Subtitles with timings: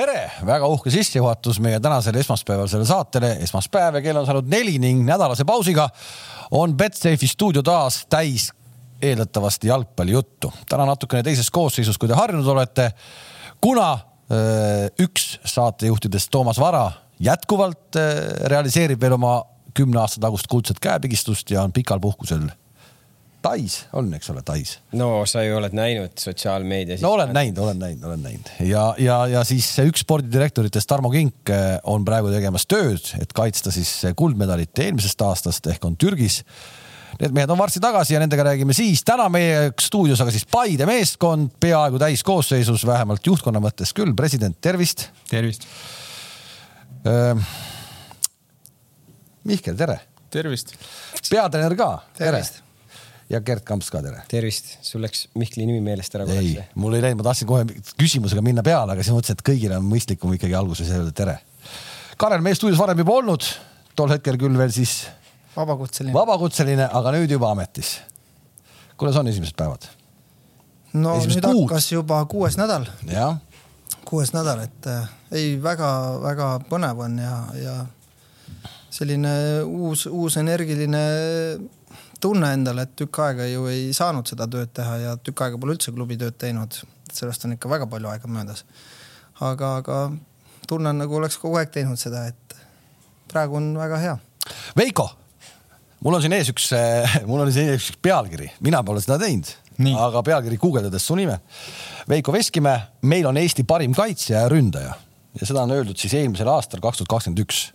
[0.00, 3.32] tere, väga uhke sissejuhatus meie tänasele esmaspäevasele saatele.
[3.44, 5.88] esmaspäev ja kell on saanud neli ning nädalase pausiga
[6.56, 8.50] on Betsafe'i stuudio taas täis
[9.02, 10.52] eeldatavasti jalgpallijuttu.
[10.68, 12.90] täna natukene teises koosseisus, kui te harjunud olete,
[13.60, 13.90] kuna
[14.32, 16.90] öö, üks saatejuhtidest, Toomas Vara,
[17.20, 19.42] jätkuvalt öö, realiseerib veel oma
[19.74, 22.48] kümne aasta tagust kuldset käepigistust ja on pikal puhkusel
[23.40, 24.74] Tais on, eks ole, Tais.
[24.92, 27.00] no sa ju oled näinud sotsiaalmeedias.
[27.00, 31.52] no olen näinud, olen näinud, olen näinud ja, ja, ja siis üks spordidirektoritest, Tarmo Kink
[31.88, 36.42] on praegu tegemas tööd, et kaitsta siis kuldmedalit eelmisest aastast ehk on Türgis.
[37.20, 39.02] Need mehed on varsti tagasi ja nendega räägime siis.
[39.04, 44.12] täna meie stuudios aga siis Paide meeskond peaaegu täiskoosseisus, vähemalt juhtkonna mõttes küll.
[44.16, 45.08] president, tervist.
[45.32, 45.64] tervist.
[49.44, 50.00] Mihkel, tere.
[50.30, 50.74] tervist.
[51.30, 52.44] peatreener ka, tere
[53.30, 54.24] ja Gerd Kamps ka tere.
[54.30, 56.50] tervist, sul läks Mihkli nimi meelest ära korraks?
[56.50, 57.66] ei, mul ei läinud, ma tahtsin kohe
[58.00, 61.36] küsimusega minna peale, aga siis mõtlesin, et kõigil on mõistlikum ikkagi alguses öelda tere.
[62.20, 63.46] Karel, meie stuudios varem juba olnud,
[63.96, 65.04] tol hetkel küll veel siis.
[65.54, 66.14] vabakutseline.
[66.16, 68.00] vabakutseline, aga nüüd juba ametis.
[68.96, 69.86] kuidas on esimesed päevad?
[70.92, 71.68] no esimesed nüüd kuud.
[71.68, 72.90] hakkas juba kuues nädal.
[74.04, 77.80] kuues nädal, et äh, ei väga-väga põnev on ja, ja
[78.90, 80.98] selline uus, uus energiline
[82.20, 85.76] tunne endale, et tükk aega ju ei saanud seda tööd teha ja tükk aega pole
[85.76, 86.80] üldse klubi tööd teinud.
[87.12, 88.64] sellest on ikka väga palju aega möödas.
[89.40, 90.10] aga, aga
[90.68, 92.56] tunnen nagu oleks kogu aeg teinud seda, et
[93.30, 94.18] praegu on väga hea.
[94.76, 95.08] Veiko,
[96.04, 96.70] mul on siin ees üks,
[97.30, 99.50] mul on siin ees üks pealkiri, mina pole seda teinud,
[99.98, 101.40] aga pealkiri guugeldades su nime.
[102.08, 104.96] Veiko Veskimäe, meil on Eesti parim kaitsja ja ründaja
[105.40, 107.70] ja seda on öeldud siis eelmisel aastal, kaks tuhat kakskümmend üks.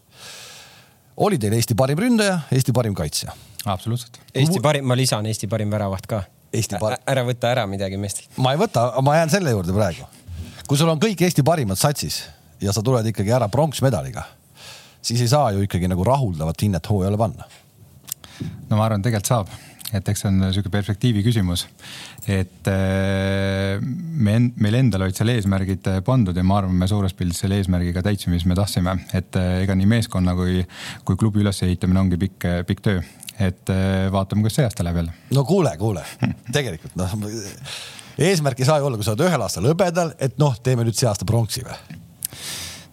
[1.18, 3.36] oli teil Eesti parim ründaja, Eesti parim kaitsja?
[3.66, 4.20] Absoluutselt.
[4.34, 6.24] Eesti parim, ma lisan Eesti parim väravaht ka.
[6.56, 7.00] Eesti par-.
[7.10, 8.32] ära võta ära midagi meestelt.
[8.42, 10.08] ma ei võta, ma jään selle juurde praegu.
[10.68, 12.24] kui sul on kõik Eesti parimad satsis
[12.62, 14.24] ja sa tuled ikkagi ära pronksmedaliga,
[15.02, 17.48] siis ei saa ju ikkagi nagu rahuldavat hinnet hooajale panna.
[18.70, 19.56] no ma arvan, tegelikult saab
[19.96, 21.66] et eks see on sihuke perspektiivi küsimus.
[22.28, 27.44] et äh, me, meil endal olid seal eesmärgid pandud ja ma arvan, me suures pildis
[27.44, 30.64] selle eesmärgiga täitsime, mis me tahtsime, et äh, ega nii meeskonna kui,
[31.06, 33.06] kui klubi ülesehitamine ongi pikk, pikk töö
[33.40, 35.13] et äh, vaatame, kuidas see aasta läheb jälle.
[35.35, 36.06] no kuule, kuule,
[36.56, 37.16] tegelikult noh,
[38.18, 40.97] eesmärk ei saa ju olla, kui sa oled ühel aastal hõbedal, et noh, teeme nüüd
[40.97, 42.03] see aasta pronksi või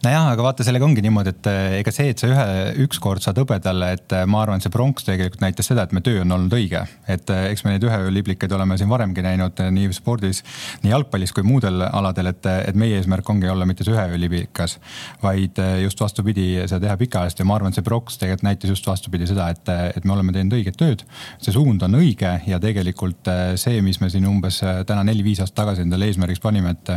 [0.02, 2.46] nojah, aga vaata, sellega ongi niimoodi, et eh, ega see, et sa ühe,
[2.84, 6.24] ükskord saad hõbedale, et eh, ma arvan, see pronks tegelikult näitas seda, et me töö
[6.24, 6.82] on olnud õige.
[7.06, 10.42] et eh, eks me neid üheööliblikaid oleme siin varemgi näinud nii spordis,
[10.82, 14.78] nii jalgpallis kui muudel aladel, et, et meie eesmärk ongi olla mitte see üheööliblikas,
[15.22, 19.30] vaid just vastupidi, seda teha pikaajaliselt ja ma arvan, see pronks tegelikult näitas just vastupidi
[19.30, 21.06] seda, et, et me oleme teinud õiget tööd.
[21.38, 23.30] see suund on õige ja tegelikult
[23.60, 26.96] see, mis me siin umbes täna neli-viis aastat tagasi endale eesmärgiks panime, et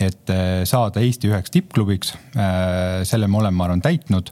[0.00, 2.14] et äh, saada Eesti üheks tippklubiks.
[2.32, 4.30] Äh, selle me oleme, ma arvan, täitnud.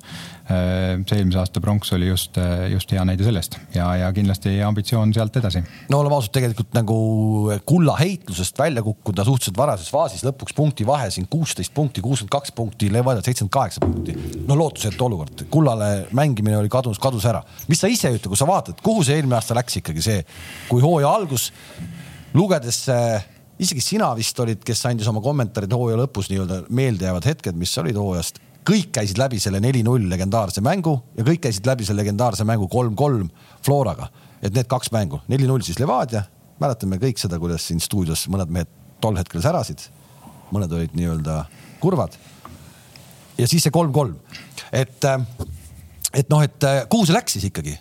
[0.48, 2.38] Äh, see eelmise aasta pronks oli just,
[2.72, 5.60] just hea näide sellest ja, ja kindlasti ambitsioon sealt edasi.
[5.92, 6.96] no oleme ausad, tegelikult nagu
[7.68, 12.56] kulla heitlusest välja kukkuda suhteliselt varases faasis, lõpuks punkti vahe siin kuusteist punkti, kuuskümmend kaks
[12.56, 14.16] punkti, Levadia seitsekümmend kaheksa punkti.
[14.48, 17.44] no lootusetu olukord, kullale mängimine oli kadus, kadus ära.
[17.68, 20.24] mis sa ise ütle, kui sa vaatad, kuhu see eelmine aasta läks ikkagi see,
[20.72, 21.50] kui hooaja algus
[22.32, 22.86] lugedes
[23.58, 27.98] isegi sina vist olid, kes andis oma kommentaarid hooaja lõpus nii-öelda meeldejäävad hetked, mis olid
[27.98, 28.44] hooajast.
[28.68, 33.30] kõik käisid läbi selle neli-null legendaarse mängu ja kõik käisid läbi selle legendaarse mängu kolm-kolm
[33.64, 34.08] Floraga.
[34.42, 36.22] et need kaks mängu, neli-null siis Levadia,
[36.60, 38.68] mäletame kõik seda, kuidas siin stuudios mõned mehed
[39.00, 39.88] tol hetkel särasid.
[40.52, 41.44] mõned olid nii-öelda
[41.80, 42.14] kurvad.
[43.38, 44.14] ja siis see kolm-kolm,
[44.72, 45.04] et,
[46.14, 47.78] et noh, et kuhu see läks siis ikkagi?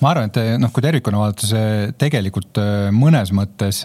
[0.00, 2.58] ma arvan, et noh, kui tervikuna vaadata, see tegelikult
[2.90, 3.84] mõnes mõttes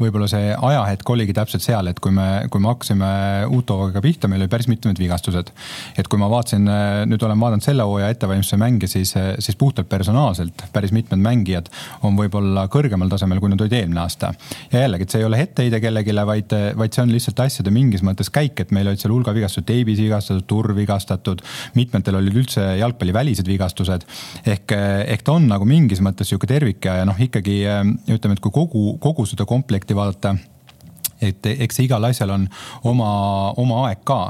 [0.00, 3.10] võib-olla see ajahetk oligi täpselt seal, et kui me, kui me hakkasime
[3.52, 5.52] Utoga pihta, meil oli päris mitmed vigastused.
[5.98, 6.66] et kui ma vaatasin,
[7.10, 11.68] nüüd olen vaadanud selle hooaja ettevalmistuse mänge, siis, siis puhtalt personaalselt päris mitmed mängijad
[12.02, 14.32] on võib-olla kõrgemal tasemel, kui nad olid eelmine aasta.
[14.72, 18.04] ja jällegi, et see ei ole etteheide kellelegi, vaid, vaid see on lihtsalt asjade mingis
[18.06, 21.44] mõttes käik, et meil olid seal hulga vigastused, Davis vigastatud, Turr vigastatud,
[21.78, 24.06] mitmetel olid üldse jalgpallivälised vigastused.
[24.46, 27.60] ehk, ehk ta on nagu mingis mõttes sihuke tervik ja, ja noh, ikkagi
[28.10, 30.36] ütleme, et kui kogu, kogu seda komplekti vaadata
[31.22, 32.46] et eks igal asjal on
[32.88, 33.10] oma,
[33.60, 34.20] oma aeg ka,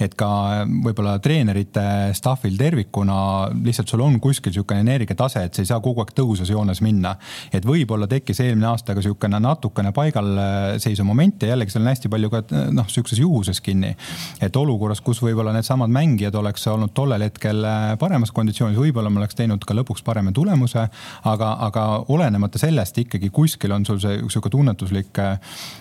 [0.00, 0.30] et ka
[0.66, 1.84] võib-olla treenerite
[2.16, 3.16] staff'il tervikuna
[3.64, 7.16] lihtsalt sul on kuskil niisugune energiatase, et sa ei saa kogu aeg tõusvas joones minna.
[7.52, 12.10] et võib-olla tekkis eelmine aasta ka niisugune natukene paigalseisu moment ja jällegi seal on hästi
[12.12, 13.94] palju ka noh, niisuguses juhuses kinni.
[14.40, 17.64] et olukorras, kus võib-olla needsamad mängijad oleks olnud tollel hetkel
[18.00, 20.86] paremas konditsioonis, võib-olla me oleks teinud ka lõpuks parema tulemuse,
[21.24, 25.18] aga, aga olenemata sellest ikkagi kuskil on sul see niisugune tunnetuslik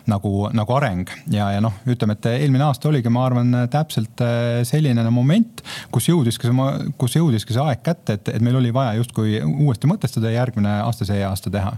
[0.10, 4.24] nagu nagu areng ja, ja noh, ütleme, et eelmine aasta oligi, ma arvan, täpselt
[4.68, 5.64] selline moment,
[5.94, 6.68] kus jõudiski see,
[7.00, 10.80] kus jõudiski see aeg kätte, et, et meil oli vaja justkui uuesti mõtestada ja järgmine
[10.84, 11.74] aasta see aasta teha.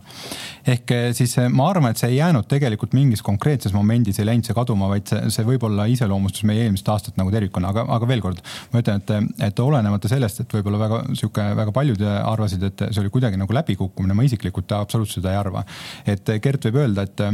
[0.75, 4.57] ehk siis ma arvan, et see ei jäänud tegelikult mingis konkreetses momendis ei läinud see
[4.57, 8.43] kaduma, vaid see, see võib-olla iseloomustus meie eelmist aastat nagu tervikuna, aga, aga veel kord,
[8.73, 13.03] ma ütlen, et, et olenemata sellest, et võib-olla väga sihuke, väga paljud arvasid, et see
[13.03, 15.65] oli kuidagi nagu läbikukkumine, ma isiklikult absoluutselt seda ei arva.
[16.09, 17.25] et Gert võib öelda, et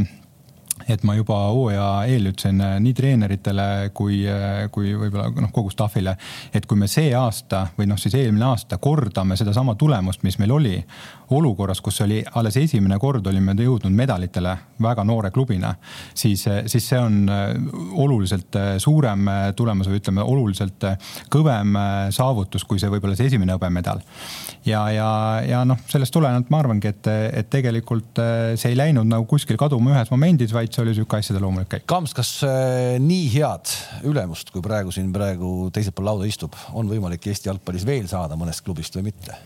[0.88, 4.22] et ma juba hooaja eel ütlesin nii treeneritele kui,
[4.74, 6.16] kui võib-olla noh, kogu staff'ile,
[6.54, 10.54] et kui me see aasta või noh, siis eelmine aasta kordame sedasama tulemust, mis meil
[10.56, 10.76] oli,
[11.30, 15.74] olukorras, kus oli alles esimene kord olime jõudnud medalitele väga noore klubina,
[16.14, 17.50] siis, siis see on äh,
[18.00, 20.86] oluliselt äh, suurem äh, tulemus või ütleme, oluliselt
[21.32, 21.76] kõvem
[22.14, 24.00] saavutus, kui see võib-olla see esimene hõbemedal.
[24.66, 25.08] ja, ja,
[25.46, 27.10] ja noh, sellest tulenevalt ma arvangi, et,
[27.42, 28.22] et tegelikult
[28.58, 31.86] see ei läinud nagu kuskil kaduma ühes momendis, vaid see oli sihuke asjade loomulik käik.
[31.90, 32.32] Kams, kas
[33.02, 33.74] nii head
[34.08, 38.38] ülemust, kui praegu siin praegu teisel pool lauda istub, on võimalik Eesti jalgpallis veel saada
[38.38, 39.36] mõnest klubist või mitte?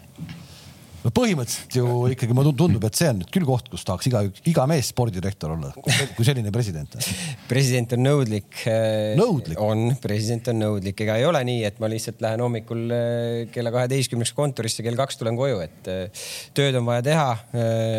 [1.02, 4.22] No põhimõtteliselt ju ikkagi mulle tundub, et see on nüüd küll koht, kus tahaks iga,
[4.48, 5.72] iga mees spordidirektor olla,
[6.16, 7.06] kui selline president on.
[7.50, 8.50] president on nõudlik.
[8.70, 9.58] Äh, nõudlik?
[9.62, 13.74] on, president on nõudlik, ega ei ole nii, et ma lihtsalt lähen hommikul äh, kella
[13.74, 16.26] kaheteistkümneks kontorisse, kell kaks tulen koju, et äh,
[16.56, 17.28] tööd on vaja teha,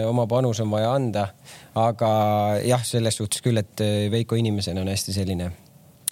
[0.10, 1.28] oma panus on vaja anda.
[1.80, 2.10] aga
[2.62, 3.82] jah, selles suhtes küll, et
[4.14, 5.50] Veiko inimesena on hästi selline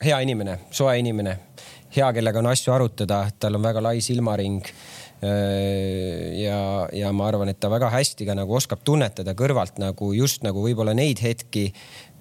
[0.01, 1.35] hea inimene, soe inimene,
[1.93, 4.63] hea, kellega on asju arutada, tal on väga lai silmaring
[5.21, 6.61] ja,
[6.97, 10.63] ja ma arvan, et ta väga hästi ka nagu oskab tunnetada kõrvalt nagu just nagu
[10.63, 11.67] võib-olla neid hetki,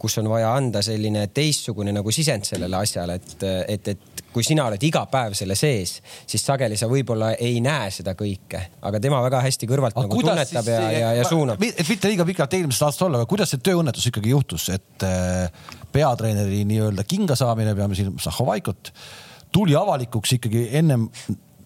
[0.00, 4.64] kus on vaja anda selline teistsugune nagu sisend sellele asjale, et, et, et kui sina
[4.69, 5.97] oled iga päev selle sees,
[6.29, 10.25] siis sageli sa võib-olla ei näe seda kõike, aga tema väga hästi kõrvalt aga nagu
[10.25, 11.62] tunnetab siis, ja, ja, ja suunab.
[11.67, 15.73] et mitte liiga pikalt eelmisest aastast olla, aga kuidas see tööõnnetus ikkagi juhtus, et äh,
[15.93, 18.93] peatreeneri nii-öelda kinga saamine, peame silmas Zahovaikot,
[19.52, 21.08] tuli avalikuks ikkagi ennem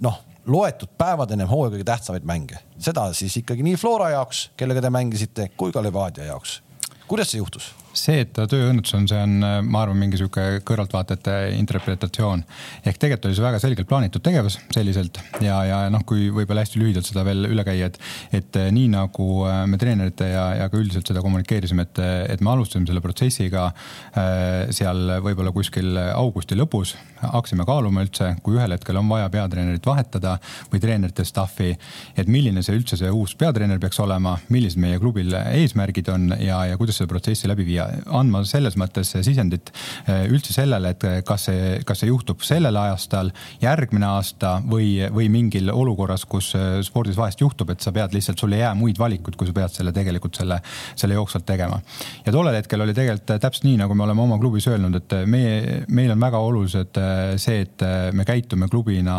[0.04, 4.82] noh loetud päevad ennem hooaja kõige tähtsamaid mänge, seda siis ikkagi nii Flora jaoks, kellega
[4.84, 6.60] te mängisite, kui ka Levadia jaoks.
[7.08, 7.72] kuidas see juhtus?
[7.94, 9.36] See, et ta tööõnnetus on, see on,
[9.68, 12.44] ma arvan, mingi sihuke kõrvaltvaatajate interpretatsioon.
[12.84, 16.82] ehk tegelikult oli see väga selgelt plaanitud tegevus selliselt ja, ja noh, kui võib-olla hästi
[16.82, 17.98] lühidalt seda veel üle käia, et,
[18.34, 22.02] et eh, nii nagu eh, me treenerite ja, ja ka üldiselt seda kommunikeerisime, et,
[22.34, 28.58] et me alustasime selle protsessiga äh, seal võib-olla kuskil augusti lõpus, hakkasime kaaluma üldse, kui
[28.58, 30.36] ühel hetkel on vaja peatreenerit vahetada
[30.72, 31.72] või treenerite staff'i,
[32.16, 36.64] et milline see üldse see uus peatreener peaks olema, millised meie klubil eesmärgid on ja,
[36.70, 39.70] ja kuidas seda protsessi läbi viia andma selles mõttes sisendit
[40.06, 43.30] eh, üldse sellele, et kas see, kas see juhtub sellel aastal,
[43.62, 48.40] järgmine aasta või, või mingil olukorras, kus eh, spordis vahest juhtub, et sa pead lihtsalt,
[48.40, 50.60] sul ei jää muid valikuid, kui sa pead selle tegelikult selle,
[50.94, 51.80] selle jooksvalt tegema.
[52.26, 55.82] ja tollel hetkel oli tegelikult täpselt nii, nagu me oleme oma klubis öelnud, et meie,
[55.88, 59.16] meil on väga olulised eh, see, et me käitume klubina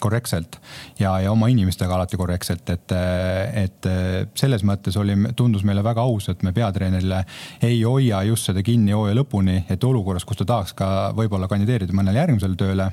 [0.00, 0.58] korrektselt
[1.00, 2.94] ja, ja oma inimestega alati korrektselt, et,
[3.62, 3.88] et
[4.38, 7.22] selles mõttes oli, tundus meile väga aus, et me peatreenerile
[7.64, 10.86] ei hoia just seda kinni hooaja lõpuni, et olukorras, kus ta tahaks ka
[11.16, 12.90] võib-olla kandideerida mõnele järgmisele tööle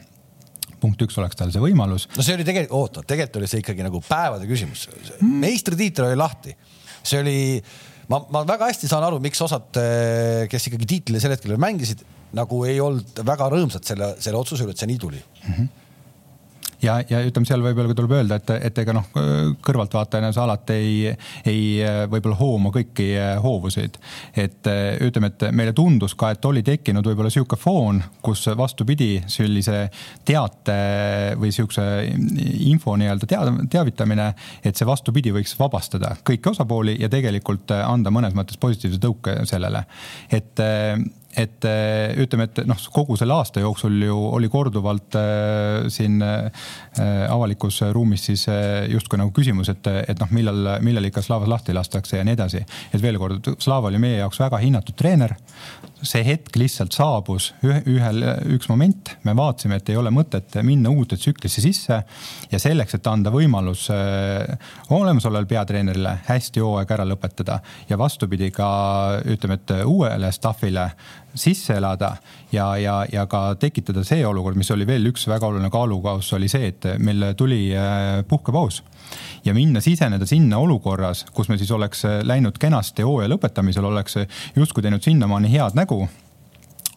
[0.80, 2.08] punkt üks oleks tal see võimalus.
[2.16, 4.88] no see oli tegelikult, oota, tegelikult oli see ikkagi nagu päevade küsimus.
[5.20, 6.56] meistritiitel oli lahti,
[7.02, 7.40] see oli,
[8.12, 12.06] ma, ma väga hästi saan aru, miks osad, eh, kes ikkagi tiitlile sel hetkel mängisid,
[12.38, 15.54] nagu ei olnud väga rõõmsad selle, selle otsuse üle, et see nii tuli mm.
[15.54, 15.78] -hmm
[16.84, 19.08] ja, ja ütleme, seal võib-olla tuleb öelda, et, et ega noh,
[19.66, 21.14] kõrvaltvaatajana sa alati ei,
[21.50, 21.62] ei
[22.12, 23.10] võib-olla hooma kõiki
[23.44, 24.00] hoovuseid.
[24.40, 24.70] et
[25.06, 29.86] ütleme, et meile tundus ka, et oli tekkinud võib-olla sihuke foon, kus vastupidi, sellise
[30.26, 30.80] teate
[31.40, 31.86] või sihukese
[32.70, 34.32] info nii-öelda teada, teavitamine,
[34.64, 39.86] et see vastupidi võiks vabastada kõiki osapooli ja tegelikult anda mõnes mõttes positiivse tõuke sellele.
[40.32, 40.68] et
[41.38, 46.50] et äh, ütleme, et noh, kogu selle aasta jooksul ju oli korduvalt äh, siin äh,
[47.30, 51.76] avalikus ruumis siis äh, justkui nagu küsimus, et, et noh, millal, millal ikka Slavas lahti
[51.76, 52.64] lastakse ja nii edasi.
[52.94, 55.36] et veel kord, Slava oli meie jaoks väga hinnatud treener.
[56.00, 58.24] see hetk lihtsalt saabus ühe, ühel,
[58.56, 61.98] üks moment, me vaatasime, et ei ole mõtet minna uude tsüklisse sisse
[62.52, 64.58] ja selleks, et anda võimalus äh,
[64.96, 67.60] olemasolevale peatreenerile hästi hooaeg ära lõpetada
[67.90, 68.70] ja vastupidi ka
[69.28, 70.90] ütleme, et uuele staff'ile
[71.36, 72.16] sisse elada
[72.52, 76.50] ja, ja, ja ka tekitada see olukord, mis oli veel üks väga oluline kaalukauss, oli
[76.52, 78.84] see, et meil tuli äh, puhkepaus.
[79.46, 84.20] Ja minna, siseneda sinna olukorras, kus me siis oleks läinud kenasti hooaja lõpetamisel, oleks
[84.56, 86.04] justkui teinud sinnamaani head nägu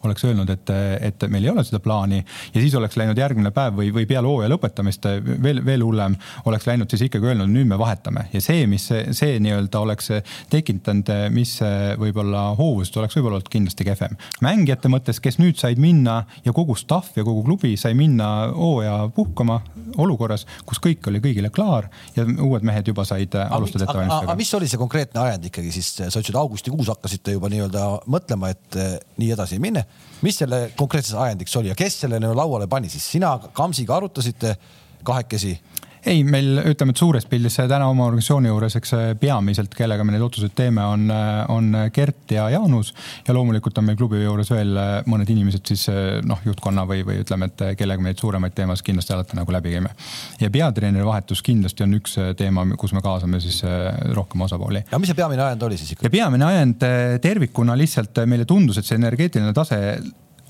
[0.04, 0.72] oleks öelnud, et,
[1.08, 4.28] et meil ei ole seda plaani ja siis oleks läinud järgmine päev või, või peale
[4.28, 5.06] hooaja lõpetamist
[5.42, 6.16] veel, veel hullem,
[6.48, 10.10] oleks läinud siis ikkagi öelnud, nüüd me vahetame ja see, mis see, see nii-öelda oleks
[10.52, 11.54] tekitanud, mis
[12.00, 14.16] võib-olla hoovust oleks võib-olla olnud kindlasti kehvem.
[14.44, 19.08] mängijate mõttes, kes nüüd said minna ja kogu staff ja kogu klubi sai minna hooaja
[19.14, 19.60] puhkama
[20.02, 24.28] olukorras, kus kõik oli kõigile klaar ja uued mehed juba said alustada ettevalmistusega.
[24.28, 28.52] aga mis oli see konkreetne ajend ikkagi siis, sa ütlesid augustikuus hakkasite juba nii-öelda mõtlema,
[28.52, 28.78] et
[29.20, 29.84] nii edasi ei minne.
[30.22, 34.56] Mis selle konkreetses ajendiks oli ja kes selle nagu lauale pani siis, sina Kamsiga arutasite
[35.04, 35.56] kahekesi?
[36.06, 40.24] Ei, meil ütleme, et suures pildis täna oma organisatsiooni juures, eks peamiselt, kellega me neid
[40.24, 41.06] otsuseid teeme, on,
[41.52, 42.92] on Gert ja Jaanus.
[43.26, 44.78] ja loomulikult on meil klubi juures veel
[45.10, 45.86] mõned inimesed siis
[46.26, 49.74] noh, juhtkonna või, või ütleme, et kellega me neid suuremaid teemasid kindlasti alati nagu läbi
[49.76, 49.94] käime.
[50.40, 53.62] ja peatreeneri vahetus kindlasti on üks teema, kus me kaasame siis
[54.16, 54.84] rohkem osapooli.
[54.90, 56.12] ja mis see peamine ajend oli siis ikkagi?
[56.12, 56.88] peamine ajend
[57.22, 59.78] tervikuna lihtsalt meile tundus, et see energeetiline tase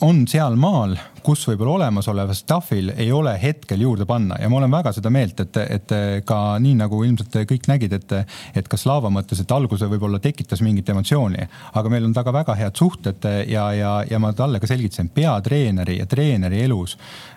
[0.02, 4.36] on sealmaal, kus võib-olla olemasoleval staff'il ei ole hetkel juurde panna.
[4.42, 5.94] Ja ma olen väga seda meelt, et, et
[6.26, 8.14] ka nii nagu ilmselt kõik nägid, et,
[8.58, 11.46] et ka Slava mõttes, et alguse võib-olla tekitas mingit emotsiooni,
[11.78, 16.00] aga meil on taga väga head suhted ja, ja, ja ma talle ka selgitasin, peatreeneri
[16.00, 16.96] ja treeneri elus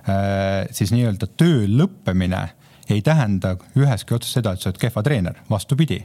[0.10, 2.48] äh, siis nii-öelda töö lõppemine
[2.90, 6.04] ei tähenda üheski otsas seda, et sa oled kehva treener, vastupidi.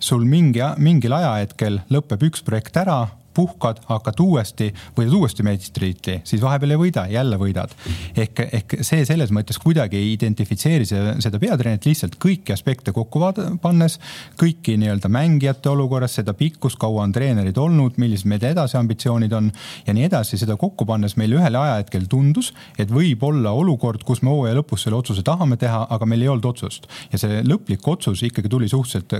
[0.00, 3.02] Sul mingi, mingil ajahetkel lõpeb üks projekt ära
[3.34, 7.74] puhkad, hakkad uuesti, võidad uuesti meistritiitli, siis vahepeal ei võida, jälle võidad.
[8.16, 13.20] ehk, ehk see selles mõttes kuidagi ei identifitseeri see, seda peatreenerit lihtsalt kõiki aspekte kokku
[13.62, 13.98] pannes,
[14.40, 19.50] kõiki nii-öelda mängijate olukorras, seda pikkust, kaua on treenerid olnud, millised meil edasi ambitsioonid on
[19.86, 24.22] ja nii edasi, seda kokku pannes meil ühel ajahetkel tundus, et võib olla olukord, kus
[24.22, 26.88] me hooaja lõpus selle otsuse tahame teha, aga meil ei olnud otsust.
[27.12, 29.14] ja see lõplik otsus ikkagi tuli suhteliselt,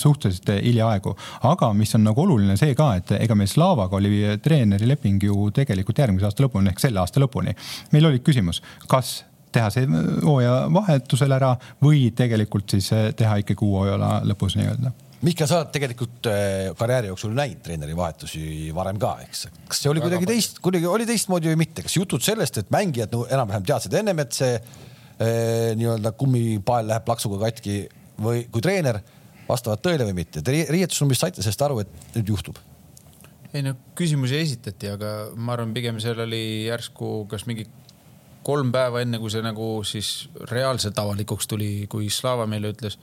[0.00, 1.16] suhteliselt hiljaaegu.
[1.42, 5.50] aga mis on nagu oluline see ka, et ega meil Slavaga oli treeneri leping ju
[5.52, 7.52] tegelikult järgmise aasta lõpuni ehk selle aasta lõpuni.
[7.92, 9.20] meil oli küsimus, kas
[9.52, 9.86] teha see
[10.24, 11.50] hooaja vahetusel ära
[11.82, 16.70] või tegelikult siis eh, teha ikkagi uue hooaja lõpus nii-öelda Mihkel, sa oled tegelikult eh,
[16.78, 19.42] karjääri jooksul näinud treeneri vahetusi varem ka, eks.
[19.68, 23.12] kas see oli kuidagi teist, kuidagi oli teistmoodi või mitte, kas jutud sellest, et mängijad
[23.12, 27.82] no, enam-vähem teadsid ennem, et see eh, nii-öelda kummipael läheb plaksuga katki
[28.16, 29.02] või kui treener
[29.50, 30.40] vastavad tõele või mitte?
[30.40, 32.64] Te riietusruumis saite sellest aru, et nüüd juhtub
[33.54, 37.66] ei no küsimusi esitati, aga ma arvan, pigem seal oli järsku kas mingi
[38.46, 42.96] kolm päeva enne, kui see nagu siis reaalselt avalikuks tuli, kui Slava meile ütles,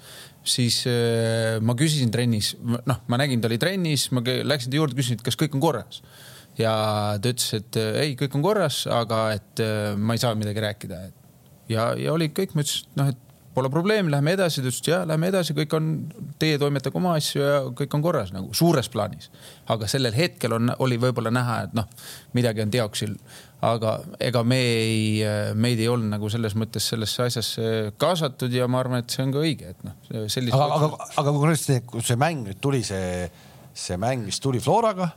[0.47, 4.97] siis äh, ma küsisin trennis, noh, ma nägin, ta oli trennis, ma läksin ta juurde,
[4.97, 6.01] küsisin, et kas kõik on korras.
[6.57, 6.73] ja
[7.21, 10.63] ta ütles, et äh, ei, kõik on korras, aga et äh, ma ei saa midagi
[10.63, 11.03] rääkida.
[11.69, 13.26] ja, ja oli kõik, ma ütlesin, et noh, et
[13.57, 14.61] pole probleemi, lähme edasi.
[14.61, 15.89] ta ütles, et ja lähme edasi, kõik on,
[16.41, 19.31] teie toimetage oma asju ja kõik on korras nagu suures plaanis.
[19.73, 21.87] aga sellel hetkel on, oli võib-olla näha, et noh,
[22.37, 23.17] midagi on teoksil.
[23.65, 25.05] aga ega me ei,
[25.57, 29.33] meid ei olnud nagu selles mõttes sellesse asjasse kaasatud ja ma arvan, et see on
[29.33, 29.95] ka õige, et noh.
[30.53, 33.25] aga, aga, aga konkreetselt, kui see mäng nüüd tuli, see,
[33.73, 35.09] see mäng, mis tuli Floraga,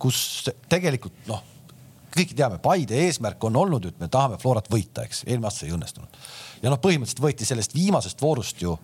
[0.00, 1.50] kus tegelikult noh
[2.14, 5.74] kõik teame, Paide eesmärk on olnud, et me tahame Florat võita, eks, eelmine aasta ei
[5.74, 6.20] õnnestunud
[6.64, 8.74] ja noh, põhimõtteliselt võeti sellest viimasest voorust ju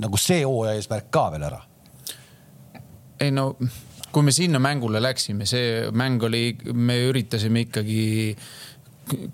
[0.00, 1.60] nagu see hooaja eesmärk ka veel ära.
[3.20, 3.52] ei no,
[4.12, 8.04] kui me sinna mängule läksime, see mäng oli, me üritasime ikkagi,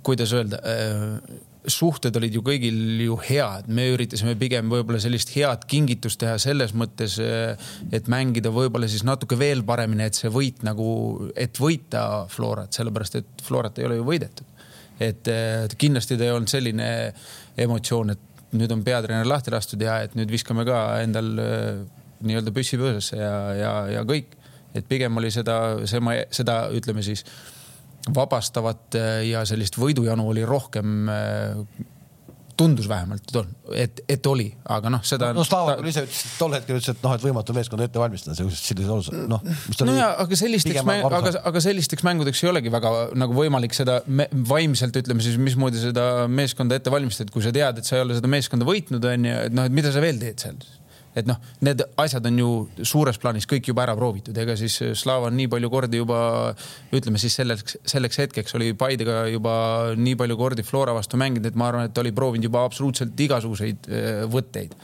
[0.06, 5.66] kuidas öelda äh, suhted olid ju kõigil ju head, me üritasime pigem võib-olla sellist head
[5.70, 10.66] kingitust teha selles mõttes, äh, et mängida võib-olla siis natuke veel paremini, et see võit
[10.66, 10.88] nagu,
[11.34, 14.55] et võita Florat, sellepärast et Florat ei ole ju võidetud
[15.00, 16.88] et kindlasti ta ei olnud selline
[17.60, 21.82] emotsioon, et nüüd on peatreener lahti lastud ja et nüüd viskame ka endal äh,
[22.26, 24.36] nii-öelda püssi põõsasse ja, ja, ja kõik.
[24.76, 27.24] et pigem oli seda, seda ütleme siis
[28.14, 31.08] vabastavat äh, ja sellist võidujanu oli rohkem
[32.56, 35.32] tundus vähemalt, et on, et, et oli, aga noh, seda.
[35.36, 38.36] no Slava küll ise ütles, tol hetkel ütles, et noh, et võimatu meeskonda ette valmistada
[38.38, 39.44] sellises olukorras, noh.
[39.88, 44.00] no ja, aga sellisteks, aga, aga sellisteks mängudeks ei olegi väga nagu võimalik seda
[44.48, 48.16] vaimselt ütleme siis, mismoodi seda meeskonda ette valmistada, kui sa tead, et sa ei ole
[48.18, 50.60] seda meeskonda võitnud, on ju, et noh, et mida sa veel teed seal
[51.16, 52.50] et noh, need asjad on ju
[52.84, 56.20] suures plaanis kõik juba ära proovitud, ega siis Slava on nii palju kordi juba
[56.94, 59.56] ütleme siis selleks, selleks hetkeks oli Paidega juba
[59.96, 63.26] nii palju kordi Flora vastu mänginud, et ma arvan, et ta oli proovinud juba absoluutselt
[63.26, 64.76] igasuguseid äh, võtteid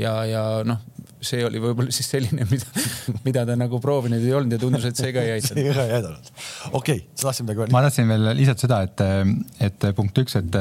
[0.00, 0.82] ja, ja noh,
[1.24, 2.84] see oli võib-olla siis selline, mida,
[3.26, 5.56] mida ta nagu proovinud ei olnud ja tundus, et see ka ei aidanud.
[5.60, 6.32] see ka ei aidanud.
[6.70, 7.76] okei okay,, sa tahtsid midagi öelda?
[7.76, 9.04] ma tahtsin veel lisada seda, et,
[9.68, 10.58] et punkt üks, et,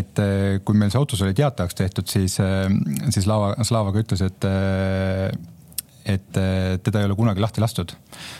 [0.00, 0.24] et
[0.66, 4.50] kui meil see otsus oli teatavaks tehtud, siis, siis Slava, Slava ka ütles, et
[6.06, 6.38] et
[6.86, 7.90] teda ei ole kunagi lahti lastud.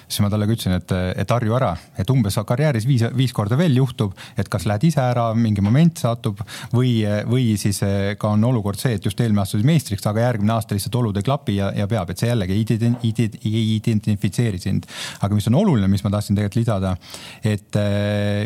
[0.07, 3.59] Siis ma talle ka ütlesin, et, et harju ära, et umbes karjääris viis, viis korda
[3.59, 6.41] veel juhtub, et kas lähed ise ära, mingi moment satub
[6.75, 10.29] või, või siis äh, ka on olukord see, et just eelmine aasta oli meistriks, aga
[10.29, 14.87] järgmine aasta lihtsalt olud ei klapi ja, ja peab, et see jällegi ei identifitseeri sind.
[15.21, 16.95] aga mis on oluline, mis ma tahtsin tegelikult lisada,
[17.45, 17.77] et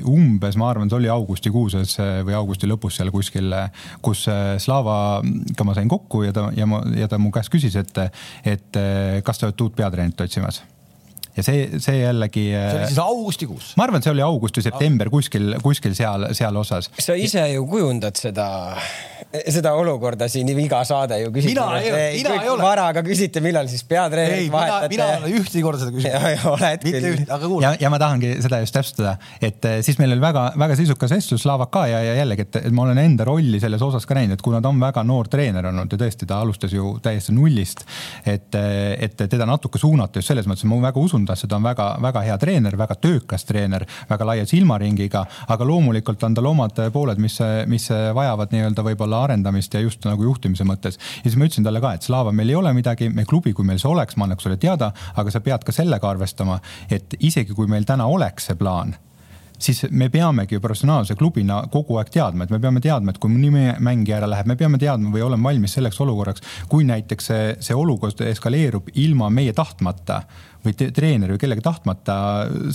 [0.08, 3.52] umbes ma arvan, see oli augustikuuses või augusti lõpus seal kuskil,
[4.02, 4.26] kus
[4.60, 8.04] Slavaga ma sain kokku ja ta ja ma ja ta mu käest küsis, et,
[8.48, 8.82] et
[9.24, 10.62] kas te olete uut peatreenerit otsimas
[11.40, 12.46] ja see, see jällegi.
[12.54, 13.72] see oli siis augustikuus?
[13.80, 16.90] ma arvan, et see oli august või september kuskil, kuskil seal, seal osas.
[17.00, 18.50] sa ise ju kujundad seda
[19.30, 21.52] seda olukorda siin iga saade ju küsite.
[21.52, 22.62] mina ei ole, mina ei ole.
[22.64, 24.88] varaga küsite, millal siis peatreenerit vahetate.
[24.90, 26.46] mina ei ole ühtegi korda seda küsinud.
[26.54, 27.20] oled küll.
[27.28, 27.62] aga kuule.
[27.66, 31.44] ja, ja ma tahangi seda just täpsustada, et eh, siis meil oli väga-väga sisukas vestlus
[31.44, 34.34] Slavak ka ja, ja jällegi, et, et ma olen enda rolli selles osas ka näinud,
[34.34, 37.84] et kuna ta on väga noor treener olnud ja tõesti, ta alustas ju täiesti nullist.
[38.26, 41.66] et, eh, et teda natuke suunata just selles mõttes, ma väga usun temasse, ta on
[41.66, 47.20] väga-väga hea treener, väga töökas treener, väga laia silmaringiga, aga loomulikult on tal omad pooled,
[47.22, 47.38] mis,
[47.70, 50.98] mis vajavad nii-öelda võib-olla arendamist ja just nagu juhtimise mõttes.
[50.98, 53.66] ja siis ma ütlesin talle ka, et Slava, meil ei ole midagi, me klubi, kui
[53.66, 56.60] meil see oleks, ma annaks sulle teada, aga sa pead ka sellega arvestama,
[56.90, 58.96] et isegi kui meil täna oleks see plaan
[59.60, 63.32] siis me peamegi ju professionaalse klubina kogu aeg teadma, et me peame teadma, et kui
[63.32, 67.50] mõni mängija ära läheb, me peame teadma või olema valmis selleks olukorraks, kui näiteks see,
[67.60, 70.22] see olukord eskaleerub ilma meie tahtmata
[70.64, 72.16] või treeneri või kellegi tahtmata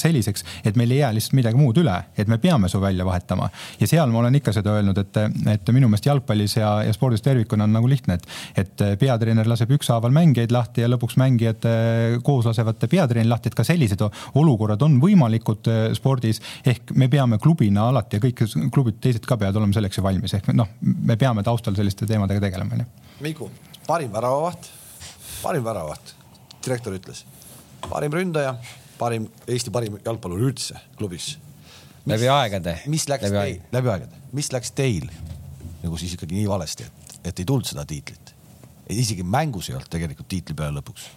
[0.01, 3.49] selliseks, et meil ei jää lihtsalt midagi muud üle, et me peame su välja vahetama.
[3.79, 5.19] ja seal ma olen ikka seda öelnud, et,
[5.51, 8.27] et minu meelest jalgpallis ja, ja spordis tervikuna on nagu lihtne, et,
[8.63, 13.57] et peatreener laseb ükshaaval mängijaid lahti ja lõpuks mängijad eh, koos lasevad peatreeneri lahti, et
[13.57, 14.01] ka sellised
[14.35, 16.41] olukorrad on võimalikud eh, spordis.
[16.65, 20.35] ehk me peame klubina alati ja kõik klubid teised ka peavad olema selleks ju valmis,
[20.37, 22.89] ehk noh, me peame taustal selliste teemadega tegelema, onju.
[23.25, 23.49] Miku,
[23.87, 24.69] parim väravavaht,
[25.41, 26.15] parim väravavaht,
[26.65, 27.25] direktor ütles
[27.89, 28.55] parim ründaja,
[28.99, 31.35] parim, Eesti parim jalgpallur üldse klubis.
[32.05, 32.77] läbi aegade.
[32.87, 35.09] mis läks läbi teil, läbi aegade, mis läks teil
[35.83, 38.33] nagu siis ikkagi nii valesti, et, et ei tulnud seda tiitlit?
[38.89, 41.07] isegi mängus ei olnud tegelikult tiitli peale lõpuks.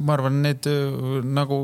[0.00, 0.68] ma arvan, need
[1.28, 1.60] nagu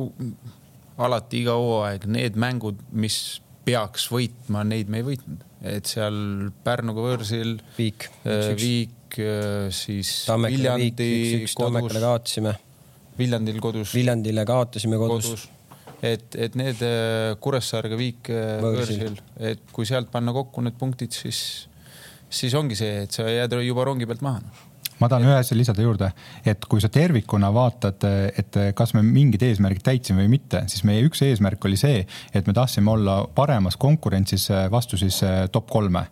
[0.96, 6.18] alati iga hooaeg, need mängud, mis peaks võitma, neid me ei võitnud, et seal
[6.64, 7.56] Pärnuga võõrsil.
[7.76, 8.06] Viik.
[8.60, 9.16] Viik,
[9.74, 11.08] siis Tammekale Viljandi
[11.50, 11.56] kodus.
[11.58, 12.54] Tammekale kaotasime
[13.18, 13.94] Viljandil kodus.
[13.96, 15.48] Viljandile kaotasime kodus, kodus..
[16.04, 19.18] et, et need äh, Kuressaarega viik äh, võõrsil,
[19.52, 21.40] et kui sealt panna kokku need punktid, siis,
[22.28, 24.42] siis ongi see, et sa jääd juba rongi pealt maha
[25.00, 26.08] ma tahan ühe asja lisada juurde,
[26.48, 28.06] et kui sa tervikuna vaatad,
[28.40, 32.00] et kas me mingid eesmärgid täitsime või mitte, siis meie üks eesmärk oli see,
[32.32, 36.06] et me tahtsime olla paremas konkurentsis vastu siis äh, top kolme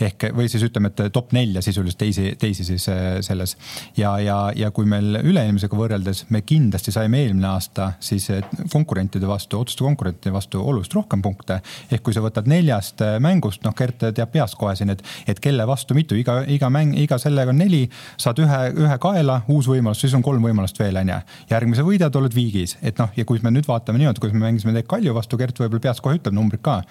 [0.00, 3.56] ehk, või siis ütleme, et top nelja sisuliselt teisi, teisi siis äh, selles.
[3.96, 9.28] ja, ja, ja kui meil üle-eelmisega võrreldes me kindlasti saime eelmine aasta siis äh, konkurentide
[9.28, 11.60] vastu, otsuste konkurentide vastu oluliselt rohkem punkte.
[11.90, 15.40] ehk kui sa võtad neljast äh, mängust, noh, Gert teab peast kohe siin, et, et
[15.40, 17.84] kelle vastu mitu, iga, iga mäng, iga sellega on neli,
[18.20, 21.20] saad ühe, ühe kaela, uus võimalus, siis on kolm võimalust veel, onju.
[21.50, 24.84] järgmise võidad, oled viigis, et noh, ja kui me nüüd vaatame niimoodi, kuidas me mängisime
[24.86, 26.82] Kalju vastu, Gert võib-olla peast kohe ütleb numbrid ka.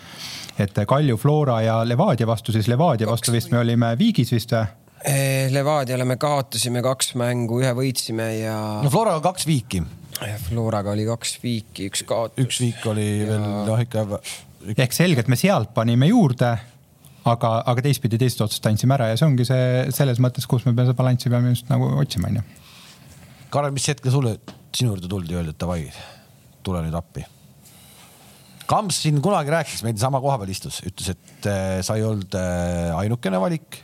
[0.59, 4.53] et Kalju, Flora ja Levadia vastu, siis Levadia Levadia vastu vist me olime viigis vist
[4.55, 4.67] või?
[5.05, 8.55] Eh, Levadiale me kaotasime kaks mängu, ühe võitsime ja.
[8.81, 9.81] no Floraga kaks viiki.
[10.45, 12.39] Floraga oli kaks viiki, üks kaotus.
[12.39, 13.27] üks viik oli ja...
[13.33, 14.21] veel noh, ikka.
[14.71, 16.53] ehk selgelt me sealt panime juurde,
[17.27, 20.71] aga, aga teistpidi teisest otsast andsime ära ja see ongi see selles mõttes, kus me
[20.71, 22.47] peame seda balanssi peame just nagu otsima, onju.
[23.51, 24.37] Karel, mis hetkel sulle,
[24.71, 25.81] sinu juurde tuldi öeldi, et davai,
[26.63, 27.27] tule nüüd appi
[28.65, 32.33] Kamps siin kunagi rääkis, meil sama koha peal istus, ütles, et äh, sa ei olnud
[32.39, 33.83] äh, ainukene valik.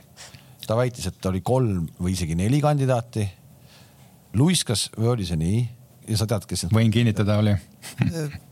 [0.66, 3.28] ta väitis, et oli kolm või isegi neli kandidaati.
[4.34, 5.62] luiskas või oli see nii?
[6.08, 7.52] ja sa tead, kes võin kinnitada, oli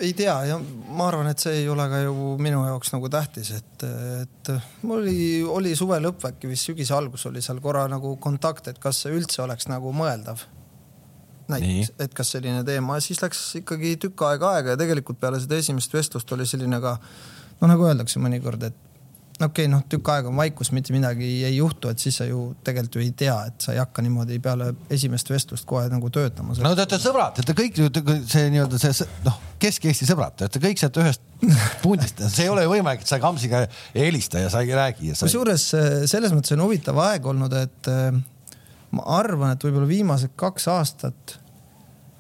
[0.07, 3.51] ei tea ja ma arvan, et see ei ole ka ju minu jaoks nagu tähtis,
[3.57, 3.85] et,
[4.23, 8.71] et mul oli, oli suve lõpp äkki vist sügise algus oli seal korra nagu kontakt,
[8.71, 10.47] et kas see üldse oleks nagu mõeldav
[11.55, 15.59] näiteks, et kas selline teema, siis läks ikkagi tükk aega aega ja tegelikult peale seda
[15.61, 16.97] esimest vestlust oli selline ka
[17.61, 18.87] no nagu öeldakse mõnikord, et
[19.41, 22.51] okei okay,, noh, tükk aega on vaikus, mitte midagi ei juhtu, et siis sa ju
[22.65, 26.57] tegelikult ju ei tea, et sa ei hakka niimoodi peale esimest vestlust kohe nagu töötama.
[26.57, 30.63] no te olete sõbrad, te olete kõik see nii-öelda see noh, Kesk-Eesti sõbrad, te olete
[30.65, 31.25] kõik sealt ühest
[31.85, 35.15] pundist, see ei ole ju võimalik, et sa Kamsiga ei helista ja sa ei räägi.
[35.21, 35.71] kusjuures
[36.11, 37.93] selles mõttes on huvitav aeg olnud, et
[38.97, 41.40] ma arvan, et võib-olla viimased kaks aastat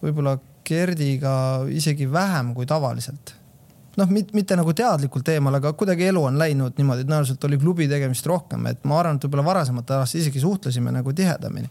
[0.02, 1.34] võib-olla Gerdiga
[1.72, 3.34] isegi vähem kui tavaliselt.
[3.98, 7.88] noh, mitte nagu teadlikult eemal, aga kuidagi elu on läinud niimoodi, et tõenäoliselt oli klubi
[7.90, 11.68] tegemist rohkem, et ma arvan, et võib-olla varasematel aastatel isegi suhtlesime nagu tihedamini.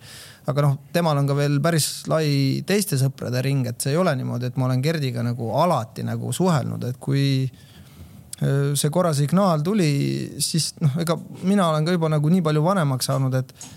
[0.51, 2.27] aga noh, temal on ka veel päris lai
[2.67, 6.33] teiste sõprade ring, et see ei ole niimoodi, et ma olen Gerdiga nagu alati nagu
[6.35, 7.49] suhelnud, et kui
[8.39, 9.89] see korra signaal tuli,
[10.43, 13.69] siis noh, ega mina olen ka juba nagu nii palju vanemaks saanud, et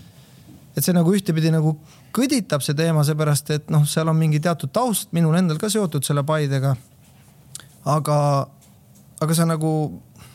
[0.72, 1.74] et see nagu ühtepidi nagu
[2.14, 6.04] kõditab see teema, seepärast et noh, seal on mingi teatud taust, minul endal ka seotud
[6.06, 6.74] selle Paidega.
[7.88, 8.16] aga,
[9.24, 9.72] aga sa nagu,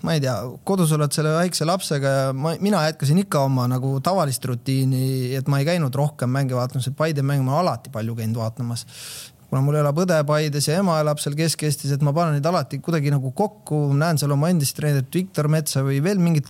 [0.03, 0.35] ma ei tea,
[0.67, 5.47] kodus oled selle väikse lapsega ja ma, mina jätkasin ikka oma nagu tavalist rutiini, et
[5.47, 8.85] ma ei käinud rohkem mänge vaatamas, et Paide mänge ma olen alati palju käinud vaatamas
[9.47, 12.81] kuna mul elab õde Paides ja ema elab seal Kesk-Eestis, et ma panen neid alati
[12.83, 16.49] kuidagi nagu kokku, näen seal oma endist treenerit Viktor Metsa või veel mingit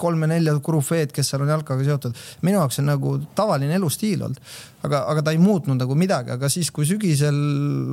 [0.00, 2.18] kolme-nelja kurufeed, kes seal on jalkaga seotud.
[2.46, 4.40] minu jaoks on nagu tavaline elustiil olnud,
[4.86, 7.40] aga, aga ta ei muutnud nagu midagi, aga siis, kui sügisel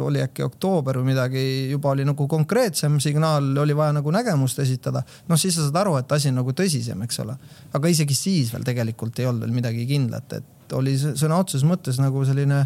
[0.08, 5.04] oli äkki oktoober või midagi, juba oli nagu konkreetsem signaal, oli vaja nagu nägemust esitada.
[5.28, 7.38] noh, siis sa saad aru, et asi on nagu tõsisem, eks ole.
[7.74, 12.00] aga isegi siis veel tegelikult ei olnud veel midagi kindlat, et oli sõna otseses mõttes
[12.02, 12.65] nagu selline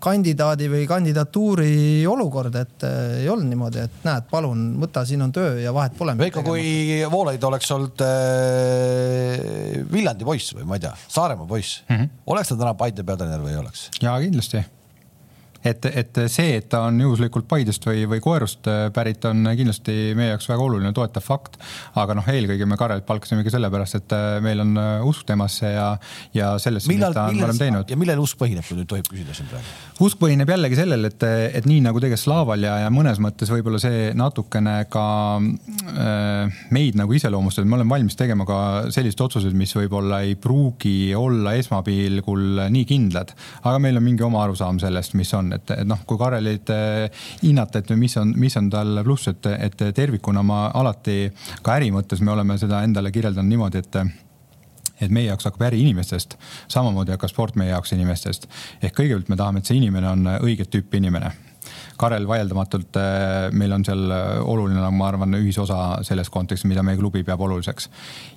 [0.00, 5.32] kandidaadi või kandidatuuri olukord, et äh, ei olnud niimoodi, et näed, palun võta, siin on
[5.34, 6.16] töö ja vahet pole.
[6.18, 11.96] Veiko, kui Voolaid oleks olnud äh, Viljandi poiss või ma ei tea, Saaremaa poiss mm,
[11.96, 12.12] -hmm.
[12.34, 13.88] oleks ta täna Paide peatreener või ei oleks?
[14.00, 14.64] jaa, kindlasti
[15.64, 20.14] et, et see, et ta on juhuslikult Paidest või, või Koerust äh, pärit, on kindlasti
[20.16, 21.58] meie jaoks väga oluline toetav fakt.
[22.00, 25.88] aga noh, eelkõige me Karelit palkasimegi sellepärast, et äh, meil on äh, usk temasse ja,
[26.36, 27.92] ja sellesse, mis ta on varem teinud.
[27.92, 29.76] ja millel usk põhineb, kui nüüd tohib küsida siin praegu?
[30.06, 33.80] usk põhineb jällegi sellel, et, et nii nagu tegelikult Slaaval ja, ja mõnes mõttes võib-olla
[33.82, 35.06] see natukene ka
[35.40, 38.60] äh, meid nagu iseloomustab, me oleme valmis tegema ka
[38.92, 44.44] selliseid otsuseid, mis võib-olla ei pruugi olla esmapilgul nii kindlad, aga meil on mingi oma
[44.46, 48.32] arusaam sellest, mis on on, et, et noh, kui Karelit eh, hinnata, et mis on,
[48.36, 51.22] mis on tal pluss, et, et tervikuna ma alati
[51.62, 54.02] ka äri mõttes me oleme seda endale kirjeldanud niimoodi, et
[55.00, 56.34] et meie jaoks hakkab äri inimestest,
[56.68, 58.44] samamoodi hakkab sport meie jaoks inimestest.
[58.82, 61.32] ehk kõigepealt me tahame, et see inimene on õiget tüüpi inimene
[62.00, 66.84] Karel vaieldamatult, äh, meil on seal äh, oluline, nagu ma arvan, ühisosa selles kontekstis, mida
[66.86, 67.90] meie klubi peab oluliseks.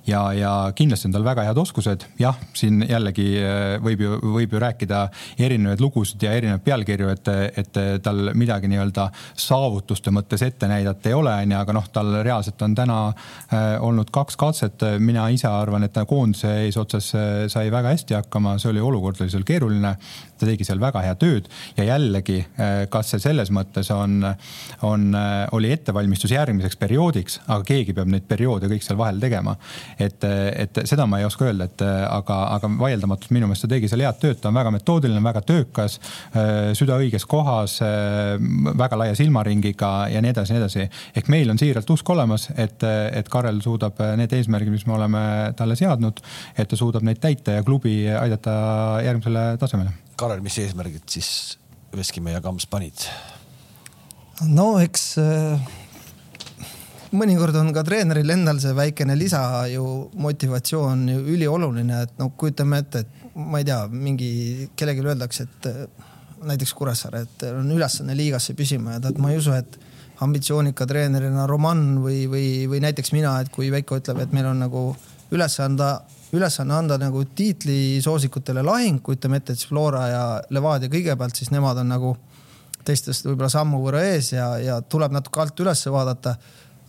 [0.06, 4.52] ja, ja kindlasti on tal väga head oskused, jah, siin jällegi äh, võib ju, võib
[4.52, 5.00] ju rääkida
[5.46, 7.30] erinevaid lugusid ja erinevaid pealkirju, et,
[7.62, 9.08] et tal midagi nii-öelda
[9.46, 12.98] saavutuste mõttes ette näidata ei ole, onju, aga noh, tal reaalselt on täna
[13.84, 17.10] olnud kaks katset, mina ise arvan, et ta koondise eesotsas
[17.52, 19.94] sai väga hästi hakkama, see oli olukord oli seal keeruline
[20.38, 24.20] ta tegi seal väga head tööd ja jällegi, äh, kas see selles mõttes on,
[24.86, 29.56] on, äh, oli ettevalmistus järgmiseks perioodiks, aga keegi peab neid perioode kõik seal vahel tegema.
[29.98, 33.90] et, et seda ma ei oska öelda, et aga, aga vaieldamatult minu meelest ta tegi
[33.90, 35.98] seal head tööd, ta on väga metoodiline, väga töökas,
[36.78, 37.78] süda õiges kohas,
[38.78, 40.86] väga laia silmaringiga ja nii edasi, nii edasi.
[41.16, 45.24] ehk meil on siiralt usk olemas, et, et Karel suudab need eesmärgid, mis me oleme
[45.56, 46.22] talle seadnud,
[46.58, 48.54] et ta suudab neid täita ja klubi aidata
[49.04, 51.30] järgmisele tasemele Karel, mis eesmärgid siis
[51.94, 53.06] Veskimäe ja Kams panid?
[54.50, 55.68] no eks äh,
[57.14, 59.84] mõnikord on ka treeneril endal see väikene lisa ju
[60.18, 64.30] motivatsioon ju ülioluline, et no kujutame ette, et ma ei tea, mingi
[64.74, 65.84] kellelegi öeldakse, et äh,
[66.44, 69.78] näiteks Kuressaare, et on ülesanne liigasse püsima ja tead, ma ei usu, et
[70.24, 74.60] ambitsioonika treenerina Roman või, või, või näiteks mina, et kui Veiko ütleb, et meil on
[74.62, 74.84] nagu
[75.34, 75.88] ülesanne
[76.34, 81.78] ülesanne anda nagu tiitlisoosikutele lahing, kujutame ette, et siis Flora ja Levadia kõigepealt, siis nemad
[81.82, 82.14] on nagu
[82.84, 86.36] teistest võib-olla sammu võrra ees ja, ja tuleb natuke alt üles vaadata.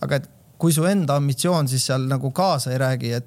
[0.00, 0.28] aga et
[0.58, 3.26] kui su enda ambitsioon siis seal nagu kaasa ei räägi, et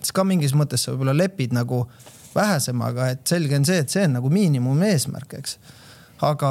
[0.00, 1.86] siis ka mingis mõttes sa võib-olla lepid nagu
[2.36, 5.58] vähesemaga, et selge on see, et see on nagu miinimumeesmärk, eks.
[6.24, 6.50] aga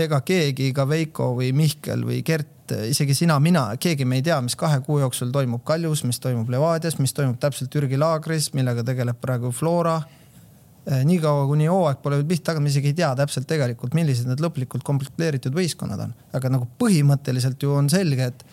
[0.00, 4.24] ega keegi, ka Veiko või Mihkel või Gert et isegi sina, mina, keegi me ei
[4.26, 8.50] tea, mis kahe kuu jooksul toimub Kaljus, mis toimub Levadias, mis toimub täpselt Türgi laagris,
[8.56, 9.98] millega tegeleb praegu Flora.
[10.86, 14.30] Eh, niikaua, kuni hooaeg pole veel pihta hakanud, me isegi ei tea täpselt tegelikult, millised
[14.30, 16.14] need lõplikult komplekteeritud võistkonnad on.
[16.32, 18.44] aga nagu põhimõtteliselt ju on selge, et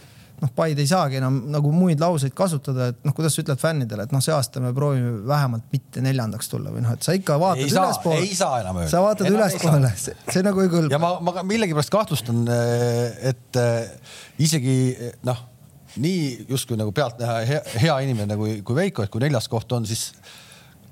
[0.41, 4.05] noh, Paide ei saagi enam nagu muid lauseid kasutada, et noh, kuidas sa ütled fännidele,
[4.07, 7.39] et noh, see aasta me proovime vähemalt mitte neljandaks tulla või noh, et sa ikka
[7.41, 8.21] vaatad ülespoole.
[8.21, 8.91] ei saa enam öelda.
[8.93, 10.93] sa vaatad ülespoole, see, nagu ei kõlba.
[10.93, 12.43] ja ma, ma millegipärast kahtlustan,
[13.31, 13.61] et
[14.43, 14.77] isegi
[15.27, 15.45] noh,
[15.97, 19.87] nii justkui nagu pealtnäha hea, hea inimene kui, kui Veiko, et kui neljas koht on,
[19.89, 20.11] siis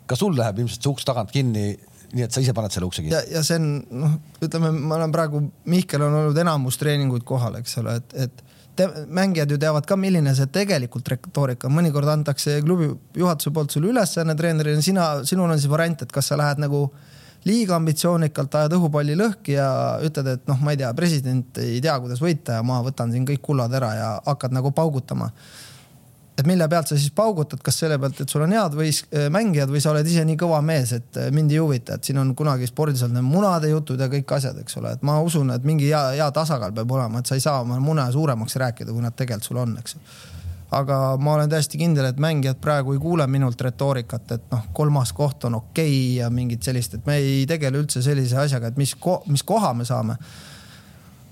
[0.09, 1.75] ka sul läheb ilmselt see uks tagant kinni
[2.15, 3.13] nii et sa ise paned selle ukse kinni.
[3.13, 3.69] ja, ja see on
[4.01, 8.43] noh, ütleme, ma olen praegu, Mihkel on olnud enamus treeninguid kohal, eks ole, et, et
[9.07, 13.91] mängijad ju teavad ka, milline see tegelikult retoorika on, mõnikord antakse klubi juhatuse poolt sulle
[13.93, 16.87] ülesanne treenerina, sina, sinul on siis variant, et kas sa lähed nagu
[17.45, 19.69] liiga ambitsioonikalt ajad õhupalli lõhki ja
[20.05, 23.27] ütled, et noh, ma ei tea, president ei tea, kuidas võita ja ma võtan siin
[23.27, 25.29] kõik kullad ära ja hakkad nagu paugutama
[26.35, 28.91] et mille pealt sa siis paugutad, kas selle pealt, et sul on head või
[29.31, 32.33] mängijad või sa oled ise nii kõva mees, et mind ei huvita, et siin on
[32.35, 35.67] kunagi spordis olnud need munade jutud ja kõik asjad, eks ole, et ma usun, et
[35.67, 39.05] mingi hea, hea tasakaal peab olema, et sa ei saa oma mune suuremaks rääkida, kui
[39.05, 39.99] nad tegelikult sul on, eks
[40.75, 45.13] aga ma olen täiesti kindel, et mängijad praegu ei kuule minult retoorikat, et noh, kolmas
[45.15, 48.81] koht on okei okay ja mingit sellist, et me ei tegele üldse sellise asjaga, et
[48.81, 50.17] mis ko, mis koha me saame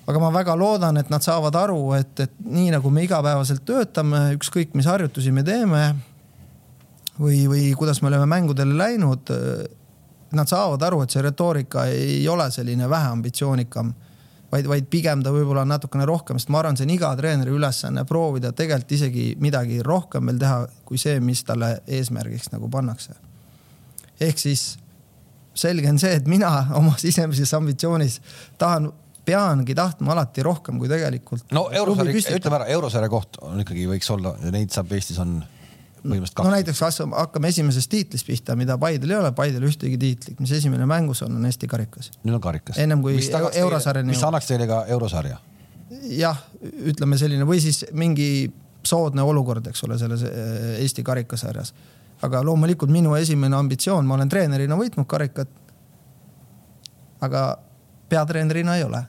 [0.07, 4.25] aga ma väga loodan, et nad saavad aru, et, et nii nagu me igapäevaselt töötame,
[4.37, 5.83] ükskõik mis harjutusi me teeme
[7.19, 9.31] või, või kuidas me oleme mängudele läinud.
[10.33, 13.93] Nad saavad aru, et see retoorika ei ole selline väheambitsioonikam,
[14.51, 17.53] vaid, vaid pigem ta võib-olla on natukene rohkem, sest ma arvan, see on iga treeneri
[17.53, 20.57] ülesanne proovida tegelikult isegi midagi rohkem veel teha
[20.89, 23.15] kui see, mis talle eesmärgiks nagu pannakse.
[24.19, 24.73] ehk siis
[25.53, 28.19] selge on see, et mina oma sisemises ambitsioonis
[28.57, 28.89] tahan
[29.25, 31.45] peangi tahtma alati rohkem, kui tegelikult.
[31.55, 35.37] no eurosarja, ütleme ära, eurosarja koht on ikkagi võiks olla, neid saab Eestis on
[36.03, 36.47] põhimõtteliselt kaks.
[36.47, 36.81] no näiteks
[37.15, 41.37] hakkame esimesest tiitlist pihta, mida Paidel ei ole, Paidel ühtegi tiitlit, mis esimene mängus on,
[41.39, 42.11] on Eesti karikas.
[42.23, 42.77] nüüd on karikas.
[42.83, 43.17] ennem kui
[43.61, 44.11] eurosarjani.
[44.11, 45.39] mis annaks teile ka eurosarja?
[46.17, 46.43] jah,
[46.91, 48.51] ütleme selline või siis mingi
[48.83, 51.73] soodne olukord, eks ole, selles eh, Eesti karikasarjas.
[52.23, 55.49] aga loomulikult minu esimene ambitsioon, ma olen treenerina võitnud karikat.
[57.23, 57.47] aga
[58.09, 59.05] peatreenerina ei ole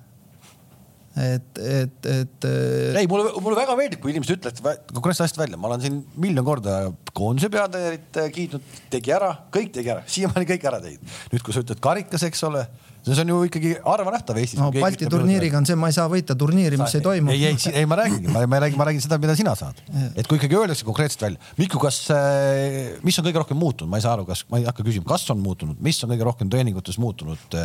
[1.14, 2.44] et, et, et.
[2.44, 6.00] Äh, ei, mulle, mulle väga meeldib, kui inimesed ütlevad konkreetset asja välja, ma olen siin
[6.20, 6.78] miljon korda
[7.14, 11.14] koondise peatreenerit äh, kiitnud, tegi ära, kõik tegi ära, siiamaani kõik ära teinud.
[11.30, 12.64] nüüd, kui sa ütled karikas, eks ole,
[13.06, 14.58] see on ju ikkagi harvanähtav Eestis.
[14.58, 17.30] no Balti turniiriga on see, ma ei saa võita turniiri, mis ei toimu.
[17.36, 19.84] ei, ei, ei ma räägingi, ma, ma räägin, ma räägin seda, mida sina saad.
[20.16, 24.02] et kui ikkagi öeldakse konkreetselt välja, Miku, kas, äh, mis on kõige rohkem muutunud, ma
[24.02, 26.50] ei saa aru, kas, ma ei hakka küsima, kas on muutunud, mis on kõige rohkem
[26.50, 27.62] treeningutes muutunud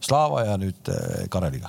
[0.00, 0.86] Slava ja nüüd
[1.28, 1.68] Kareliga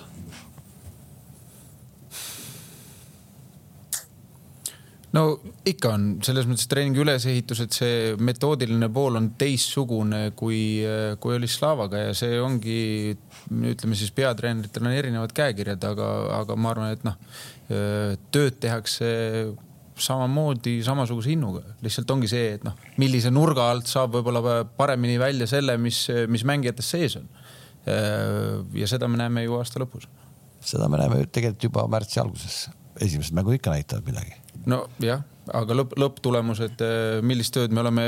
[5.15, 5.23] no
[5.67, 10.61] ikka on selles mõttes treeningi ülesehitus, et see metoodiline pool on teistsugune kui,
[11.23, 12.77] kui oli Slavaga ja see ongi,
[13.73, 17.19] ütleme siis peatreeneritel on erinevad käekirjad, aga, aga ma arvan, et noh,
[18.31, 19.11] tööd tehakse
[20.01, 25.47] samamoodi samasuguse innuga, lihtsalt ongi see, et noh, millise nurga alt saab võib-olla paremini välja
[25.49, 27.27] selle, mis, mis mängijates sees on.
[28.77, 30.07] ja seda me näeme ju aasta lõpus.
[30.61, 32.63] seda me näeme tegelikult juba märtsi alguses,
[33.01, 35.23] esimesed mängud ikka näitavad midagi nojah,
[35.57, 38.05] aga lõpp, lõpptulemused, eh, millist tööd me oleme,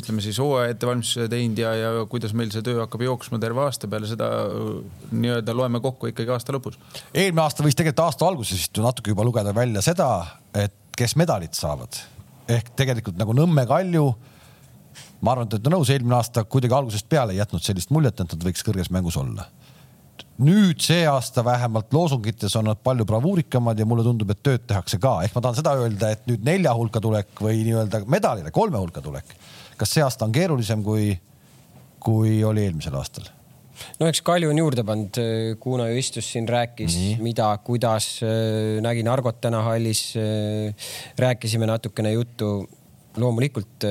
[0.00, 3.90] ütleme siis hooaja ettevalmistuse teinud ja, ja kuidas meil see töö hakkab jooksma terve aasta
[3.90, 4.72] peale, seda eh,
[5.14, 6.80] nii-öelda loeme kokku ikkagi aasta lõpus.
[7.14, 10.10] eelmine aasta võis tegelikult aasta alguses natuke juba lugeda välja seda,
[10.54, 12.02] et kes medalid saavad
[12.50, 14.04] ehk tegelikult nagu Nõmme Kalju
[15.20, 18.34] ma arvan, et olete nõus, eelmine aasta kuidagi algusest peale ei jätnud sellist muljet, et
[18.34, 19.46] nad võiks kõrges mängus olla
[20.40, 25.00] nüüd see aasta vähemalt loosungites on nad palju bravuurikamad ja mulle tundub, et tööd tehakse
[25.02, 28.80] ka, ehk ma tahan seda öelda, et nüüd nelja hulka tulek või nii-öelda medalile kolme
[28.80, 29.36] hulka tulek.
[29.80, 31.12] kas see aasta on keerulisem kui,
[32.00, 33.28] kui oli eelmisel aastal?
[34.00, 35.20] no eks Kalju on juurde pannud,
[35.60, 38.20] Kuno ju istus siin, rääkis, mida, kuidas,
[38.80, 40.14] nägin Argot täna hallis.
[41.18, 42.68] rääkisime natukene juttu.
[43.16, 43.84] loomulikult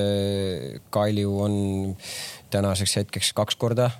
[0.90, 1.96] Kalju on
[2.50, 3.90] tänaseks hetkeks kaks korda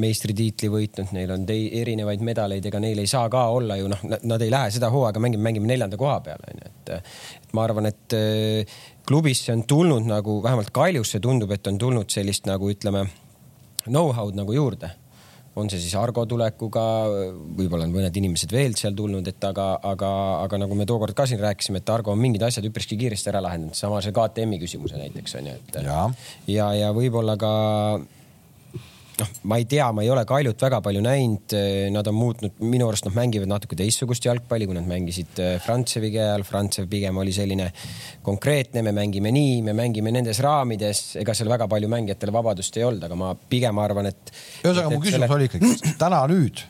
[0.00, 4.02] meistritiitli võitnud, neil on tei, erinevaid medaleid, ega neil ei saa ka olla ju noh,
[4.26, 6.94] nad ei lähe seda hooaega mängima, mängime neljanda koha peal onju, et.
[6.98, 12.10] et ma arvan, et äh, klubisse on tulnud nagu vähemalt Kaljusse tundub, et on tulnud
[12.10, 13.06] sellist nagu ütleme
[13.86, 14.90] know-how'd nagu juurde
[15.54, 16.82] on see siis Argo tulekuga,
[17.58, 20.10] võib-olla on mõned inimesed veel seal tulnud, et aga, aga,
[20.42, 23.42] aga nagu me tookord ka siin rääkisime, et Argo on mingid asjad üpriski kiiresti ära
[23.44, 25.78] lahendanud, sama see KTM-i küsimuse näiteks on ju, et.
[25.86, 26.00] ja,
[26.50, 27.52] ja, ja võib-olla ka
[29.20, 31.54] noh, ma ei tea, ma ei ole Kaljut väga palju näinud,
[31.94, 36.10] nad on muutnud, minu arust nad mängivad natuke teistsugust jalgpalli, kui nad mängisid äh, Frantsevi
[36.14, 36.46] käe all.
[36.46, 37.70] Frantsev pigem oli selline
[38.24, 42.86] konkreetne, me mängime nii, me mängime nendes raamides, ega seal väga palju mängijatele vabadust ei
[42.88, 44.34] olnud, aga ma pigem arvan, et.
[44.62, 45.34] ühesõnaga, mu küsimus selle...
[45.38, 46.64] oli ikkagi täna nüüd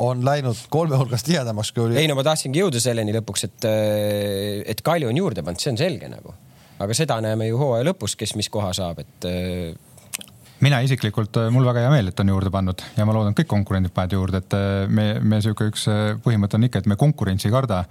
[0.00, 1.98] on läinud kolme hulgast tihedamaks kui oli.
[2.00, 5.74] ei no ma tahtsingi jõuda selleni lõpuks, et, äh, et Kalju on juurde pannud, see
[5.74, 6.34] on selge nagu.
[6.80, 9.30] aga seda näeme ju hooaja lõpus, kes mis koha saab, et
[10.64, 13.48] mina isiklikult, äh, mul väga hea meel, et on juurde pannud ja ma loodan, kõik
[13.50, 16.98] konkurendid panevad juurde, et äh, me, me sihuke üks äh, põhimõte on ikka, et me
[17.00, 17.82] konkurentsi ei karda.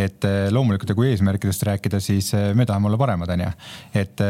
[0.00, 3.50] et loomulikult ja kui eesmärkidest rääkida, siis me tahame olla paremad, onju.
[3.94, 4.22] et,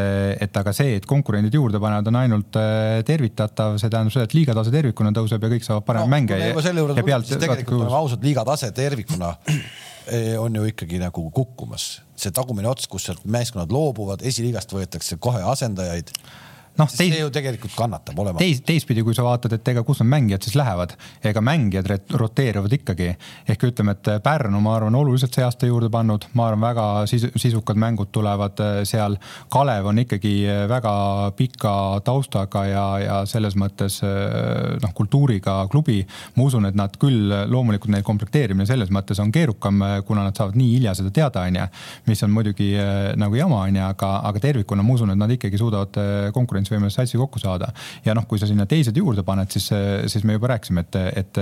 [0.44, 2.58] et aga see, et konkurendid juurde panevad, on ainult
[3.06, 6.38] tervitatav, see tähendab seda, et liigatase tervikuna tõuseb ja kõik saavad parem no, mänge.
[6.64, 12.02] selle juurde tulnud, siis tegelikult oleme ausad, liigatase tervikuna eh, on ju ikkagi nagu kukkumas.
[12.16, 16.12] see tagumine ots, kus sealt meeskonnad loobuvad, esiliigast võetakse kohe asendajaid
[16.80, 18.38] noh, see ju tegelikult kannatab olema.
[18.40, 22.72] teis, teistpidi, kui sa vaatad, et ega kus need mängijad siis lähevad, ega mängijad roteeruvad
[22.78, 23.14] ikkagi.
[23.48, 27.30] ehk ütleme, et Pärnu, ma arvan, oluliselt see aasta juurde pannud, ma arvan, väga sisu,
[27.40, 29.16] sisukad mängud tulevad äh, seal.
[29.52, 30.94] Kalev on ikkagi äh, väga
[31.36, 36.02] pika taustaga ja, ja selles mõttes äh, noh, kultuuriga klubi.
[36.36, 40.56] ma usun, et nad küll, loomulikult neil komplekteerimine selles mõttes on keerukam, kuna nad saavad
[40.58, 41.66] nii hilja seda teada, on ju.
[42.06, 42.72] mis on muidugi
[43.20, 45.98] nagu jama, on ju, aga, aga tervikuna ma usun, et nad ikkagi suudavad
[46.34, 47.68] konkurentsi konkurentsivõimelise satsi kokku saada.
[48.04, 49.68] ja noh, kui sa sinna teised juurde paned, siis,
[50.10, 51.40] siis me juba rääkisime, et, et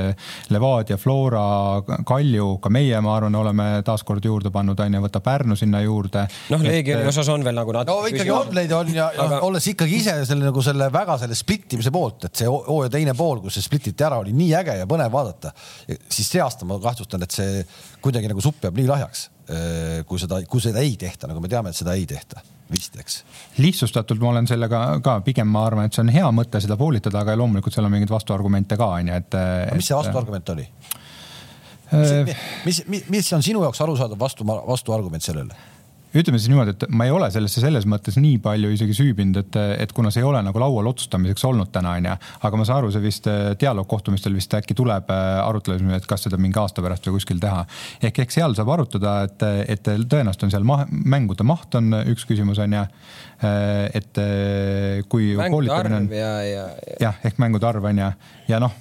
[0.50, 5.56] Levadia, Flora, Kalju, ka meie, ma arvan, oleme taaskord juurde pannud, on ju, võta Pärnu
[5.56, 6.26] sinna juurde.
[6.52, 7.92] noh, Leegioni osas on veel nagu natuke.
[7.92, 9.42] no ikkagi on neid on ja, ja aga...
[9.46, 13.42] olles ikkagi ise selle nagu selle väga selle splittimise poolt, et see hooaja teine pool,
[13.44, 15.52] kus see splititi ära, oli nii äge ja põnev vaadata.
[16.08, 17.62] siis see aasta ma kahtlustan, et see
[18.02, 19.28] kuidagi nagu supp jääb nii lahjaks,
[20.06, 22.40] kui seda, kui seda ei tehta, nagu me teame, et seda ei tehta
[22.72, 23.18] vist, eks.
[23.60, 27.20] lihtsustatult ma olen sellega ka pigem, ma arvan, et see on hea mõte seda poolitada,
[27.20, 29.36] aga loomulikult seal on mingeid vastuargumente ka on ju, et.
[29.76, 30.66] mis see vastuargument oli?
[31.92, 35.58] mis, mis, mis, mis on sinu jaoks arusaadav vastu, vastuargument sellele?
[36.16, 39.58] Ütleme siis niimoodi, et ma ei ole sellesse selles mõttes nii palju isegi süübinud, et,
[39.84, 42.16] et kuna see ei ole nagu laual otsustamiseks olnud täna, onju.
[42.48, 46.26] aga ma saan aru, see vist äh, dialoogkohtumistel vist äkki tuleb äh, arutlusele, et kas
[46.28, 47.64] seda mingi aasta pärast või kuskil teha.
[48.02, 49.46] ehk, ehk seal saab arutada, et,
[49.76, 52.84] et tõenäoliselt on seal maht, mängude maht on üks küsimus, onju.
[53.42, 54.22] Äh, et
[55.10, 56.08] kui koolitamine on.
[56.12, 56.64] jah ja,
[57.00, 57.12] ja.
[57.24, 58.12] ehk mängude arv onju
[58.48, 58.74] ja noh,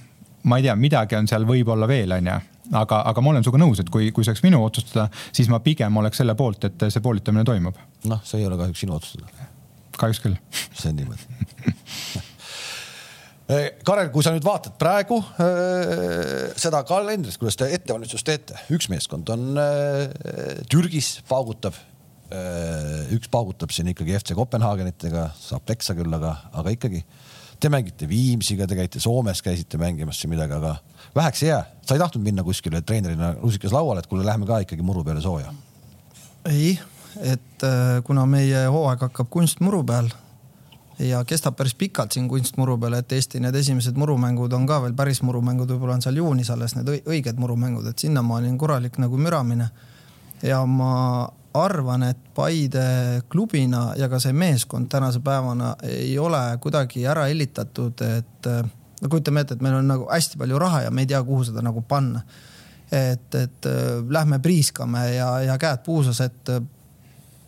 [0.44, 2.40] ma ei tea, midagi on seal võib-olla veel, onju
[2.72, 5.62] aga, aga ma olen sinuga nõus, et kui, kui see oleks minu otsustada, siis ma
[5.64, 7.80] pigem oleks selle poolt, et see poolitamine toimub.
[8.12, 9.50] noh, see ei ole kahjuks sinu otsustada.
[9.98, 10.38] kahjuks küll.
[10.74, 11.24] see on niimoodi
[13.84, 19.28] Karel, kui sa nüüd vaatad praegu äh, seda kalendrit, kuidas te ettevalmistust teete, üks meeskond
[19.34, 20.06] on äh,
[20.72, 21.76] Türgis, paugutab
[22.32, 23.12] äh,.
[23.18, 27.04] üks paugutab siin ikkagi FC Kopenhaagenitega, saab peksa küll, aga, aga ikkagi.
[27.62, 30.78] Te mängite Viimsiga, te käite Soomes, käisite mängimas siin midagi, aga
[31.16, 34.60] väheks ei jää, sa ei tahtnud minna kuskile treenerina rusikas lauale, et kuule, lähme ka
[34.60, 35.54] ikkagi muru peale sooja?
[36.46, 36.80] ei,
[37.22, 40.10] et äh, kuna meie hooaeg hakkab kunstmuru peal
[41.00, 44.96] ja kestab päris pikalt siin kunstmuru peal, et Eesti need esimesed murumängud on ka veel
[44.98, 49.18] päris murumängud, võib-olla on seal juunis alles need õiged murumängud, et sinnamaani on korralik nagu
[49.18, 49.70] müramine.
[50.44, 57.06] ja ma arvan, et Paide klubina ja ka see meeskond tänase päevana ei ole kuidagi
[57.08, 58.64] ära hellitatud, et äh,
[59.02, 61.46] no kujutame ette, et meil on nagu hästi palju raha ja me ei tea, kuhu
[61.50, 62.24] seda nagu panna.
[62.92, 66.60] et, et äh, lähme priiskame ja, ja käed puusas, et äh,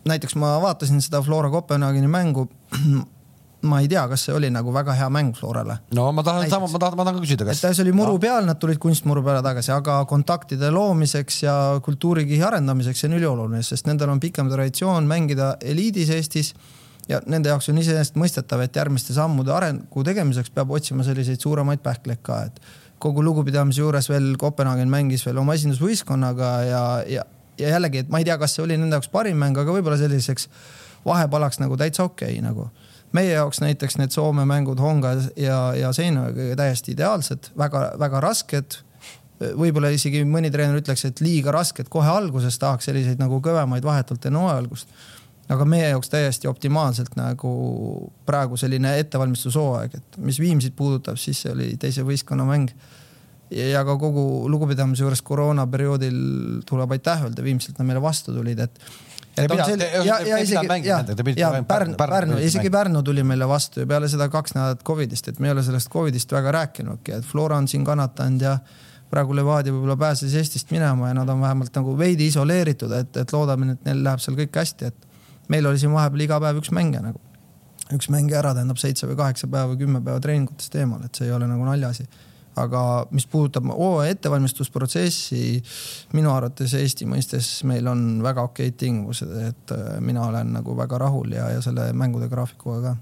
[0.08, 2.48] näiteks ma vaatasin seda Flora Kopenhaageni mängu
[3.68, 5.78] ma ei tea, kas see oli nagu väga hea mäng Florale.
[5.96, 7.60] no ma tahan sama, ma tahan, ma tahan ka küsida, kas.
[7.64, 13.04] see oli muru peal, nad tulid kunstmuru peale tagasi, aga kontaktide loomiseks ja kultuurikihi arendamiseks
[13.04, 16.54] see on ülioluline, sest nendel on pikem traditsioon mängida eliidis Eestis
[17.08, 22.22] ja nende jaoks on iseenesestmõistetav, et järgmiste sammude arengu tegemiseks peab otsima selliseid suuremaid pähkleid
[22.24, 22.60] ka, et
[23.02, 27.26] kogu lugupidamise juures veel Kopenhaagen mängis veel oma esindusvõistkonnaga ja, ja,
[27.60, 30.00] ja jällegi, et ma ei tea, kas see oli nende jaoks parim mäng, aga võib-olla
[30.00, 30.48] selliseks
[31.04, 32.70] vahepalaks nagu täitsa okei okay, nagu.
[33.12, 38.80] meie jaoks näiteks need Soome mängud Honga ja, ja Seinoga täiesti ideaalsed väga,, väga-väga rasked
[39.58, 44.24] võib-olla isegi mõni treener ütleks, et liiga rasked kohe alguses, tahaks selliseid nagu kõvemaid vahetult
[44.26, 44.94] enne hooaja algust
[45.52, 47.54] aga meie jaoks täiesti optimaalselt nagu
[48.26, 52.72] praegu selline ettevalmistushooaeg, et mis Viimsit puudutab, siis see oli teise võistkonna mäng.
[53.54, 58.80] ja ka kogu lugupidamise juures koroonaperioodil tuleb aitäh öelda, Viimsilt nad meile vastu tulid, et.
[59.36, 61.04] sel- ja, ja isegi, ja,
[61.36, 65.38] ja Pärnu, Pärnu, isegi Pärnu tuli meile vastu ja peale seda kaks nädalat Covidist, et
[65.38, 68.58] me ei ole sellest Covidist väga rääkinudki, et Flora on siin kannatanud ja
[69.10, 73.32] praegu Levadia võib-olla pääses Eestist minema ja nad on vähemalt nagu veidi isoleeritud, et, et
[73.32, 75.13] loodame, et neil läheb seal kõik hästi, et
[75.48, 77.20] meil oli siin vahepeal iga päev üks mängija nagu.
[77.94, 81.34] üks mängija ära tähendab seitse või kaheksa päeva kümme päeva treeningutest eemal, et see ei
[81.36, 82.06] ole nagu naljaasi.
[82.56, 82.80] aga
[83.10, 85.62] mis puudutab hooaja ettevalmistusprotsessi,
[86.14, 91.00] minu arvates Eesti mõistes meil on väga okeid tingimused, et äh, mina olen nagu väga
[91.02, 92.94] rahul ja, ja selle mängude graafikuga ka.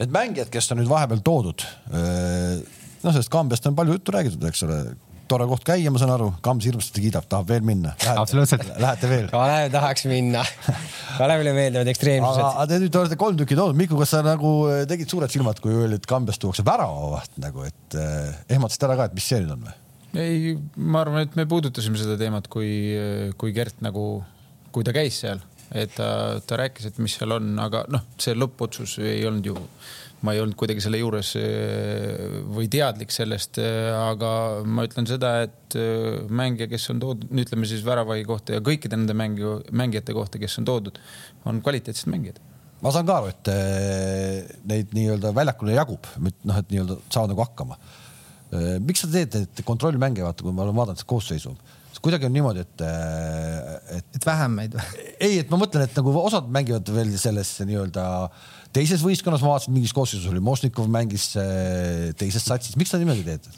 [0.00, 2.58] Need mängijad, kes on nüüd vahepeal toodud, äh,
[3.04, 4.82] noh, sellest Kambjast on palju juttu räägitud, eks ole
[5.30, 7.92] tore koht käia, ma saan aru, Kams hirmsasti kiidab, tahab veel minna.
[8.14, 8.66] absoluutselt.
[8.82, 9.28] Lähete veel?
[9.34, 10.42] Kalev tahaks minna
[11.20, 12.42] Kalevile meeldivad ekstreemsused.
[12.46, 15.60] aga te nüüd olete kolm tükki toonud, Miku, kas sa nagu eh, tegid suured silmad,
[15.62, 19.42] kui öeldi, et Kambjast tuuakse väravavaht nagu, et eh, ehmatasid ära ka, et mis see
[19.44, 19.76] nüüd on või?
[20.18, 22.72] ei, ma arvan, et me puudutasime seda teemat, kui,
[23.38, 24.06] kui Gert nagu,
[24.74, 28.34] kui ta käis seal, et ta, ta rääkis, et mis seal on, aga noh, see
[28.34, 29.58] lõppotsus ei olnud ju
[30.26, 34.32] ma ei olnud kuidagi selle juures äh, või teadlik sellest, äh, aga
[34.68, 38.98] ma ütlen seda, et äh, mängija, kes on toodud, ütleme siis väravai kohta ja kõikide
[38.98, 41.00] nende mängu, mängijate kohta, kes on toodud,
[41.48, 42.42] on kvaliteetsed mängijad.
[42.80, 47.44] ma saan ka aru, et äh, neid nii-öelda väljakule jagub, noh, et nii-öelda saavad nagu
[47.44, 47.80] hakkama.
[48.50, 51.56] Äh, miks sa teed neid kontrollmänge, vaata, kui ma olen vaadanud seda koosseisu,
[52.00, 52.82] kuidagi on niimoodi, et,
[53.96, 54.06] et.
[54.16, 55.02] et vähem meid või?
[55.20, 58.04] ei, et ma mõtlen, et nagu osad mängivad veel selles nii-öelda
[58.76, 61.32] teises võistkonnas, ma vaatasin mingis koosseisus oli Mošnikov mängis
[62.20, 63.48] teises satsis, miks sa niimoodi teed?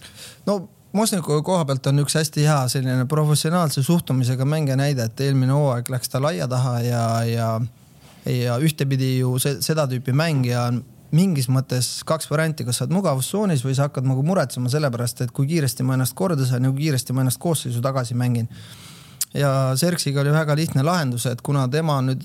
[0.48, 5.54] no Mosnikovi koha pealt on üks hästi hea selline professionaalse suhtumisega mängija näide, et eelmine
[5.56, 7.46] hooaeg läks ta laia taha ja, ja,
[8.28, 10.82] ja ühtepidi ju see, seda tüüpi mängija on
[11.16, 15.32] mingis mõttes kaks varianti, kas sa oled mugavustsoonis või sa hakkad nagu muretsema sellepärast, et
[15.32, 18.48] kui kiiresti ma ennast korda saan ja kui kiiresti ma ennast koosseisu tagasi mängin.
[19.34, 22.24] ja Serksiga oli väga lihtne lahendus, et kuna tema nüüd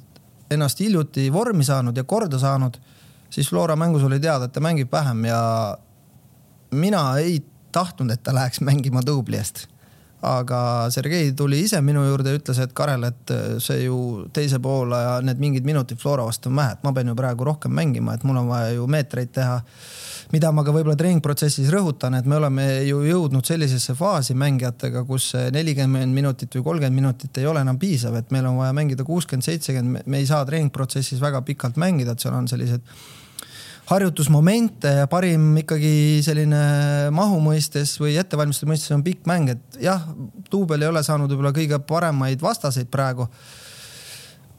[0.51, 2.77] ennast hiljuti vormi saanud ja korda saanud,
[3.29, 5.77] siis Flora mängus oli teada, et ta mängib vähem ja
[6.71, 7.41] mina ei
[7.71, 9.67] tahtnud, et ta läheks mängima duubli eest.
[10.25, 10.59] Aga
[10.93, 15.15] Sergei tuli ise minu juurde ja ütles, et Karel, et see ju teise poole ja
[15.21, 18.25] need mingid minutid Flora vastu on vähe, et ma pean ju praegu rohkem mängima, et
[18.25, 19.61] mul on vaja ju meetreid teha
[20.33, 25.29] mida ma ka võib-olla treeningprotsessis rõhutan, et me oleme ju jõudnud sellisesse faasi mängijatega, kus
[25.55, 29.45] nelikümmend minutit või kolmkümmend minutit ei ole enam piisav, et meil on vaja mängida kuuskümmend,
[29.47, 32.83] seitsekümmend, me ei saa treeningprotsessis väga pikalt mängida, et seal on sellised
[33.87, 36.59] harjutusmomente ja parim ikkagi selline
[37.15, 40.03] mahu mõistes või ettevalmistuse mõistes on pikk mäng, et jah,
[40.51, 43.29] duubel ei ole saanud võib-olla kõige paremaid vastaseid praegu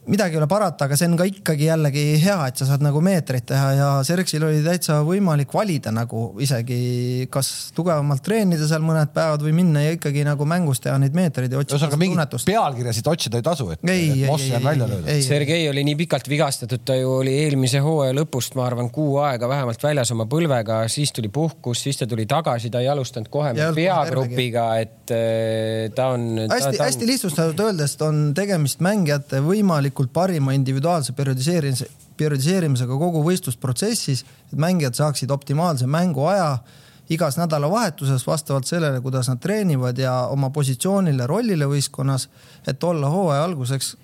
[0.08, 3.00] midagi ei ole parata, aga see on ka ikkagi jällegi hea, et sa saad nagu
[3.04, 9.12] meetreid teha ja Serksil oli täitsa võimalik valida nagu isegi, kas tugevamalt treenida seal mõned
[9.14, 11.76] päevad või minna ja ikkagi nagu mängus teha neid meetreid ja otsida.
[11.76, 15.18] ühesõnaga mingit pealkirjasid otsida ei tasu, et, et Moss jääb välja lööda.
[15.24, 19.50] Sergei oli nii pikalt vigastatud, ta ju oli eelmise hooaja lõpust, ma arvan, kuu aega
[19.50, 23.52] vähemalt väljas oma põlvega, siis tuli puhkus, siis ta tuli tagasi, ta ei alustanud kohe
[23.76, 26.28] peagrupiga, et äh, ta on.
[26.48, 27.12] hästi-hästi on...
[27.12, 34.94] lihtsustatult öeldes on tegemist mängijate võimalik võimalikult parima individuaalse periodiseerimise, periodiseerimisega kogu võistlusprotsessis, et mängijad
[34.94, 36.60] saaksid optimaalse mänguaja
[37.08, 42.28] igas nädalavahetuses vastavalt sellele, kuidas nad treenivad ja oma positsioonile, rollile võistkonnas,
[42.66, 43.96] et olla hooaja alguseks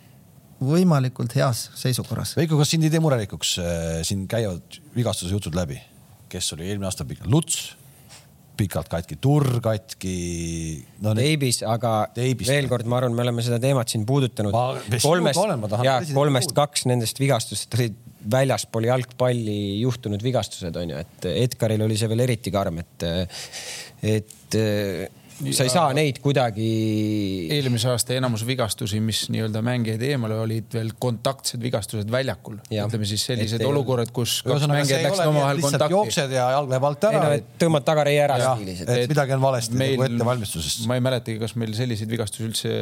[0.60, 2.34] võimalikult heas seisukorras.
[2.36, 5.78] Veiko, kas sind ei tee murelikuks, äh, siin käivad vigastuse jutud läbi,
[6.28, 7.74] kes oli eelmine aasta pikk, Luts
[8.58, 10.14] pikalt katki, turr katki
[11.04, 11.14] no,.
[11.18, 12.48] Teibis, aga teibis.
[12.50, 14.54] veel kord, ma arvan, me oleme seda teemat siin puudutanud.
[15.02, 15.40] kolmest,
[15.86, 18.00] ja kolmest kaks nendest vigastustest olid
[18.30, 23.04] väljaspool jalgpalli juhtunud vigastused on ju, et Edgaril oli see veel eriti karm, et,
[24.14, 24.58] et
[25.34, 26.66] sa ei saa neid kuidagi.
[27.54, 32.60] eelmise aasta enamus vigastusi, mis nii-öelda mängijaid eemale olid veel kontaktsed vigastused väljakul.
[32.70, 35.96] ütleme siis sellised et, olukorrad, kus kaks mängijat läksid omavahel kontakti.
[35.96, 37.24] jooksed ja jalg läheb alt ära.
[37.24, 40.86] No, tõmbad tagareie ära et midagi on valesti meil, nagu ettevalmistusest.
[40.90, 42.76] ma ei mäletagi, kas meil selliseid vigastusi üldse,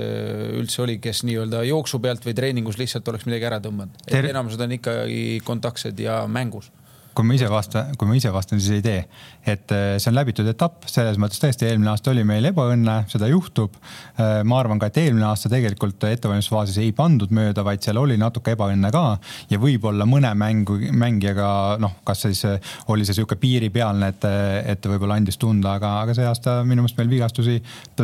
[0.60, 4.04] üldse oli, kes nii-öelda jooksu pealt või treeningus lihtsalt oleks midagi ära tõmmanud.
[4.22, 6.68] enamused on ikkagi kontaktsed ja mängus
[7.14, 9.04] kui ma ise vastan, kui ma ise vastan, siis ei tee.
[9.46, 13.26] et äh, see on läbitud etapp, selles mõttes tõesti eelmine aasta oli meil ebaõnne, seda
[13.26, 13.74] juhtub.
[14.14, 18.16] Äh, ma arvan ka, et eelmine aasta tegelikult ettevalmistusfaasis ei pandud mööda, vaid seal oli
[18.20, 19.04] natuke ebaõnne ka
[19.50, 21.48] ja võib-olla mõne mängu, mängijaga
[21.82, 24.28] noh, kas siis äh, oli see sihuke piiripealne, et,
[24.74, 27.58] et võib-olla andis tunda, aga, aga see aasta minu meelest meil vigastusi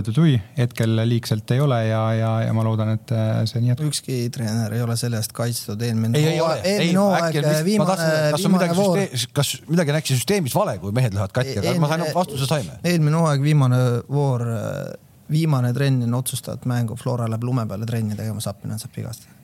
[0.09, 3.15] tui hetkel liigselt ei ole ja, ja, ja ma loodan, et
[3.49, 3.93] see nii jätkub.
[3.93, 8.98] ükski treener ei ole selle eest kaitstud, eelmine eelmine hooaeg, viimane, viimane voor
[9.37, 12.79] kas midagi läks süsteemis vale, kui mehed lähevad katki, aga ma sain vastuse saime.
[12.87, 14.45] eelmine hooaeg viimane voor,
[15.31, 19.35] viimane trenn enne otsustavat mängu, Flora läheb lume peale trenni tegema, Sapinen saab vigastada.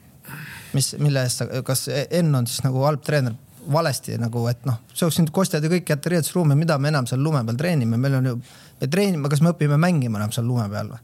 [0.74, 3.36] mis, mille eest kas Enn on siis nagu halb treener?
[3.72, 7.06] valesti nagu, et noh, see oleks nüüd kostjad ja kõik jätta riietusruumi, mida me enam
[7.08, 8.34] seal lume peal treenime, meil on ju,
[8.82, 11.00] me treenime, kas me õpime mängima enam seal lume peal või?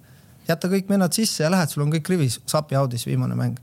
[0.51, 3.57] jäta kõik vennad sisse ja lähed, sul on kõik rivis, sapi audis viimane mäng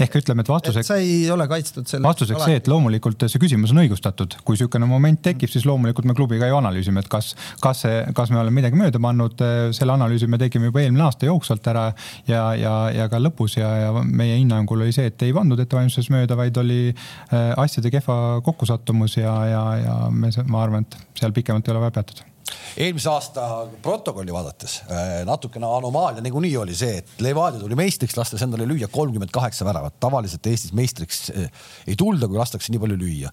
[0.00, 0.88] ehk ütleme, et vastuseks.
[0.90, 2.04] sa ei ole kaitstud selle.
[2.06, 6.16] vastuseks see, et loomulikult see küsimus on õigustatud, kui niisugune moment tekib, siis loomulikult me
[6.18, 7.32] klubiga ju analüüsime, et kas,
[7.62, 9.44] kas see, kas me oleme midagi mööda pannud.
[9.76, 11.86] selle analüüsi me tegime juba eelmine aasta jooksvalt ära
[12.28, 16.12] ja, ja, ja ka lõpus ja, ja meie hinnangul oli see, et ei pandud ettevalmistuses
[16.14, 21.36] mööda, vaid oli äh, asjade kehva kokkusattumus ja, ja, ja me, ma arvan, et seal
[21.36, 22.35] pikemalt ei ole vaja peatuda
[22.76, 28.42] eelmise aasta protokolli vaadates äh, natukene anomaalia niikuinii oli see, et Levadia tuli meistriks, lastes
[28.44, 29.98] endale lüüa kolmkümmend kaheksa väravat.
[30.00, 31.50] tavaliselt Eestis meistriks äh,
[31.86, 33.32] ei tulda, kui lastakse nii palju lüüa.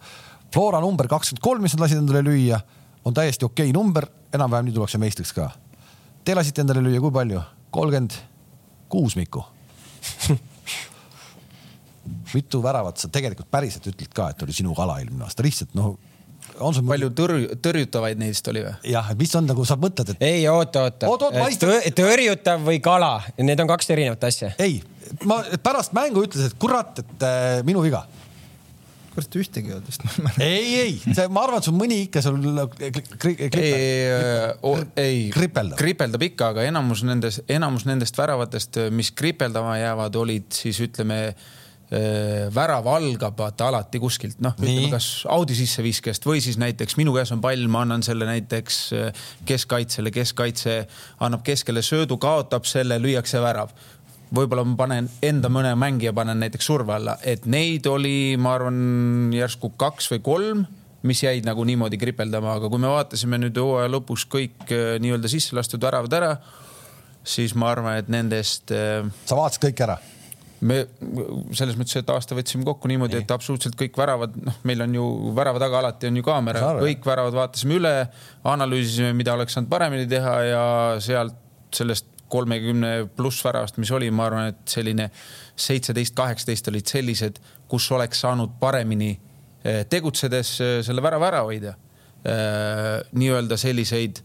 [0.53, 2.61] Flora number kakskümmend kolm, mis nad lasid endale lüüa,
[3.05, 5.49] on täiesti okei okay number, enam-vähem nii tullakse meistriks ka.
[6.23, 7.43] Te lasite endale lüüa kui palju?
[7.73, 8.13] kolmkümmend
[8.89, 9.41] kuus, Miku
[12.33, 15.95] mitu väravat sa tegelikult päriselt ütled ka, et oli sinu kala eelmine aasta, lihtsalt noh
[16.59, 18.73] on sul palju tõrj-, tõrjutavaid neist oli või?
[18.93, 20.21] jah, et mis on nagu sa mõtled, et.
[20.23, 21.77] ei, oota, oota oot, oot, Tõ.
[21.97, 24.51] tõrjutav või kala, need on kaks erinevat asja.
[24.61, 24.81] ei,
[25.29, 28.03] ma pärast mängu ütlesin, et kurat, et äh, minu viga.
[29.13, 30.93] kurat ühtegi ei olnud vist, ma ei ei,
[31.29, 32.39] ma arvan, et sul mõni ikka sul
[33.21, 35.77] kri- kri- ei, ei, Kripeldab.
[35.77, 41.19] kripeldab ikka, aga enamus nendest, enamus nendest väravatest, mis kripeldama jäävad, olid siis ütleme,
[42.53, 47.31] värav algab vaata alati kuskilt, noh, ütleme kas Audi sisseviskest või siis näiteks minu käes
[47.35, 50.77] on pall, ma annan selle näiteks eh, keskkaitsele, keskkaitse
[51.25, 53.73] annab keskele söödu, kaotab selle, lüüakse värav
[54.33, 58.79] võib-olla ma panen enda mõne mängija panen näiteks surve alla, et neid oli, ma arvan,
[59.35, 60.63] järsku kaks või kolm,
[61.05, 65.29] mis jäid nagu niimoodi kripeldama, aga kui me vaatasime nüüd hooaja lõpus kõik eh, nii-öelda
[65.29, 66.33] sisse lastud väravad ära,
[67.23, 70.01] siis ma arvan, et nendest sa vaatasid kõik ära.
[70.63, 70.79] Me
[71.55, 75.05] selles mõttes, et aasta võtsime kokku niimoodi, et absoluutselt kõik väravad, noh, meil on ju
[75.35, 76.73] värava taga alati on ju kaamera.
[76.79, 77.93] Kõik väravad vaatasime üle,
[78.53, 80.65] analüüsisime, mida oleks saanud paremini teha ja
[81.03, 81.39] sealt
[81.73, 85.09] sellest kolmekümne pluss väravast, mis oli, ma arvan, et selline
[85.59, 91.79] seitseteist, kaheksateist olid sellised, kus oleks saanud paremini eh, tegutsedes eh, selle värava ära hoida.
[92.23, 94.21] nii-öelda selliseid,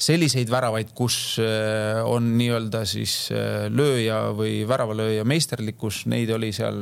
[0.00, 6.78] selliseid väravaid, kus eh, on nii-öelda siis eh, lööja või väravalööja meisterlikkus, neid oli seal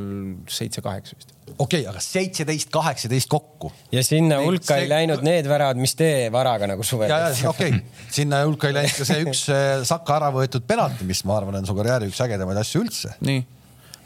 [0.51, 1.35] seitse-kaheksa vist.
[1.57, 3.73] okei okay,, aga seitseteist, kaheksateist kokku.
[3.95, 7.29] ja sinna Neid- hulka see- ei läinud need väravad, mis te varaga nagu suvel ja,
[7.35, 11.07] ja okei okay., sinna hulka ei läinud ka see üks eh, Saka ära võetud penalti,
[11.09, 13.17] mis ma arvan, on su karjääri üks ägedamaid asju üldse.
[13.25, 13.47] nii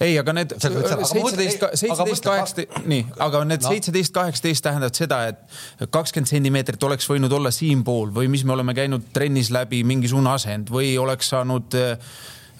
[0.02, 6.30] ei, aga need seitseteist, seitseteist, kaheksateist, nii, aga need seitseteist, kaheksateist tähendavad seda, et kakskümmend
[6.30, 10.94] sentimeetrit oleks võinud olla siinpool või mis me oleme käinud trennis läbi mingisugune asend või
[11.00, 11.92] oleks saanud äh,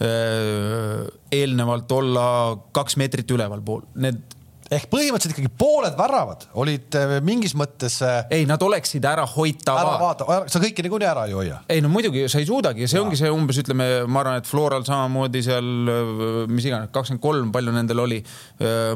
[0.03, 2.27] äh, eelnevalt olla
[2.77, 3.85] kaks meetrit ülevalpool.
[4.03, 4.23] Need,
[4.73, 9.27] ehk põhimõtteliselt ikkagi pooled väravad olid eh, mingis mõttes eh, ei, nad oleksid ära
[9.85, 11.61] ära vaata, sa kõiki niikuinii ära ei hoia.
[11.73, 14.87] ei no muidugi sa ei suudagi, see ongi see umbes ütleme, ma arvan, et Floral
[14.89, 15.71] samamoodi seal,
[16.51, 18.21] mis iganes, kakskümmend kolm, palju nendel oli.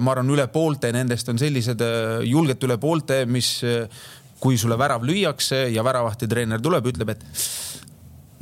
[0.01, 1.83] ma arvan, üle poolte nendest on sellised
[2.27, 3.51] julgelt üle poolte, mis,
[4.41, 7.27] kui sulle värav lüüakse ja väravahti treener tuleb, ütleb, et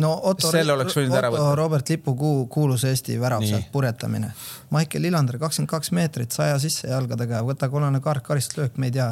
[0.03, 1.57] no Otto, Selle oleks võinud ära Otto võtta.
[1.61, 4.33] Robert Lipu kuu, kuulus Eesti värav sealt purjetamine.
[4.75, 9.11] Maicel Lillander kakskümmend kaks meetrit saja sisse jalgadega, võta kollane kaart, karistuslöök, me ei tea.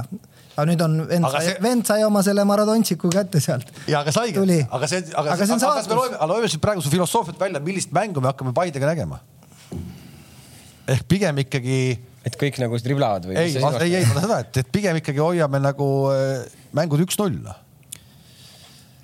[0.57, 3.71] aga nüüd on vend sai see- vend sai oma selle Maradontšiku kätte sealt.
[3.89, 5.87] ja aga saigi Tuli., aga see, aga, Aga see on saatus.
[6.19, 9.21] aga loeme siis praegu su filosoofiat välja, millist mängu me hakkame Paidega nägema?
[10.89, 11.79] ehk pigem ikkagi,
[12.27, 13.37] et kõik nagu driblavad või?
[13.39, 16.43] ei, ei, ei, ma tahan seda, et, et pigem ikkagi hoiame nagu äh,
[16.77, 17.39] mängud üks-null.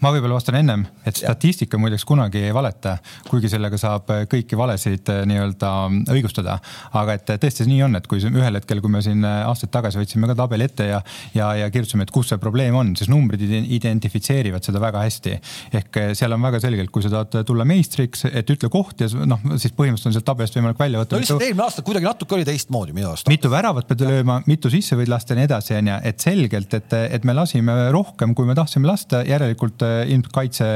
[0.05, 2.97] Ma võib-olla vastan ennem, et statistika muideks kunagi ei valeta,
[3.29, 5.71] kuigi sellega saab kõiki valesid eh, nii-öelda
[6.15, 6.59] õigustada.
[6.99, 9.99] aga et tõesti see nii on, et kui ühel hetkel, kui me siin aastaid tagasi
[10.01, 11.01] võtsime ka tabeli ette ja,
[11.35, 15.35] ja, ja kirjutasime, et kus see probleem on, siis numbrid ide- identifitseerivad seda väga hästi.
[15.81, 19.11] ehk eh, seal on väga selgelt, kui sa tahad tulla meistriks, et ütle koht ja
[19.27, 22.39] noh, siis põhimõtteliselt on sealt tabelist võimalik välja võtta no lihtsalt eelmine aasta kuidagi natuke
[22.39, 23.29] oli teistmoodi minu arust.
[23.33, 26.97] mitu väravat pead lööma, mitu sisse võid lasta ja nii edasi, onju, et selgelt, et,
[27.19, 30.69] et me lasime rohkem, kui me tahtsime lasta, järelikult äh, ilmselt kaitse,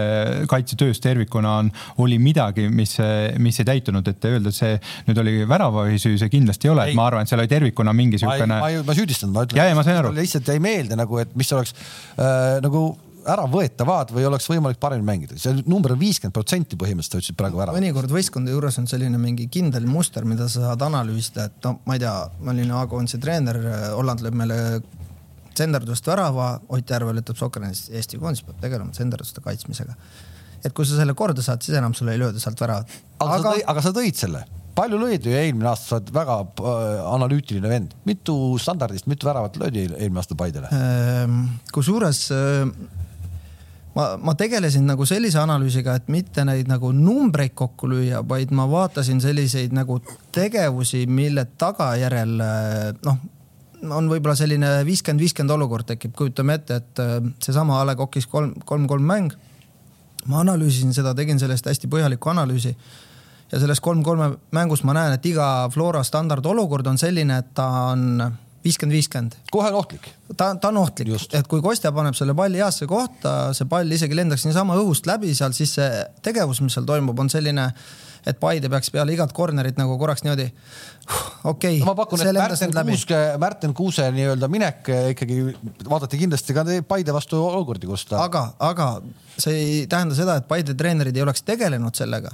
[0.50, 1.70] kaitsetöös tervikuna on,
[2.04, 2.96] oli midagi, mis,
[3.42, 4.74] mis ei täitunud, et öelda, et see
[5.08, 6.94] nüüd oli väravahi süü, see kindlasti ei ole, Ei.
[6.94, 9.46] et ma arvan, et seal oli tervikuna mingi siukene ma ei, ma ei süüdistanud, ma
[9.46, 9.62] ütlen.
[9.62, 10.12] Ja, ja ma sain aru.
[10.16, 12.90] lihtsalt jäi meelde nagu, et mis oleks äh, nagu
[13.22, 15.36] äravõetavad või oleks võimalik paremini mängida.
[15.38, 17.74] see number on viiskümmend protsenti põhimõtteliselt, sa ütlesid praegu ära.
[17.76, 21.98] mõnikord võistkondade juures on selline mingi kindel muster, mida sa saad analüüsida, et no ma
[21.98, 23.60] ei tea, ma olin A-koondise treener,
[23.94, 24.58] Holland lööb meile
[25.56, 29.96] tsenderdust värava, Ott Järvel ütleb Sokkernis, Eesti koondis peab tegelema tsenderduste kaitsmisega.
[30.62, 32.90] et kui sa selle korda saad, siis enam sulle ei lööda sealt väravat.
[33.18, 33.38] aga, aga...
[33.42, 34.44] sa tõid, aga sa tõid selle,
[34.78, 39.58] palju lõid ju eelmine aasta, sa oled väga äh, analüütiline vend, mitu standardist, mitu väravat
[39.60, 40.70] löödi eel- eelmine aasta Paidele?
[40.76, 41.40] Ehm,
[41.74, 42.70] kusjuures äh,
[43.96, 48.68] ma, ma tegelesin nagu sellise analüüsiga, et mitte neid nagu numbreid kokku lüüa, vaid ma
[48.70, 49.98] vaatasin selliseid nagu
[50.34, 53.20] tegevusi, mille tagajärjel äh, noh,
[53.90, 58.28] on võib-olla selline viiskümmend, viiskümmend olukord tekib, kujutame ette, et äh, seesama A Le Coq'is
[58.30, 59.32] kolm, kolm-kolm mäng.
[60.30, 62.76] ma analüüsisin seda, tegin sellest hästi põhjaliku analüüsi.
[63.50, 68.22] Ja selles kolm-kolme mängus ma näen, et iga Flora standardolukord on selline, et ta on
[68.62, 70.06] viiskümmend, viiskümmend kohe on ohtlik.
[70.36, 71.10] ta, ta on ohtlik.
[71.34, 75.34] Et kui Kostja paneb selle palli heasse kohta, see pall isegi lendaks niisama õhust läbi
[75.34, 75.90] seal, siis see
[76.22, 77.72] tegevus, mis seal toimub, on selline,
[78.26, 80.46] et Paide peaks peale igat corner'it nagu korraks niimoodi,
[81.50, 82.74] okei no ma pakun, et Märten.
[82.86, 85.38] Kuuske, Märten Kuuse nii-öelda minek eh, ikkagi
[85.88, 88.22] vaadati kindlasti ka Paide vastu olukordi, kus ta.
[88.24, 88.90] aga, aga
[89.36, 92.30] see ei tähenda seda, et Paide treenerid ei oleks tegelenud sellega.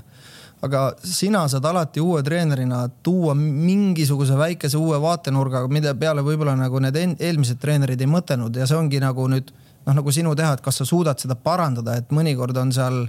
[0.62, 6.82] aga sina saad alati uue treenerina tuua mingisuguse väikese uue vaatenurga, mille peale võib-olla nagu
[6.82, 9.52] need eelmised treenerid ei mõtelnud ja see ongi nagu nüüd
[9.88, 13.06] noh, nagu sinu teha, et kas sa suudad seda parandada, et mõnikord on seal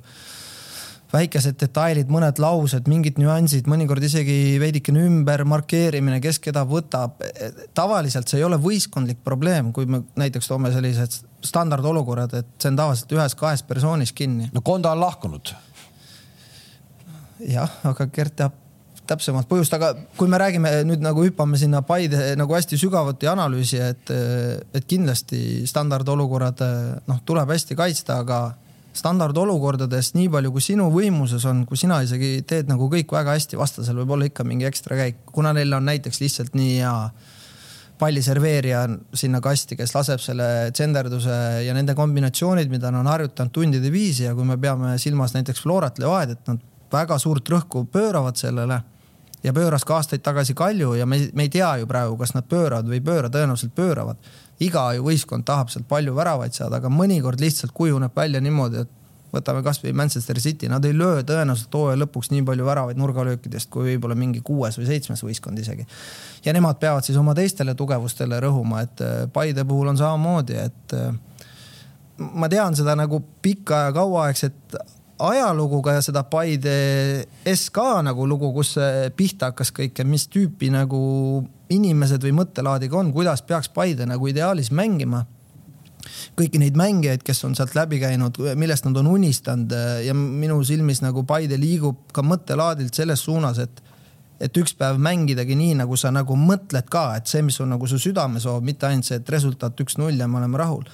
[1.14, 7.24] väikesed detailid, mõned laused, mingid nüansid, mõnikord isegi veidikene ümber markeerimine, kes keda võtab.
[7.74, 12.78] tavaliselt see ei ole võistkondlik probleem, kui me näiteks toome sellised standardolukorrad, et see on
[12.78, 14.50] tavaliselt ühes-kahes persoonis kinni.
[14.54, 15.54] no Konda on lahkunud.
[17.48, 18.66] jah, aga Gert teab
[19.10, 23.80] täpsemat põhjust, aga kui me räägime nüüd nagu hüppame sinna Paide nagu hästi sügavuti analüüsi,
[23.82, 24.12] et,
[24.74, 26.62] et kindlasti standardolukorrad
[27.08, 28.42] noh, tuleb hästi kaitsta, aga
[28.96, 33.60] standardolukordades nii palju, kui sinu võimuses on, kui sina isegi teed nagu kõik väga hästi,
[33.60, 36.96] vastasel võib olla ikka mingi ekstra käik, kuna neil on näiteks lihtsalt nii hea
[38.00, 38.86] palliserveerija
[39.20, 41.36] sinna kasti, kes laseb selle tsenderduse
[41.66, 45.62] ja nende kombinatsioonid, mida nad on harjutanud tundide viisi ja kui me peame silmas näiteks
[45.66, 48.80] Florat Levadia, et nad väga suurt rõhku pööravad sellele
[49.44, 52.48] ja pööras ka aastaid tagasi Kalju ja me, me ei tea ju praegu, kas nad
[52.50, 54.18] pööravad või ei pööra, tõenäoliselt pööravad.
[54.60, 58.90] iga ju võistkond tahab sealt palju väravaid saada, aga mõnikord lihtsalt kujuneb välja niimoodi, et
[59.34, 63.92] võtame kasvõi Manchester City, nad ei löö tõenäoliselt hooaja lõpuks nii palju väravaid nurgalöökidest kui
[63.92, 65.86] võib-olla mingi kuues või seitsmes võistkond isegi.
[66.46, 70.98] ja nemad peavad siis oma teistele tugevustele rõhuma, et äh, Paide puhul on samamoodi, et
[70.98, 71.14] äh,
[72.18, 74.80] ma tean seda nagu pikka ja kauaaegset
[75.20, 76.76] ajalugu ka ja seda Paide
[77.48, 81.02] SK nagu lugu, kus see pihta hakkas kõik ja mis tüüpi nagu
[81.70, 85.26] inimesed või mõttelaadiga on, kuidas peaks Paide nagu ideaalis mängima
[86.40, 89.74] kõiki neid mängijaid, kes on sealt läbi käinud, millest nad on unistanud
[90.06, 93.86] ja minu silmis nagu Paide liigub ka mõttelaadilt selles suunas, et
[94.40, 97.88] et üks päev mängidagi nii, nagu sa nagu mõtled ka, et see, mis on nagu
[97.92, 100.86] su südamesoov, mitte ainult see, et resultaat üks-null ja me oleme rahul.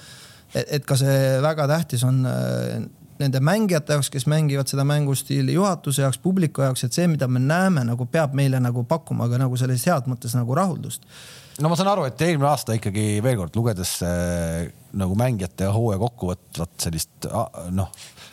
[0.54, 2.24] et ka see väga tähtis on
[3.22, 7.42] nende mängijate jaoks, kes mängivad seda mängustiili, juhatuse jaoks, publiku jaoks, et see, mida me
[7.42, 11.06] näeme, nagu peab meile nagu pakkuma ka nagu selles head mõttes nagu rahuldust.
[11.60, 16.00] no ma saan aru, et eelmine aasta ikkagi veel kord lugedes äh, nagu mängijate hooaja
[16.02, 17.28] kokkuvõtvat sellist
[17.74, 17.90] noh,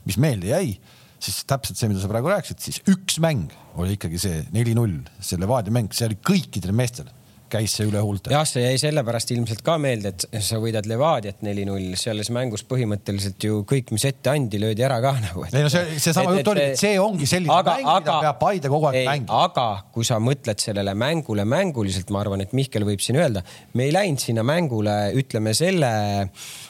[0.08, 0.78] mis meelde jäi,
[1.24, 5.40] siis täpselt see, mida sa praegu rääkisid, siis üks mäng oli ikkagi see neli-null, see
[5.40, 7.12] Levadia mäng, see oli kõikidel meestel
[7.54, 8.32] käis see üle huulte.
[8.34, 13.46] jah, see jäi sellepärast ilmselt ka meelde, et sa võidad Levadiat neli-null, selles mängus põhimõtteliselt
[13.48, 15.46] ju kõik, mis ette andi, löödi ära ka nagu.
[15.50, 18.72] ei no see, seesama jutt oli, et see ongi selline aga, mäng, mida peab Paide
[18.74, 19.44] kogu aeg mängima.
[19.48, 23.44] aga kui sa mõtled sellele mängule mänguliselt, ma arvan, et Mihkel võib siin öelda,
[23.78, 25.94] me ei läinud sinna mängule, ütleme selle,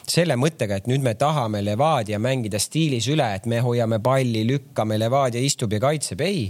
[0.08, 4.98] selle mõttega, et nüüd me tahame Levadia mängida stiilis üle, et me hoiame palli, lükkame,
[5.00, 6.24] Levadia istub ja kaitseb.
[6.24, 6.48] ei,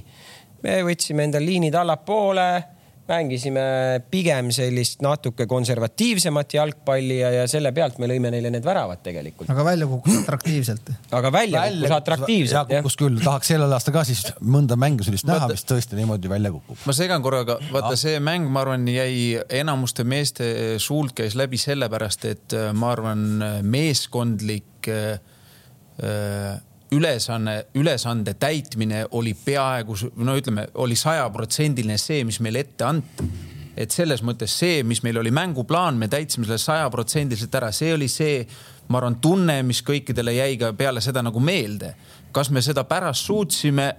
[0.64, 2.73] me võtsime endal liinid allapoole
[3.08, 3.62] mängisime
[4.10, 9.50] pigem sellist natuke konservatiivsemat jalgpalli ja, ja selle pealt me lõime neile need väravad tegelikult.
[9.52, 10.90] aga välja kukkus atraktiivselt.
[11.10, 12.74] aga välja, välja kukkus atraktiivselt.
[12.78, 16.52] kukkus küll, tahaks sellel aastal ka siis mõnda mängu sellist näha, mis tõesti niimoodi välja
[16.54, 16.80] kukub.
[16.86, 20.50] ma segan korraga, vaata see mäng, ma arvan, jäi enamuste meeste
[20.82, 23.26] suult käis läbi sellepärast, et ma arvan,
[23.68, 25.18] meeskondlik äh,
[26.00, 26.62] äh
[26.94, 33.28] ülesanne, ülesande täitmine oli peaaegu, no ütleme, oli sajaprotsendiline see, mis meile ette anti.
[33.74, 38.06] et selles mõttes see, mis meil oli mänguplaan, me täitsime selle sajaprotsendiliselt ära, see oli
[38.08, 38.44] see,
[38.86, 41.94] ma arvan, tunne, mis kõikidele jäi ka peale seda nagu meelde.
[42.32, 43.94] kas me seda pärast suutsime?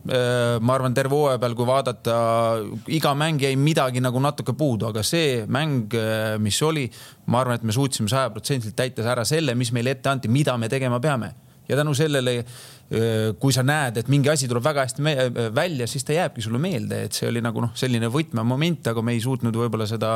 [0.00, 2.14] Ma arvan, terve hooaja peal, kui vaadata,
[2.88, 5.92] iga mäng jäi midagi nagu natuke puudu, aga see mäng,
[6.40, 6.86] mis oli,
[7.26, 10.72] ma arvan, et me suutsime sajaprotsendiliselt täita ära selle, mis meile ette anti, mida me
[10.72, 11.34] tegema peame
[11.70, 12.40] ja tänu sellele,
[13.40, 15.14] kui sa näed, et mingi asi tuleb väga hästi
[15.54, 19.14] välja, siis ta jääbki sulle meelde, et see oli nagu noh, selline võtmemoment, aga me
[19.14, 20.10] ei suutnud võib-olla seda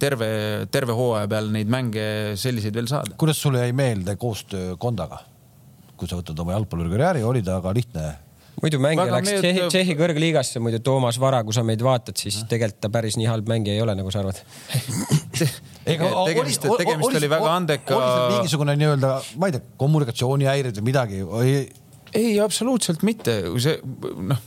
[0.00, 0.28] terve,
[0.72, 2.06] terve hooaja peal neid mänge
[2.40, 3.14] selliseid veel saada.
[3.20, 5.20] kuidas sulle jäi meelde koostöö Kondaga?
[5.96, 8.08] kui sa võtad oma jalgpallurikarjääri, oli ta ka lihtne
[8.62, 9.44] muidu mängija läks meelt...
[9.44, 13.28] Tšehhi, Tšehhi kõrgliigasse, muidu Toomas Vara, kui sa meid vaatad, siis tegelikult ta päris nii
[13.28, 14.40] halb mängija ei ole, nagu sa arvad
[15.92, 17.96] ega tegemist, tegemist oli, oli väga andeka.
[17.96, 21.54] oli seal mingisugune nii-öelda, ma ei tea, kommunikatsioonihäired või midagi või?
[22.16, 23.78] ei, absoluutselt mitte, see
[24.30, 24.42] noh,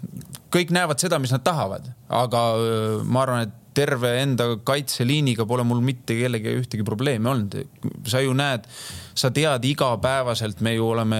[0.53, 1.89] kõik näevad seda, mis nad tahavad,
[2.21, 2.43] aga
[3.05, 7.57] ma arvan, et terve enda kaitseliiniga pole mul mitte kellegi ühtegi probleemi olnud.
[8.09, 8.65] sa ju näed,
[9.15, 11.19] sa tead igapäevaselt, me ju oleme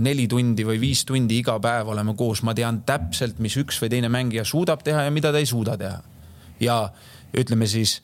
[0.00, 3.92] neli tundi või viis tundi iga päev oleme koos, ma tean täpselt, mis üks või
[3.92, 6.00] teine mängija suudab teha ja mida ta ei suuda teha.
[6.60, 6.82] ja
[7.36, 8.00] ütleme siis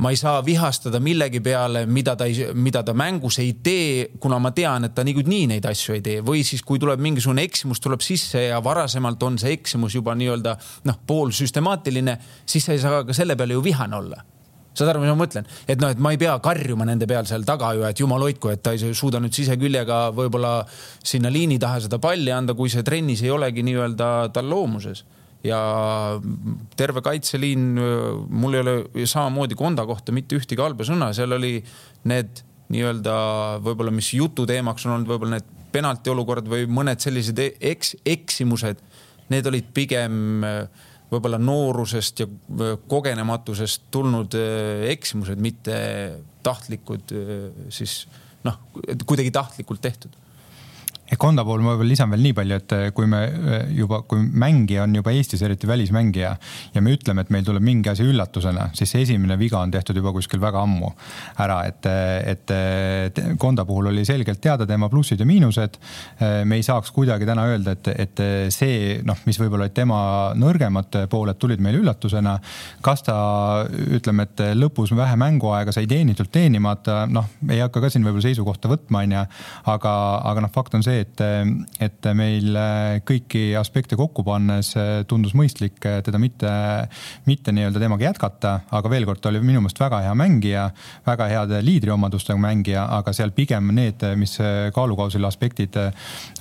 [0.00, 4.38] ma ei saa vihastada millegi peale, mida ta ei, mida ta mängus ei tee, kuna
[4.40, 6.22] ma tean, et ta niikuinii neid asju ei tee.
[6.24, 10.56] Või siis, kui tuleb mingisugune eksimus tuleb sisse ja varasemalt on see eksimus juba nii-öelda
[10.88, 12.16] noh, poolsüstemaatiline,
[12.48, 14.24] siis sa ei saa ka selle peale ju vihane olla.
[14.70, 17.44] Saad aru, mis ma mõtlen, et noh, et ma ei pea karjuma nende peal seal
[17.44, 20.60] taga ju, et jumal hoidku, et ta ei suuda nüüd siseküljega võib-olla
[21.04, 25.04] sinna liini taha seda palli anda, kui see trennis ei olegi nii-öelda tal loomuses
[25.44, 25.60] ja
[26.76, 27.66] terve kaitseliin,
[28.28, 31.58] mul ei ole samamoodi Konda kohta mitte ühtegi halba sõna, seal oli
[32.10, 33.14] need nii-öelda
[33.64, 38.82] võib-olla, mis jututeemaks on olnud, võib-olla need penalti olukord või mõned sellised e-, eks, eksimused,
[39.32, 44.36] need olid pigem äh, võib-olla noorusest ja äh, kogenematusest tulnud
[44.92, 45.76] eksimused, mitte
[46.44, 47.12] tahtlikud
[47.72, 48.02] siis
[48.46, 48.56] noh,
[49.04, 50.14] kuidagi tahtlikult tehtud
[51.18, 54.22] Konda puhul ma võib-olla lisan veel nii palju, et eh, kui me eh, juba, kui
[54.22, 56.30] mängija on juba Eestis, eriti välismängija
[56.74, 59.98] ja me ütleme, et meil tuleb mingi asi üllatusena, siis see esimene viga on tehtud
[59.98, 60.92] juba kuskil väga ammu
[61.42, 61.88] ära, et,
[62.30, 65.78] et Konda puhul oli selgelt teada tema plussid ja miinused.
[66.44, 68.22] me ei saaks kuidagi täna öelda, et, et
[68.54, 70.00] see noh, mis võib-olla tema
[70.38, 72.36] nõrgemad pooled tulid meile üllatusena.
[72.82, 73.16] kas ta
[73.68, 78.70] ütleme, et lõpus vähe mänguaega sai teenitult teenimata, noh, ei hakka ka siin võib-olla seisukohta
[78.70, 79.24] võtma, onju,
[79.74, 79.94] aga,
[80.32, 81.22] aga noh, fakt on see, et,
[81.82, 82.56] et meil
[83.06, 84.72] kõiki aspekte kokku pannes
[85.10, 86.50] tundus mõistlik teda mitte,
[87.28, 90.68] mitte nii-öelda temaga jätkata, aga veel kord, ta oli minu meelest väga hea mängija,
[91.06, 94.36] väga heade liidriomadustega mängija, aga seal pigem need, mis
[94.76, 95.76] kaalukausil aspektid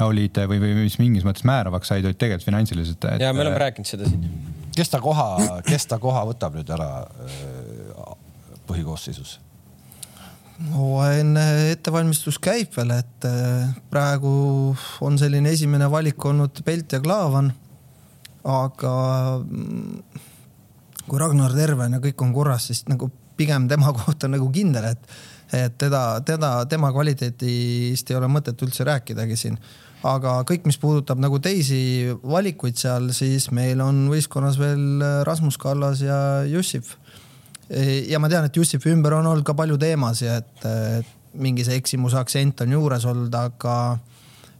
[0.05, 3.21] olid või, või mis mingis mõttes määravaks said, olid tegelikult finantsilised et....
[3.23, 4.25] ja me oleme rääkinud seda siin.
[4.75, 5.29] kes ta koha,
[5.67, 6.89] kes ta koha võtab nüüd ära
[7.25, 8.09] äh,
[8.69, 9.39] põhikoosseisus?
[10.67, 14.31] Hooajaline ettevalmistus käib veel, et äh, praegu
[15.05, 17.53] on selline esimene valik olnud Pelt ja Klaavan.
[18.49, 18.93] aga
[19.43, 20.21] mm,
[21.07, 24.49] kui Ragnar terve on ja kõik on korras, siis nagu pigem tema kohta on nagu
[24.51, 25.19] kindel, et,
[25.55, 29.59] et teda, teda, tema kvaliteedist ei ole mõtet üldse rääkidagi siin.
[30.03, 36.03] aga kõik, mis puudutab nagu teisi valikuid seal, siis meil on võistkonnas veel Rasmus Kallas
[36.03, 36.95] ja Jussif
[38.09, 41.09] ja ma tean, et Jussifi ümber on olnud ka palju teemasid, et
[41.39, 43.75] mingi see eksimuse aktsent on juures olnud, aga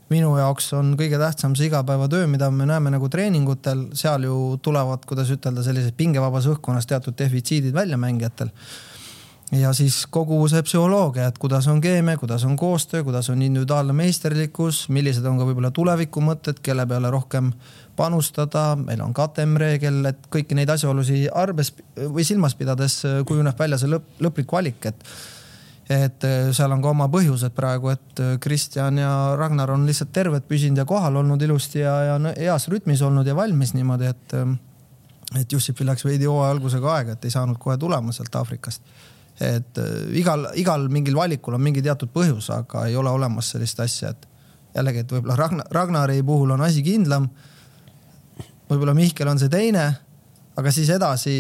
[0.10, 5.06] minu jaoks on kõige tähtsam see igapäevatöö, mida me näeme nagu treeningutel, seal ju tulevad,
[5.10, 8.50] kuidas ütelda, sellises pingevabas õhkkonnas teatud defitsiidid välja mängijatel.
[9.52, 13.94] Ja siis kogu see psühholoogia, et kuidas on keemia, kuidas on koostöö, kuidas on individuaalne
[13.98, 17.52] meisterlikkus, millised on ka võib-olla tulevikumõtted, kelle peale rohkem
[17.98, 23.92] panustada, meil on KTM-reegel, et kõiki neid asjaolusid arves või silmas pidades kujuneb välja see
[23.92, 25.06] lõpp, lõplik valik, et
[25.90, 30.12] et äh, seal on ka oma põhjused praegu, et äh, Kristjan ja Ragnar on lihtsalt
[30.14, 34.36] terved püsinud ja kohal olnud ilusti ja, ja heas rütmis olnud ja valmis niimoodi, et
[34.38, 34.52] äh,
[35.38, 38.82] et Jussipil läks veidi hooaja algusega aega, et ei saanud kohe tulema sealt Aafrikast.
[39.40, 39.80] Et
[40.20, 44.28] igal, igal mingil valikul on mingi teatud põhjus, aga ei ole olemas sellist asja, et
[44.76, 47.30] jällegi, et võib-olla Ragnar, Ragnari puhul on asi kindlam
[48.70, 49.86] võib-olla Mihkel on see teine,
[50.60, 51.34] aga siis edasi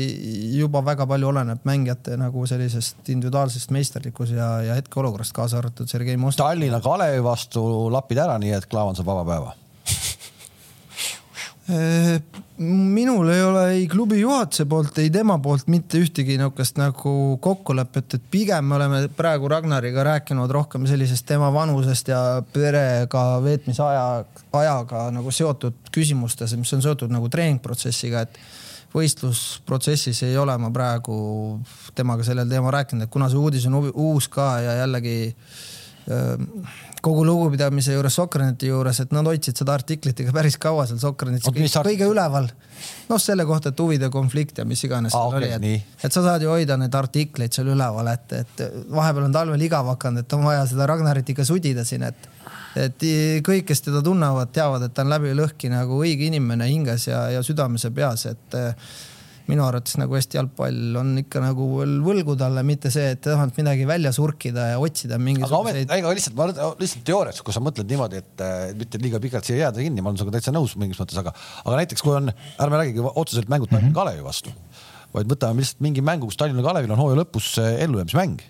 [0.57, 6.17] juba väga palju oleneb mängijate nagu sellisest individuaalsest meisterlikkus ja, ja hetkeolukorrast, kaasa arvatud Sergei
[6.17, 6.41] Most.
[6.41, 9.57] Tallinna Kalevi vastu lapid ära, nii et Klaavan saab vaba päeva
[12.59, 17.11] minul ei ole ei klubi juhatuse poolt, ei tema poolt mitte ühtegi niisugust nagu
[17.41, 22.21] kokkulepet, et pigem me oleme praegu Ragnariga rääkinud rohkem sellisest tema vanusest ja
[22.53, 24.07] perega veetmise aja,
[24.59, 28.41] ajaga nagu seotud küsimustes, mis on seotud nagu treeningprotsessiga, et
[28.95, 31.15] võistlusprotsessis ei ole ma praegu
[31.95, 37.23] temaga sellel teemal rääkinud, et kuna see uudis on uus ka ja jällegi äh, kogu
[37.27, 41.69] lugupidamise juures Sokraneti juures, et nad hoidsid seda artiklit ikka päris kaua seal Sokranetis kõige,
[41.89, 42.49] kõige üleval.
[43.09, 46.23] noh, selle kohta, et huvide konflikt ja mis iganes ah, okay, oli, et, et sa
[46.25, 50.37] saad ju hoida neid artikleid seal üleval, et, et vahepeal on talvel igav hakanud, et
[50.37, 52.29] on vaja seda Ragnarit ikka sudida siin, et
[52.77, 53.05] et
[53.43, 57.23] kõik, kes teda tunnevad, teavad, et ta on läbi lõhki nagu õige inimene hinges ja,
[57.33, 58.57] ja südames ja peas, et
[59.49, 63.55] minu arvates nagu Eesti jalgpall on ikka nagu veel võlgu talle, mitte see, et tahavad
[63.57, 65.89] midagi välja surkida ja otsida mingisuguseid.
[65.95, 68.45] aga lihtsalt, ma lihtsalt teoorias, kui sa mõtled niimoodi, et
[68.79, 71.33] mitte liiga pikalt siia jääda kinni, ma olen sinuga täitsa nõus mingis mõttes, aga,
[71.65, 72.31] aga näiteks kui on,
[72.61, 73.97] ärme räägigi otseselt mängud mm -hmm.
[73.97, 74.53] Kalevi vastu,
[75.15, 78.41] vaid võtame lihtsalt mingi mängu, kus Tallinna Kalevil on hooaja lõpus ellujäämismäng.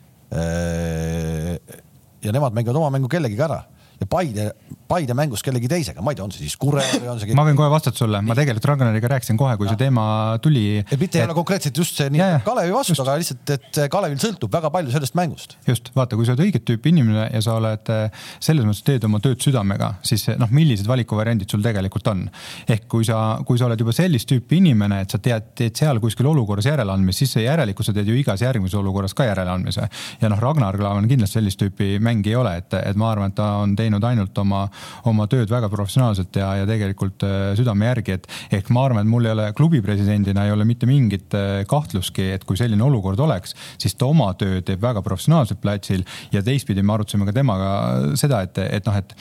[2.22, 3.64] ja nemad mängivad oma mängu kellegiga ära
[4.00, 4.52] ja Paide,
[4.90, 7.36] Paide mängus kellegi teisega, ma ei tea, on see siis Kure või on see.
[7.38, 9.76] ma võin kohe vastata sulle, ma tegelikult Ragnariga rääkisin kohe, kui ja.
[9.76, 10.06] see teema
[10.42, 10.64] tuli.
[10.82, 11.22] et mitte et...
[11.22, 14.72] ei ole konkreetselt just see nii ja, Kalevi vastu, aga lihtsalt, et Kalevil sõltub väga
[14.74, 15.56] palju sellest mängust.
[15.68, 19.06] just, vaata, kui sa oled õiget tüüpi inimene ja sa oled eh, selles mõttes teed
[19.06, 22.26] oma tööd südamega, siis noh, millised valikuvariandid sul tegelikult on.
[22.68, 26.02] ehk kui sa, kui sa oled juba sellist tüüpi inimene, et sa tead, teed seal
[26.02, 29.88] kuskil olukorras järeleandmist, siis järelikult sa teed ju igas järgmises olukorras ka järeleandmise.
[30.22, 33.38] ja noh, Ragnar Klavan kindlasti sellist tüüpi mängija ei ole, et, et ma arvan, et
[33.38, 34.66] ta on teinud ainult oma,
[35.10, 38.28] oma tööd väga professionaalselt ja, ja tegelikult äh, südame järgi, et
[38.60, 42.30] ehk ma arvan, et mul ei ole klubi presidendina ei ole mitte mingit äh, kahtlustki,
[42.36, 46.84] et kui selline olukord oleks, siis ta oma töö teeb väga professionaalselt platsil ja teistpidi
[46.84, 47.72] me arutasime ka temaga
[48.20, 49.18] seda, et, et noh, et,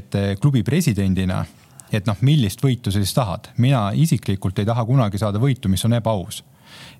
[0.00, 1.44] et äh, klubi presidendina
[1.92, 5.84] et noh, millist võitu sa siis tahad, mina isiklikult ei taha kunagi saada võitu, mis
[5.84, 6.40] on ebaaus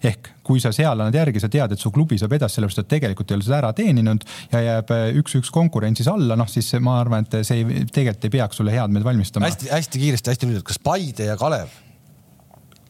[0.08, 2.90] ehk kui sa seal annad järgi, sa tead, et su klubi saab edasi, sellepärast et
[2.90, 4.90] tegelikult ei ole seda ära teeninud ja jääb
[5.22, 8.94] üks-üks konkurentsis alla, noh siis ma arvan, et see ei, tegelikult ei peaks sulle head
[8.94, 9.50] meelt valmistama.
[9.50, 11.78] hästi-hästi kiiresti, hästi lühidalt, kas Paide ja Kalev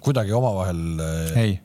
[0.03, 0.81] kuidagi omavahel
[1.39, 1.61] ei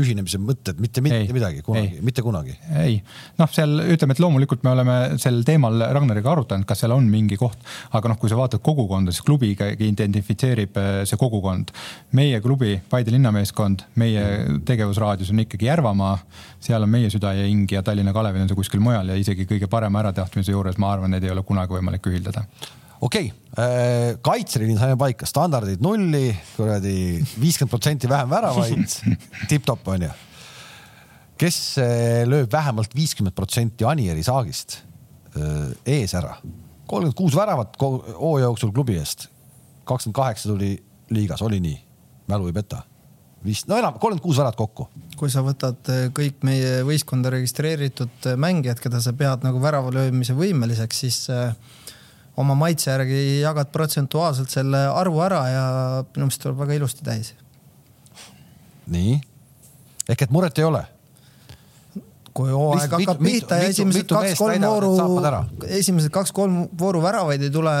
[0.00, 2.54] ühinemise mõtted, mitte mitte midagi kunagi, mitte kunagi.
[2.80, 2.98] ei,
[3.40, 7.38] noh, seal ütleme, et loomulikult me oleme sel teemal Ragnariga arutanud, kas seal on mingi
[7.40, 7.60] koht,
[7.96, 11.74] aga noh, kui sa vaatad kogukonda, siis klubiga identifitseerib äh, see kogukond.
[12.18, 14.24] meie klubi, Paide linnameeskond, meie
[14.66, 16.16] tegevusraadius on ikkagi Järvamaa,
[16.64, 19.46] seal on meie süda ja hing ja Tallinna Kalevil on see kuskil mujal ja isegi
[19.48, 22.46] kõige parema äratahtmise juures, ma arvan, neid ei ole kunagi võimalik ühildada
[23.00, 26.94] okei okay., äh, kaitseliini saime paika, standardid nulli, kuradi
[27.40, 28.98] viiskümmend protsenti vähem väravaid,
[29.50, 30.10] tipp-topp onju.
[31.38, 34.80] kes äh, lööb vähemalt viiskümmend protsenti Anieri saagist
[35.36, 36.36] äh, ees ära?
[36.88, 39.28] kolmkümmend kuus väravat hooaja jooksul klubi eest,
[39.88, 40.76] kakskümmend kaheksa tuli
[41.14, 41.82] liigas, oli nii?
[42.28, 42.82] mälu ei peta
[43.44, 44.88] vist, no enam, kolmkümmend kuus väravat kokku.
[45.18, 51.04] kui sa võtad kõik meie võistkonda registreeritud mängijad, keda sa pead nagu värava löömise võimeliseks,
[51.06, 51.26] siis
[52.38, 55.64] oma maitse järgi jagad protsentuaalselt selle arvu ära ja
[56.14, 57.34] minu meelest tuleb väga ilusti täis.
[58.88, 59.18] nii,
[60.08, 60.84] ehk et muret ei ole?
[62.38, 64.92] Kui hooaeg hakkab pihta ja esimesed kaks-kolm vooru,
[65.80, 67.72] esimesed kaks-kolm vooru väravaid ei tule,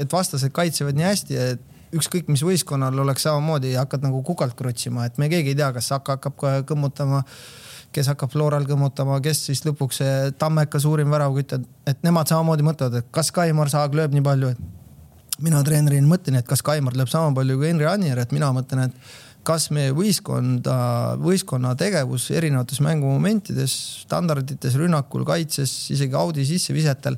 [0.00, 5.04] et vastased kaitsevad nii hästi, et ükskõik mis võistkonnal oleks samamoodi, hakkad nagu kukalt krutsima,
[5.08, 7.20] et me keegi ei tea, kas Saka hakkab kohe kõmmutama.
[7.24, 12.66] äh, kes hakkab Floral kõmmutama, kes siis lõpuks see Tammeka suurim väravkütja, et nemad samamoodi
[12.66, 16.96] mõtlevad, et kas Kaimar Saag lööb nii palju, et mina treenerina mõtlen, et kas Kaimar
[16.98, 19.16] lööb sama palju kui Henri Anier, et mina mõtlen, et
[19.48, 20.78] kas meie võistkonda,
[21.22, 23.74] võistkonna tegevus erinevates mängumomentides,
[24.04, 27.16] standardites, rünnakul, kaitses, isegi audi sissevisetel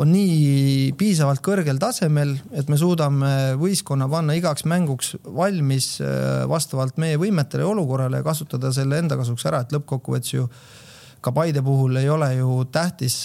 [0.00, 6.98] on nii piisavalt kõrgel tasemel, et me suudame võistkonna panna igaks mänguks valmis äh, vastavalt
[7.02, 10.48] meie võimetele ja olukorrale ja kasutada selle enda kasuks ära, et lõppkokkuvõttes ju
[11.24, 13.22] ka Paide puhul ei ole ju tähtis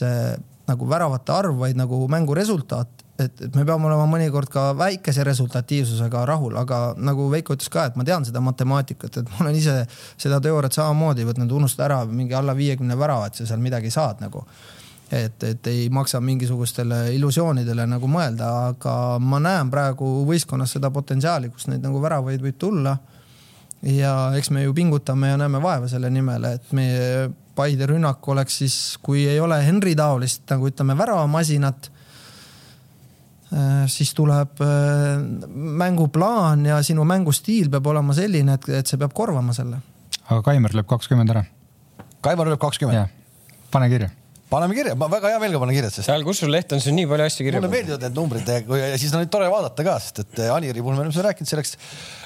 [0.70, 2.90] nagu väravate arv, vaid nagu mängu resultaat.
[3.20, 7.90] et, et me peame olema mõnikord ka väikese resultatiivsusega rahul, aga nagu Veiko ütles ka,
[7.90, 9.74] et ma tean seda matemaatikat, et ma olen ise
[10.16, 14.24] seda teooriat samamoodi võtnud, unustada ära mingi alla viiekümne värava, et sa seal midagi saad
[14.24, 14.46] nagu
[15.12, 21.50] et, et ei maksa mingisugustele illusioonidele nagu mõelda, aga ma näen praegu võistkonnas seda potentsiaali,
[21.54, 22.98] kus neid nagu väravaid võib tulla.
[23.82, 27.30] ja eks me ju pingutame ja näeme vaeva selle nimel, et meie
[27.60, 31.90] Paide rünnak oleks siis, kui ei ole Henri taolist nagu ütleme väravamasinat
[33.52, 34.70] äh, siis tuleb äh,
[35.82, 39.82] mänguplaan ja sinu mängustiil peab olema selline, et, et see peab korvama selle.
[40.30, 41.44] aga Kaimar lööb kakskümmend ära.
[42.22, 43.18] Kaimar lööb kakskümmend?
[43.72, 44.10] pane kirja
[44.50, 46.08] paneme kirja, ma väga hea meelega panen kirja, sest.
[46.10, 47.62] seal Kussul leht on siin nii palju asju kirja.
[47.62, 50.82] mulle meeldivad need numbrid ja siis on neid tore vaadata ka, sest et eh, Aniri
[50.82, 51.76] puhul me oleme seda rääkinud, see läks,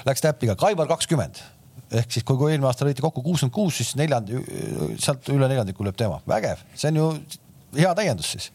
[0.08, 1.42] läks täppiga, Kaivar kakskümmend.
[1.94, 4.32] ehk siis, kui, kui eelmine aasta lõiti kokku kuuskümmend kuus, siis neljand,
[4.98, 7.08] sealt üle neljandiku lööb tema, vägev, see on ju
[7.76, 8.50] hea täiendus siis.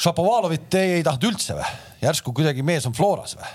[0.00, 1.72] Šapovalovit ei tahtnud üldse või?
[2.00, 3.50] järsku kuidagi mees on Floras või?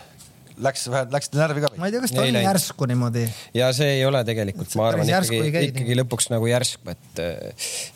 [0.63, 1.71] Läks vähe, läks närvi ka.
[1.79, 3.25] ma ei tea, kas ta oli järsku niimoodi.
[3.57, 7.21] ja see ei ole tegelikult, ma arvan ikkagi, ikkagi lõpuks nagu järsku, et,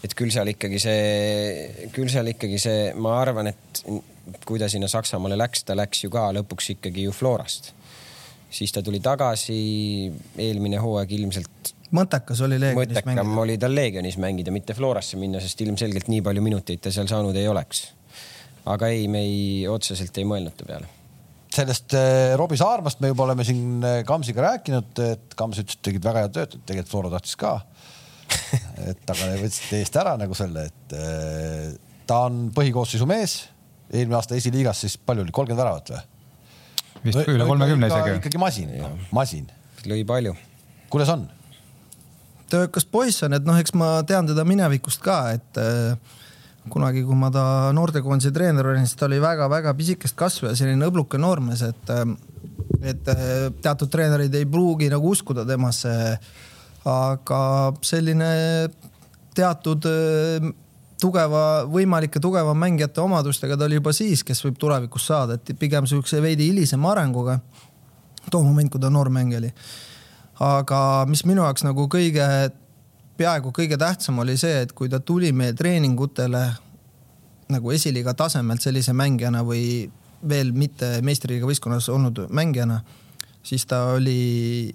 [0.05, 3.83] et küll seal ikkagi see, küll seal ikkagi see, ma arvan, et
[4.45, 7.73] kui ta sinna Saksamaale läks, ta läks ju ka lõpuks ikkagi ju Florast.
[8.51, 9.59] siis ta tuli tagasi,
[10.37, 13.41] eelmine hooaeg ilmselt mõttekas oli Leegionis mõttekam mängida.
[13.41, 17.35] oli tal Leegionis mängida, mitte Florasse minna, sest ilmselgelt nii palju minuteid ta seal saanud
[17.39, 17.87] ei oleks.
[18.69, 20.98] aga ei, me ei, otseselt ei mõelnud ta peale
[21.59, 25.85] sellest äh, Robbie Saarmast me juba oleme siin äh, Kamsiga rääkinud, et Kams ütles, et
[25.85, 27.55] tegid väga head tööd, tegelikult Flora tahtis ka.
[28.91, 31.71] et aga võtsite eest ära nagu selle, et äh,
[32.09, 33.41] ta on põhikoosseisu mees.
[33.89, 36.05] eelmine aasta esiliigas siis palju oli, kolmkümmend väravat või?
[37.07, 38.15] vist üle kolmekümne isegi.
[38.19, 38.71] ikkagi masin,
[39.15, 39.49] masin.
[39.87, 40.35] lõi palju.
[40.93, 41.27] kuidas on?
[42.49, 46.18] töökas poiss on, et noh, eks ma tean teda minevikust ka, et äh,
[46.69, 47.43] kunagi, kui ma ta
[47.75, 51.91] noortekoondise treener olin, siis ta oli väga-väga pisikest kasvu ja selline õbluke noormees, et,
[52.83, 53.11] et
[53.63, 55.93] teatud treenerid ei pruugi nagu uskuda temasse.
[56.89, 57.39] aga
[57.83, 58.29] selline
[59.35, 59.85] teatud
[60.99, 65.87] tugeva, võimalike tugeva mängijate omadustega ta oli juba siis, kes võib tulevikus saada, et pigem
[65.87, 67.39] sihukese veidi hilisema arenguga.
[68.29, 69.53] too moment, kui ta noor mängija oli.
[70.39, 72.51] aga mis minu jaoks nagu kõige
[73.19, 76.43] peaaegu kõige tähtsam oli see, et kui ta tuli meie treeningutele
[77.49, 79.89] nagu esiliiga tasemelt sellise mängijana või
[80.29, 82.81] veel mitte meistriliiga võistkonnas olnud mängijana,
[83.43, 84.71] siis ta oli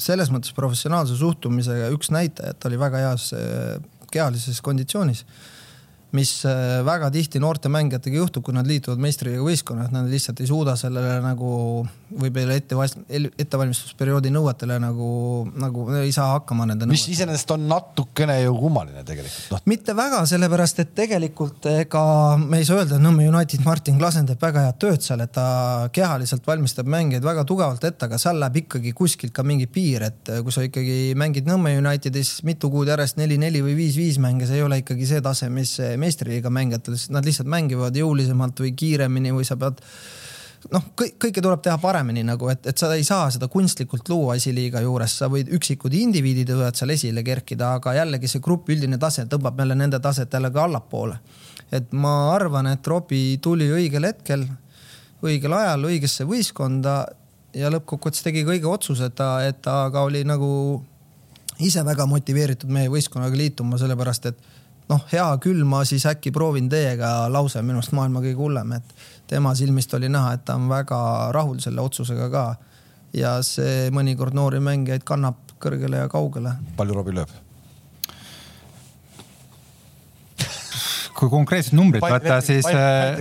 [0.00, 3.80] selles mõttes professionaalse suhtumisega üks näitaja, et ta oli väga heas eh,
[4.12, 5.24] kehalises konditsioonis.
[6.12, 10.48] mis eh, väga tihti noorte mängijatega juhtub, kui nad liituvad meistriliiga võistkonnas, nad lihtsalt ei
[10.48, 11.50] suuda sellele nagu
[12.10, 12.76] võib-olla ette,
[13.38, 15.10] ettevalmistusperioodi nõuetele nagu,
[15.60, 17.16] nagu ei saa hakkama nende mis nõuetele.
[17.16, 19.60] iseenesest on natukene ju kummaline tegelikult no..
[19.70, 22.02] mitte väga, sellepärast et tegelikult ega
[22.40, 25.32] me ei saa öelda, et Nõmme United Martin Klasen teeb väga head tööd seal, et
[25.34, 25.46] ta
[25.94, 30.32] kehaliselt valmistab mängijaid väga tugevalt ette, aga seal läheb ikkagi kuskilt ka mingi piir, et
[30.44, 34.66] kui sa ikkagi mängid Nõmme Unitedis mitu kuud järjest neli-neli või viis-viis mänge, see ei
[34.66, 39.46] ole ikkagi see tase, mis meistriliiga mängijatel, sest nad lihtsalt mängivad jõulisemalt või kiiremini või
[39.48, 39.82] sa pead
[40.68, 44.36] noh, kõik, kõike tuleb teha paremini nagu, et, et sa ei saa seda kunstlikult luua
[44.38, 48.98] esiliiga juures, sa võid üksikud indiviidid võivad seal esile kerkida, aga jällegi see grupi üldine
[49.00, 51.18] tase tõmbab jälle nende taset jällegi allapoole.
[51.72, 54.44] et ma arvan, et Robbie tuli õigel hetkel,
[55.22, 57.04] õigel ajal õigesse võistkonda
[57.54, 60.82] ja lõppkokkuvõttes tegi ka õige otsuse, et ta, et ta ka oli nagu
[61.60, 64.48] ise väga motiveeritud meie võistkonnaga liituma, sellepärast et
[64.90, 68.94] noh, hea küll, ma siis äkki proovin teiega lause minu arust maailma kõige hullem, et
[69.30, 70.98] tema silmist oli näha, et ta on väga
[71.36, 72.48] rahul selle otsusega ka.
[73.14, 76.56] ja see mõnikord noori mängijaid kannab kõrgele ja kaugele.
[76.76, 77.32] palju Robbie lööb?
[81.20, 83.20] Kui konkreetset numbrit võtta, siis äh,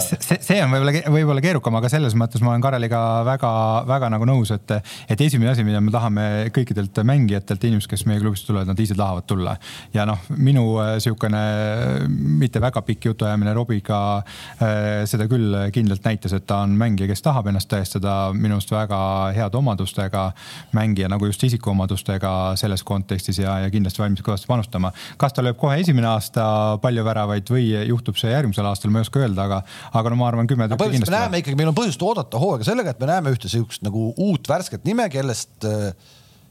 [0.00, 4.52] see, see on võib-olla, võib-olla keerukam, aga selles mõttes ma olen Kareliga väga-väga nagu nõus,
[4.54, 4.76] et,
[5.10, 6.24] et esimene asi, mida me tahame
[6.54, 9.56] kõikidelt mängijatelt, inimesed, kes meie klubisse tulevad, nad ise tahavad tulla.
[9.94, 16.34] ja noh, minu niisugune äh, mitte väga pikk jutuajamine Robiga äh, seda küll kindlalt näitas,
[16.36, 19.00] et ta on mängija, kes tahab ennast tõestada, minu arust väga
[19.36, 20.30] heade omadustega
[20.76, 24.92] mängija nagu just isikuomadustega selles kontekstis ja, ja kindlasti valmis kõvasti panustama.
[25.20, 26.48] kas ta lööb kohe esimene aasta
[26.82, 27.17] palju väravaid?
[27.18, 29.60] Väravaid või juhtub see järgmisel aastal, ma ei oska öelda, aga,
[29.98, 31.12] aga no ma arvan, kümme tükki kindlasti.
[31.12, 34.12] me näeme ikkagi, meil on põhjust oodata hooaega sellega, et me näeme ühte sihukest nagu
[34.16, 35.90] uut värsket nime, kellest äh,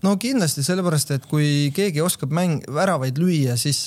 [0.05, 3.79] no kindlasti sellepärast, et kui keegi oskab mäng, väravaid lüüa, siis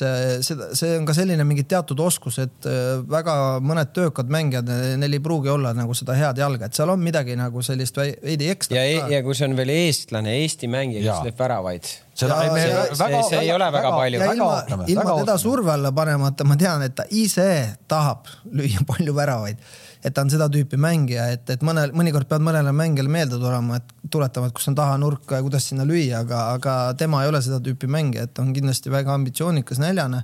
[0.46, 3.34] seda, see on ka selline mingi teatud oskus, et äh, väga
[3.64, 7.36] mõned töökad mängijad, neil ei pruugi olla nagu seda head jalga, et seal on midagi
[7.38, 8.80] nagu sellist veidi ekstra.
[8.80, 11.92] ja, e- ja kui see on veel eestlane, Eesti mängija, kes lööb väravaid.
[12.20, 14.24] seda ja, me, see, väga, see, see ei ole väga, väga palju.
[14.34, 17.50] ilma, ilma teda surve alla panemata, ma tean, et ta ise
[17.90, 19.62] tahab lüüa palju väravaid
[20.04, 23.80] et ta on seda tüüpi mängija, et, et mõnel, mõnikord pead mõnele mängijale meelde tulema,
[23.80, 27.42] et tuletama, et kus on tahanurk ja kuidas sinna lüüa, aga, aga tema ei ole
[27.44, 30.22] seda tüüpi mängija, et on kindlasti väga ambitsioonikas, näljane.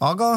[0.00, 0.32] aga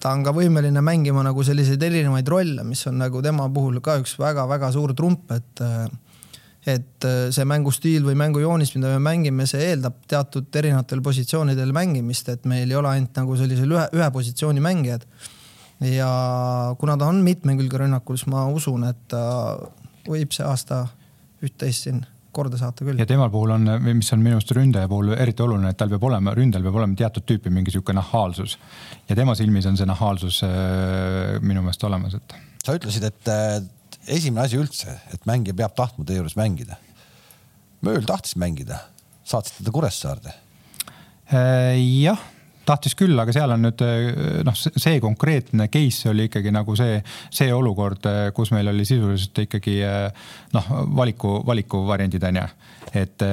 [0.00, 3.98] ta on ka võimeline mängima nagu selliseid erinevaid rolle, mis on nagu tema puhul ka
[4.02, 5.66] üks väga-väga suur trump, et
[6.68, 12.44] et see mängustiil või mängujoonis, mida me mängime, see eeldab teatud erinevatel positsioonidel mängimist, et
[12.44, 15.06] meil ei ole ainult nagu sellisel ühe, ühe positsiooni mängijad
[15.80, 19.22] ja kuna ta on mitmekülge rünnakul, siis ma usun, et ta
[20.08, 20.84] võib see aasta
[21.44, 22.02] üht-teist siin
[22.34, 23.00] korda saata küll.
[23.00, 26.04] ja temal puhul on, mis on minu arust ründaja puhul eriti oluline, et tal peab
[26.10, 28.58] olema, ründajal peab olema teatud tüüpi mingi sihuke nahaalsus.
[29.08, 32.36] ja tema silmis on see nahaalsus äh, minu meelest olemas, et.
[32.64, 33.32] sa ütlesid, et
[34.06, 36.78] esimene asi üldse, et mängija peab tahtma teie juures mängida.
[37.80, 38.82] Mööl tahtis mängida,
[39.24, 40.36] saatsite ta Kuressaarde?
[41.32, 42.20] Äh, jah
[42.68, 43.82] tahtis küll, aga seal on nüüd
[44.46, 47.00] noh, see konkreetne case oli ikkagi nagu see,
[47.32, 48.06] see olukord,
[48.36, 49.80] kus meil oli sisuliselt ikkagi
[50.54, 52.46] noh, valiku, valikuvariandid on ju.
[53.02, 53.26] et,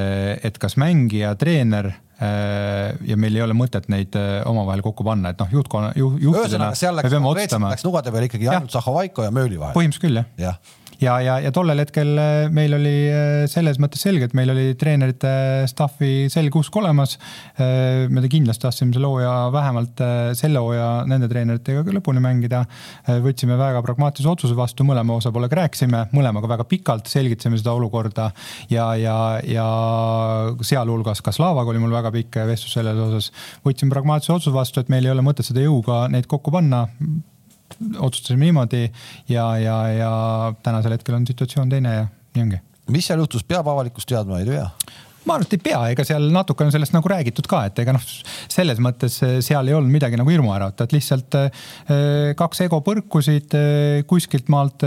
[0.47, 4.15] et kas mängija, treener ja meil ei ole mõtet neid
[4.49, 7.69] omavahel kokku panna, et noh, juhtkonna juh,, juhtidena me peame otsustama.
[7.75, 9.77] Läks nugade peal ikkagi ainult Zahovaiko ja Mööli vahel.
[9.77, 10.55] põhimõtteliselt küll jah ja ja,
[11.01, 15.31] ja, ja tollel hetkel äh, meil oli äh, selles mõttes selge, et meil oli treenerite
[15.69, 17.17] staff'i selge usk olemas.
[17.61, 20.03] Äh, me kindlasti tahtsime selle hooaja vähemalt
[20.37, 22.63] selle hooaja nende treeneritega lõpuni mängida.
[23.23, 28.29] võtsime väga pragmaatilise otsuse vastu, mõlema osapoolega rääkisime, mõlemaga väga pikalt selgitasime seda olukorda
[28.71, 29.67] ja, ja, ja
[30.61, 33.31] sealhulgas ka Slavaga oli mul väga pikk vestlus selles osas.
[33.65, 36.87] võtsime pragmaatilise otsuse vastu, et meil ei ole mõtet seda jõuga neid kokku panna
[37.97, 38.85] otsustasime niimoodi
[39.29, 40.11] ja, ja, ja
[40.63, 42.61] tänasel hetkel on situatsioon teine ja nii ongi.
[42.91, 44.69] mis seal juhtus, peab avalikkus teadma, ei tea?
[45.27, 47.93] Ma arvan, et ei pea, ega seal natuke on sellest nagu räägitud ka, et ega
[47.95, 48.03] noh,
[48.51, 53.55] selles mõttes eh, seal ei olnud midagi nagu hirmuäratavat, lihtsalt eh, kaks ego põrkusid
[54.07, 54.85] kuskilt maalt.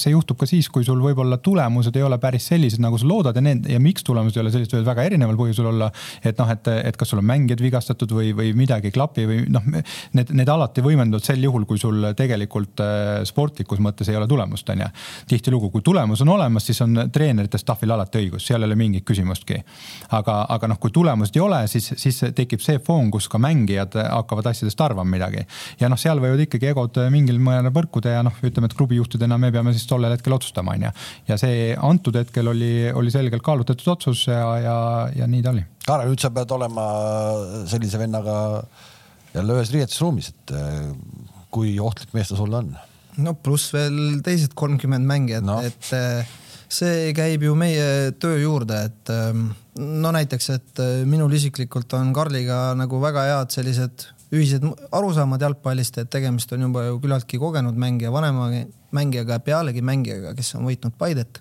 [0.00, 3.36] see juhtub ka siis, kui sul võib-olla tulemused ei ole päris sellised, nagu sa loodad
[3.36, 5.90] ja need ja miks tulemused ei ole sellised, võivad väga erineval põhjusel olla.
[6.24, 9.42] et noh, et, et kas sul on mängijad vigastatud või, või midagi ei klapi või
[9.52, 9.66] noh,
[10.16, 12.82] need, need alati võimenduvad sel juhul, kui sul tegelikult
[13.28, 14.90] sportlikus mõttes ei ole tulemust, on ju.
[15.34, 19.06] tihtilugu, kui tulemus on olemas, siis on treenerite staff'il alati õigus, seal ei ole mingit
[19.08, 19.60] küsimustki
[20.14, 23.96] aga, aga noh, kui tulemust ei ole, siis, siis tekib see foon, kus ka mängijad
[23.98, 25.44] hakkavad asjadest arvama midagi.
[25.80, 29.52] ja noh, seal võivad ikkagi egod mingil määral põrkuda ja noh, ütleme, et klubijuhtidena me
[29.54, 30.94] peame siis tollel hetkel otsustama, on ju.
[31.28, 34.78] ja see antud hetkel oli, oli selgelt kaalutletud otsus ja, ja,
[35.16, 35.64] ja nii ta oli.
[35.84, 36.88] Kaarel, nüüd sa pead olema
[37.68, 38.36] sellise vennaga
[39.34, 40.54] jälle ühes riietusruumis, et
[41.54, 42.74] kui ohtlik mees ta sulle on?
[43.22, 45.92] no pluss veel teised kolmkümmend mängijat no., et
[46.74, 52.12] see käib ju meie töö juurde, et ähm, no näiteks, et äh, minul isiklikult on
[52.14, 54.64] Karliga nagu väga head sellised ühised
[54.94, 58.48] arusaamad jalgpallist, et tegemist on juba ju küllaltki kogenud mängija, vanema
[58.94, 61.40] mängijaga, pealegi mängijaga, kes on võitnud Paidet.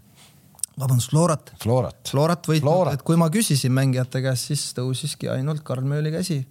[0.77, 1.53] vabandust, Florat.
[1.61, 1.99] Florat.
[2.09, 6.43] Florat võitnud, et kui ma küsisin mängijate käest, siis tõusiski ainult Karl Mööli käsi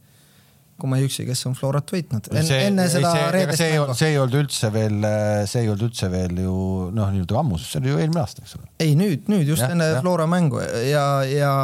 [0.83, 3.97] kui ma ei eksi, kes on Florat võitnud En, see, enne seda reedest see, mängu.
[3.99, 4.99] see ei olnud üldse veel,
[5.47, 6.57] see ei olnud üldse veel ju
[6.97, 8.69] noh, nii-öelda ammu, see oli ju eelmine aasta, eks ole.
[8.83, 10.03] ei nüüd, nüüd just ja, enne ja.
[10.03, 10.61] Flora mängu
[10.91, 11.55] ja, ja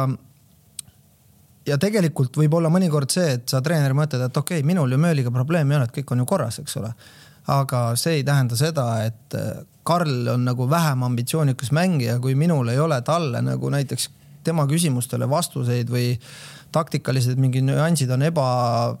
[1.69, 4.99] ja tegelikult võib olla mõnikord see, et sa treeneri mõtled, et okei okay,, minul ju
[5.01, 6.93] mööliga probleemi ei ole, et kõik on ju korras, eks ole.
[7.49, 12.69] aga see ei tähenda seda, et äh, Karl on nagu vähem ambitsioonikas mängija, kui minul
[12.69, 14.09] ei ole talle nagu näiteks
[14.45, 16.13] tema küsimustele vastuseid või
[16.75, 18.97] taktikalised mingid nüansid on ebasegased,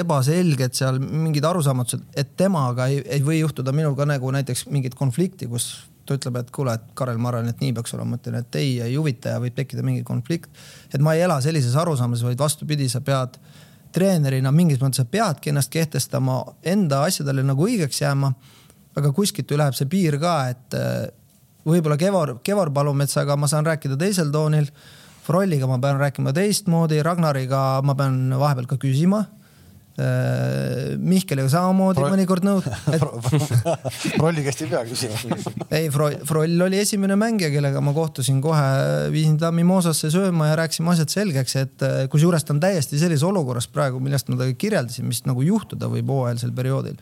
[0.00, 4.94] ebaselged seal mingid arusaamatused, et temaga ei, ei või juhtuda minul ka nagu näiteks mingit
[4.98, 5.64] konflikti, kus
[6.04, 8.58] ta ütleb, et kuule, et Karel, ma arvan, et nii peaks olema, ma ütlen, et
[8.60, 10.50] ei, ei huvita ja võib tekkida mingi konflikt.
[10.92, 13.38] et ma ei ela sellises arusaamas, vaid vastupidi, sa pead
[13.94, 16.42] treenerina mingis mõttes, sa peadki ennast kehtestama,
[16.74, 18.34] enda asjadele nagu õigeks jääma.
[18.94, 21.08] aga kuskilt ju läheb see piir ka, et äh,
[21.66, 24.68] võib-olla Kevar, Kevar Palumetsaga ma saan rääkida teisel toonil.
[25.24, 29.24] Frolliga ma pean rääkima teistmoodi, Ragnariga ma pean vahepeal ka küsima
[29.94, 32.64] Äh, Mihkeliga samamoodi Fro mõnikord nõud
[32.96, 33.02] et....
[34.16, 35.36] Frolli käest ei pea küsima.
[35.78, 38.64] ei, Froll oli esimene mängija, kellega ma kohtusin kohe,
[39.14, 43.22] viisin ta Mimosasse sööma ja rääkisime asjad selgeks, et äh, kusjuures ta on täiesti sellises
[43.28, 46.98] olukorras praegu, millest ma talle kirjeldasin, mis nagu juhtuda võib hooajalisel perioodil.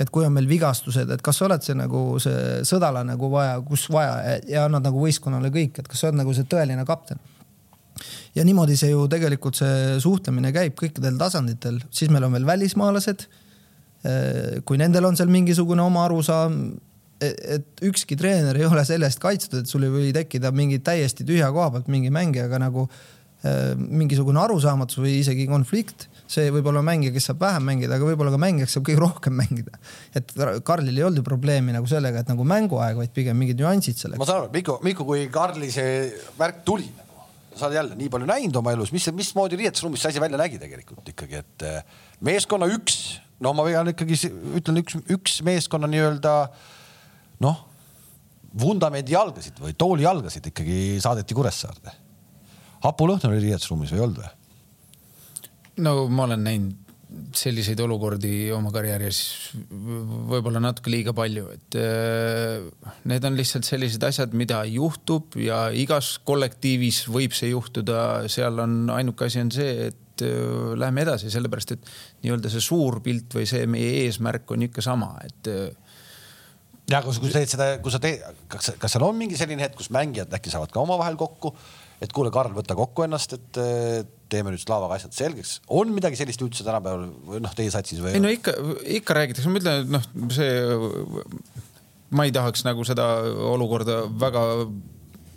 [0.00, 3.60] et kui on meil vigastused, et kas sa oled see nagu see sõdala nagu vaja,
[3.60, 7.20] kus vaja ja annad nagu võistkonnale kõik, et kas sa oled nagu see tõeline kapten
[8.36, 13.26] ja niimoodi see ju tegelikult see suhtlemine käib kõikidel tasanditel, siis meil on veel välismaalased.
[14.02, 16.60] Eh, kui nendel on seal mingisugune oma arusaam,
[17.22, 20.80] e-, et ükski treener ei ole selle eest kaitstud, et sul ei või tekkida mingi
[20.82, 26.68] täiesti tühja koha pealt mingi mängijaga nagu eh, mingisugune arusaamatus või isegi konflikt see võib
[26.70, 29.78] olla mängija, kes saab vähem mängida, aga võib-olla ka mängija, kes saab kõige rohkem mängida.
[30.18, 30.34] et
[30.64, 34.20] Karlil ei olnud ju probleemi nagu sellega, et nagu mänguaeg, vaid pigem mingid nüansid sellega.
[34.22, 36.06] ma saan aru, Miku, Miku, kui Karli see
[36.38, 36.88] värk tuli
[37.56, 40.60] sa oled jälle nii palju näinud oma elus, mis, mismoodi riietusruumis see asi välja nägi
[40.62, 42.98] tegelikult ikkagi, et eh, meeskonna üks,
[43.44, 44.18] no ma pean ikkagi
[44.58, 46.36] ütlen üks, üks meeskonna nii-öelda
[47.44, 47.64] noh,
[48.60, 51.96] vundamendi jalgasid või tooli jalgasid ikkagi saadeti Kuressaarde.
[52.82, 54.32] Hapu Lõhn oli riietusruumis või ei olnud või?
[55.82, 56.81] no ma olen näinud
[57.36, 59.20] selliseid olukordi oma karjääris
[60.30, 66.14] võib-olla natuke liiga palju, et äh, need on lihtsalt sellised asjad, mida juhtub ja igas
[66.28, 71.76] kollektiivis võib see juhtuda, seal on ainuke asi on see, et äh, läheme edasi, sellepärast
[71.76, 71.92] et
[72.24, 75.70] nii-öelda see suur pilt või see meie eesmärk on ikka sama, et äh,
[76.90, 79.78] ja kui, sa teed seda, kui sa teed, kas, kas seal on mingi selline hetk,
[79.78, 81.54] kus mängijad äkki saavad ka omavahel kokku,
[82.02, 83.60] et kuule, Karl, võta kokku ennast, et
[84.32, 85.58] teeme nüüd Slavaga asjad selgeks.
[85.70, 88.16] on midagi sellist üldse tänapäeval või noh, teie satsis või?
[88.16, 88.56] ei no ikka,
[89.00, 91.60] ikka räägitakse, ma ütlen, et noh, see,
[92.12, 93.12] ma ei tahaks nagu seda
[93.52, 94.46] olukorda väga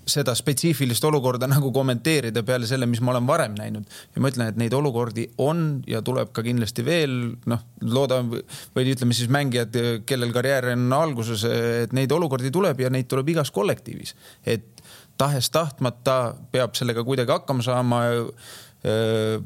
[0.05, 3.87] seda spetsiifilist olukorda nagu kommenteerida peale selle, mis ma olen varem näinud.
[4.13, 7.15] ja ma ütlen, et neid olukordi on ja tuleb ka kindlasti veel,
[7.49, 8.43] noh, loodame
[8.75, 13.33] või ütleme siis mängijad, kellel karjäär on alguses, et neid olukordi tuleb ja neid tuleb
[13.33, 14.15] igas kollektiivis.
[14.45, 14.74] et
[15.17, 18.01] tahes-tahtmata peab sellega kuidagi hakkama saama
[18.85, 19.41] Äh,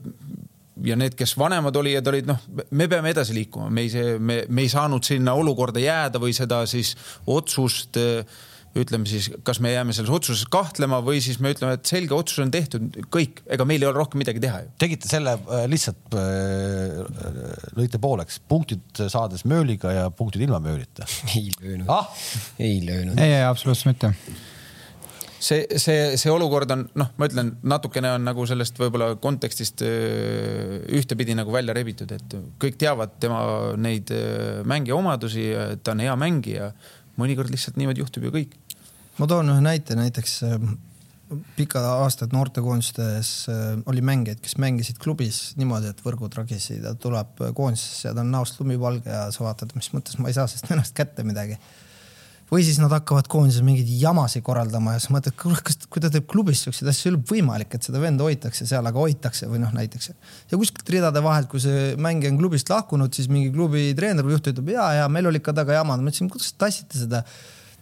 [0.84, 2.39] ja need, kes vanemad olijad olid, noh,
[2.72, 6.61] me peame edasi liikuma, me ei, me, me ei saanud sinna olukorda jääda või seda
[6.72, 6.93] siis
[7.28, 8.39] otsust äh,
[8.80, 12.39] ütleme siis, kas me jääme selles otsuses kahtlema või siis me ütleme, et selge otsus
[12.45, 14.72] on tehtud, kõik, ega meil ei ole rohkem midagi teha ju.
[14.86, 16.15] tegite selle äh, lihtsalt
[17.80, 21.07] lõite pooleks, punktid saades mööliga ja punktid ilma möölita?
[21.36, 22.07] ei löönud ah?,
[22.55, 23.20] ei löönud.
[23.20, 24.15] ei, ei absoluutselt mitte
[25.39, 31.37] see, see, see olukord on noh, ma ütlen, natukene on nagu sellest võib-olla kontekstist ühtepidi
[31.37, 33.41] nagu välja rebitud, et kõik teavad tema
[33.79, 34.11] neid
[34.69, 35.49] mängija omadusi,
[35.83, 36.73] ta on hea mängija.
[37.19, 38.53] mõnikord lihtsalt niimoodi juhtub ju kõik.
[39.19, 40.41] ma toon ühe näite, näiteks
[41.57, 43.31] pikad aastad noortekoondistes
[43.85, 48.31] oli mängijaid, kes mängisid klubis niimoodi, et võrgud ragisid ja tuleb koondisesse ja ta on
[48.34, 51.59] näost lumivalge ja sa vaatad, mis mõttes ma ei saa sellest ennast kätte midagi
[52.49, 56.09] või siis nad hakkavad koondises mingeid jamasid korraldama ja siis mõtled, kuule, kas, kui ta
[56.13, 59.61] teeb klubis siukseid asju, ei ole võimalik, et seda venda hoitakse seal, aga hoitakse või
[59.61, 60.11] noh, näiteks.
[60.51, 64.38] ja kuskilt ridade vahelt, kui see mängija on klubist lahkunud, siis mingi klubi treener või
[64.38, 66.01] juht ütleb ja, ja meil oli ikka taga jamad.
[66.01, 67.23] ma ütlesin, kuidas te tassite seda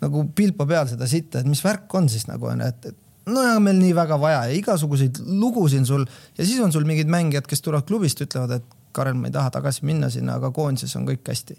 [0.04, 3.44] nagu pilpa peal seda sitta, et mis värk on siis nagu onju, et, et no
[3.44, 6.06] ja meil nii väga vaja ja igasuguseid lugusid sul
[6.38, 9.52] ja siis on sul mingid mängijad, kes tulevad klubist, ütlevad, et Karel, ma ei taha
[9.54, 11.58] tagasi minna sinna, aga koondises on kõik hästi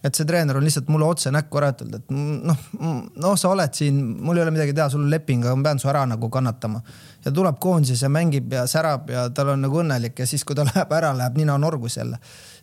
[0.00, 2.12] et see treener on lihtsalt mulle otse näkku ära ütelnud, et
[2.48, 5.68] noh, noh, sa oled siin, mul ei ole midagi teha, sul on leping, aga ma
[5.68, 6.80] pean su ära nagu kannatama.
[7.24, 10.56] ja tuleb koondises ja mängib ja särab ja tal on nagu õnnelik ja siis, kui
[10.56, 12.16] ta läheb ära, läheb nina norgus jälle.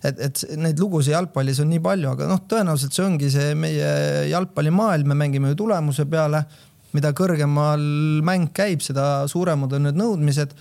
[0.03, 3.91] et, et neid lugusid jalgpallis on nii palju, aga noh, tõenäoliselt see ongi see meie
[4.31, 6.45] jalgpallimaailm, me mängime ju tulemuse peale.
[6.93, 7.81] mida kõrgemal
[8.25, 10.55] mäng käib, seda suuremad on need nõudmised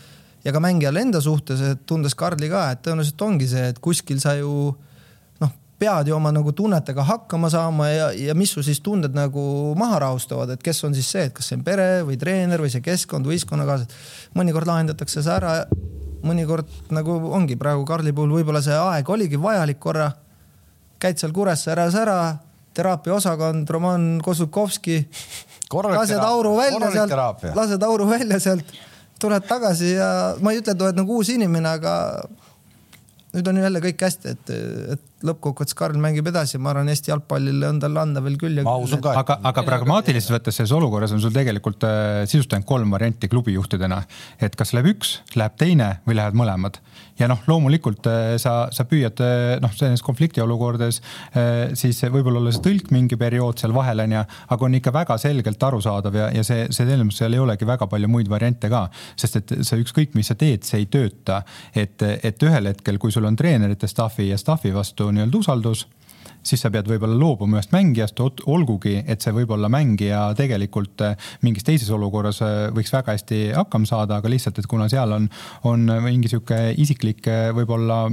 [0.45, 4.21] ja ka mängijal enda suhtes, et tundes Karli ka, et tõenäoliselt ongi see, et kuskil
[4.21, 4.75] sa ju
[5.79, 9.99] pead ju oma nagu tunnetega hakkama saama ja, ja mis su siis tunded nagu maha
[10.07, 12.85] rahustavad, et kes on siis see, et kas see on pere või treener või see
[12.85, 13.93] keskkond, võistkonnakaaslased.
[14.39, 15.59] mõnikord lahendatakse see ära,
[16.25, 20.11] mõnikord nagu ongi praegu Karli puhul võib-olla see aeg oligi vajalik korra.
[20.99, 22.39] käid seal Kuressaares ära,
[22.75, 25.07] teraapiaosakond, Roman Kozukovski.
[25.73, 28.65] lased auru välja sealt, lased auru välja sealt,
[29.21, 32.25] tuled tagasi ja ma ei ütle, et oled nagu uus inimene, aga
[33.35, 34.53] nüüd on jälle kõik hästi, et,
[34.95, 38.77] et lõppkokkuvõttes Karl mängib edasi, ma arvan, Eesti jalgpallile on tal anda veel küll ma
[38.81, 39.15] usun ka.
[39.23, 44.03] aga, aga pragmaatiliselt võttes selles olukorras on sul tegelikult äh, sisust ainult kolm varianti klubijuhtidena.
[44.41, 46.81] et kas läheb üks, läheb teine või lähevad mõlemad.
[47.19, 52.53] Ja noh, loomulikult äh, sa, sa püüad äh, noh, sellises konfliktiolukordades äh, siis võib-olla olla
[52.55, 54.25] see tõlk mingi periood seal vahel on ju,
[54.57, 57.69] aga on ikka väga selgelt arusaadav ja, ja see, see selles mõttes seal ei olegi
[57.69, 58.87] väga palju muid variante ka.
[59.17, 61.43] sest et see ükskõik, mis sa teed, see ei tööta.
[61.75, 65.87] et, et ühel hetkel, kui sul on treenerite staff'i ja staff'i vastu nii-öelda usaldus
[66.47, 71.17] siis sa pead võib-olla loobuma ühest mängijast, olgugi et see võib-olla mängija tegelikult äh,
[71.47, 75.29] mingis teises olukorras äh, võiks väga hästi hakkama saada, aga lihtsalt, et kuna seal on,
[75.69, 78.05] on mingi sihuke isiklik äh, võib-olla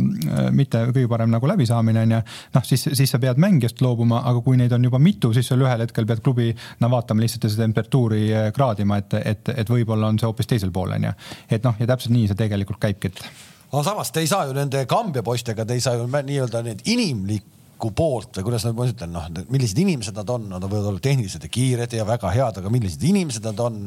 [0.53, 2.21] mitte kõige parem nagu läbisaamine on ju,
[2.57, 5.63] noh, siis, siis sa pead mängijast loobuma, aga kui neid on juba mitu, siis sul
[5.65, 6.51] ühel hetkel pead klubi
[6.81, 10.95] no vaatama lihtsalt seda temperatuuri kraadima, et, et, et võib-olla on see hoopis teisel pool
[10.95, 11.15] on ju.
[11.49, 14.53] et noh, ja täpselt nii see tegelikult käibki, et aga samas te ei saa ju
[14.53, 17.45] nende Kambja poistega, te ei saa ju nii-öelda need inimlik,
[17.91, 21.49] poolt või kuidas ma ütlen, noh, millised inimesed nad on, nad võivad olla tehnilised ja
[21.51, 23.79] kiired ja väga head, aga millised inimesed nad on,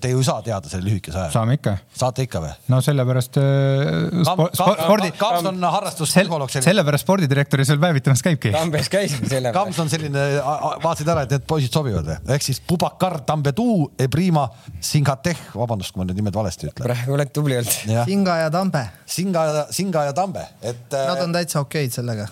[0.00, 1.30] te ju ei saa teada selle lühikese aja.
[1.34, 1.76] saame ikka.
[1.96, 2.52] saate ikka või?
[2.72, 5.12] no sellepärast äh, spo, spordi.
[5.20, 6.64] Kams on harrastuspsühholoog sel,.
[6.66, 8.52] sellepärast spordidirektori seal päevitamas käibki.
[8.54, 9.54] Tambes käisime selle.
[9.56, 10.26] Kams on selline,
[10.82, 12.18] vaatasid ära, et need poisid sobivad või?
[12.36, 14.46] ehk siis Pubakar Tambetuu, Ebrima
[14.84, 16.84] Singateh, vabandust, kui ma need nimed valesti ütlen.
[16.84, 18.04] praegu oled tubli olnud.
[18.10, 18.84] Singa ja Tambe.
[19.06, 20.86] Singa, Singa ja Tambe, et.
[20.92, 22.28] Nad on täitsa okeid sellega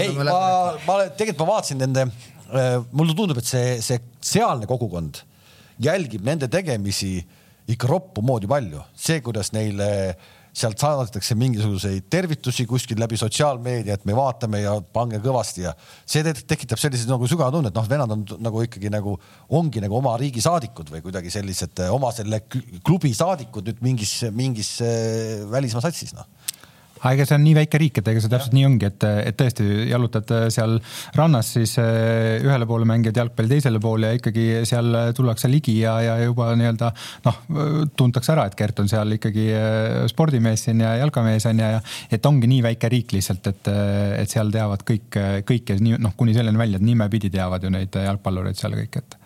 [0.00, 2.06] ei, ma, ma tegelikult ma vaatasin nende,
[2.50, 5.22] äh, mulle tundub, et see, see sealne kogukond
[5.82, 7.18] jälgib nende tegemisi
[7.70, 9.90] ikka roppu moodi palju, see, kuidas neile
[10.54, 15.72] sealt saadetakse mingisuguseid tervitusi kuskil läbi sotsiaalmeedia, et me vaatame ja pange kõvasti ja
[16.06, 19.16] see tekitab sellise nagu sügava tunde, et noh, vennad on nagu ikkagi nagu
[19.58, 24.76] ongi nagu oma riigi saadikud või kuidagi sellised oma selle klubi saadikud nüüd mingis, mingis
[24.86, 26.30] äh, välismaa satsis noh
[27.04, 28.58] aga ega see on nii väike riik, et ega see täpselt ja.
[28.58, 30.76] nii ongi, et, et tõesti jalutad äh, seal
[31.18, 35.98] rannas siis äh, ühele poole mängivad jalgpalli teisele poole ja ikkagi seal tullakse ligi ja,
[36.04, 36.90] ja juba nii-öelda
[37.26, 37.40] noh,
[37.96, 41.82] tuntakse ära, et Gert on seal ikkagi äh, spordimees siin ja jalkamees on ja, ja
[42.12, 43.72] et ongi nii väike riik lihtsalt, et,
[44.22, 47.94] et seal teavad kõik, kõike nii noh, kuni selleni välja, et nimepidi teavad ju neid
[48.04, 49.18] jalgpallureid seal kõik, et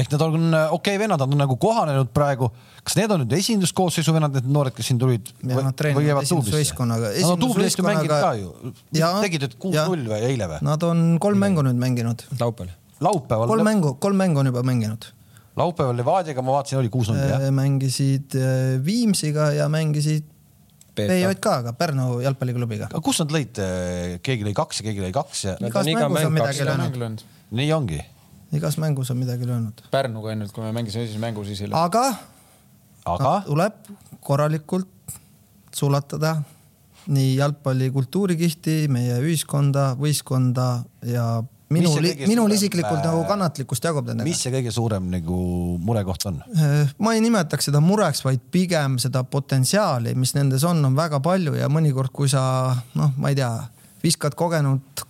[0.00, 2.50] ehk need on okei okay, vennad, nad on nagu kohanenud praegu.
[2.80, 5.30] kas need on nüüd esinduskoosseisu vennad, need noored, kes siin tulid?
[5.44, 7.12] ja nad treenivad esindusvõistkonnaga.
[7.18, 8.74] Nad on tubli hästi mänginud ka ju.
[8.96, 10.60] tegid nüüd kuus-null või eile või?
[10.70, 12.26] Nad on kolm mängu nüüd mänginud.
[12.40, 12.74] laupäeval.
[13.04, 13.54] laupäeval.
[13.54, 15.10] kolm mängu, kolm mängu on juba mänginud.
[15.60, 17.48] laupäeval Levadiaga ma vaatasin, oli kuus-null jah?
[17.48, 20.28] Äh, mängisid äh, Viimsiga ja mängisid
[21.00, 22.88] PJK-ga, Pärnu jalgpalliklubiga.
[22.90, 23.60] aga kus nad lõid,
[24.24, 25.54] keegi lõi kaks ja keegi lõi kaks ja?
[27.50, 28.00] nii ongi
[28.56, 29.82] igas mängus on midagi löönud.
[29.90, 31.82] Pärnuga ainult, kui me mängisime esimese mängu, siis ei löönud.
[31.82, 32.14] aga,
[33.04, 33.34] aga?
[33.46, 34.88] tuleb korralikult
[35.74, 36.40] sulatada
[37.10, 40.68] nii jalgpalli kultuurikihti, meie ühiskonda, võistkonda
[41.06, 41.24] ja
[41.74, 41.92] minu,
[42.28, 44.26] minul isiklikult nagu kannatlikkust jagub nendega.
[44.28, 45.40] mis see kõige suurem nagu
[45.86, 46.40] murekoht on?
[46.54, 51.22] Äh, ma ei nimetaks seda mureks, vaid pigem seda potentsiaali, mis nendes on, on väga
[51.24, 52.42] palju ja mõnikord, kui sa
[52.98, 53.52] noh, ma ei tea,
[54.04, 55.06] viskad kogenud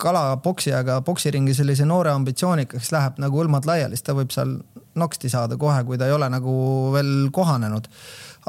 [0.00, 4.56] kalapoksi, aga poksiringi sellise noore ambitsioonika, kes läheb nagu hõlmad laiali, siis ta võib seal
[5.00, 6.54] noksti saada kohe, kui ta ei ole nagu
[6.94, 7.88] veel kohanenud.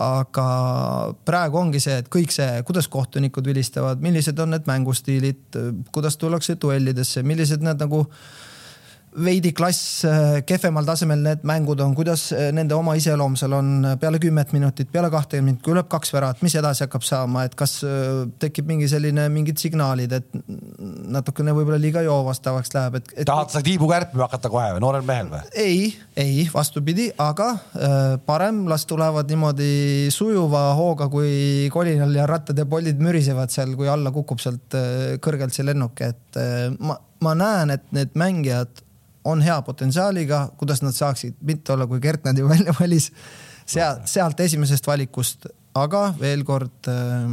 [0.01, 0.43] aga
[1.27, 5.57] praegu ongi see, et kõik see, kuidas kohtunikud vilistavad, millised on need mängustiilid,
[5.91, 8.05] kuidas tullakse duellidesse, millised need nagu
[9.11, 13.71] veidi klass äh, kehvemal tasemel need mängud on, kuidas äh, nende oma iseloom seal on
[13.99, 17.55] peale kümmet minutit, peale kahtekümmet minutit, kui lööb kaks väravat, mis edasi hakkab saama, et
[17.59, 20.37] kas äh, tekib mingi selline, mingid signaalid, et
[21.11, 23.25] natukene võib-olla liiga joovastavaks läheb, et, et....
[23.27, 25.41] tahad sa tiibu kärpima hakata kohe või noorel mehel või?
[25.59, 25.81] ei,
[26.19, 27.49] ei vastupidi, aga
[28.25, 33.91] parem las tulevad niimoodi sujuva hooga, kui kolinal ja rattad ja pollid mürisevad seal, kui
[33.91, 34.79] alla kukub sealt
[35.23, 36.39] kõrgelt see lennuk, et
[36.79, 38.85] ma, ma näen, et need mängijad
[39.23, 43.11] on hea potentsiaaliga, kuidas nad saaksid mitte olla, kui Gert nad ju välja valis,
[43.65, 45.45] sealt, sealt esimesest valikust,
[45.77, 47.27] aga veel kord äh,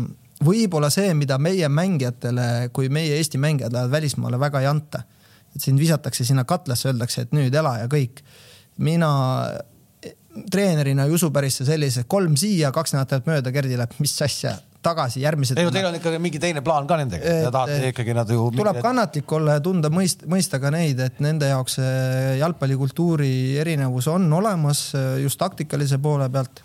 [0.44, 5.02] võib-olla see, mida meie mängijatele, kui meie Eesti mängijad lähevad välismaale, väga ei anta.
[5.56, 8.20] et sind visatakse sinna katlasse, öeldakse, et nüüd ela ja kõik.
[8.76, 9.08] mina
[10.50, 14.54] treenerina ei usu päris sellise kolm siia, kaks nädalat mööda, Gerdi läheb, mis asja,
[14.88, 15.58] tagasi järgmised.
[15.58, 18.48] ei no teil on ikkagi mingi teine plaan ka nendega, te tahate ikkagi nad ju.
[18.56, 23.32] tuleb kannatlik olla ja tunda, mõist-, mõista ka neid, et nende jaoks see jalgpallikultuuri
[23.62, 24.88] erinevus on olemas
[25.22, 26.64] just taktikalise poole pealt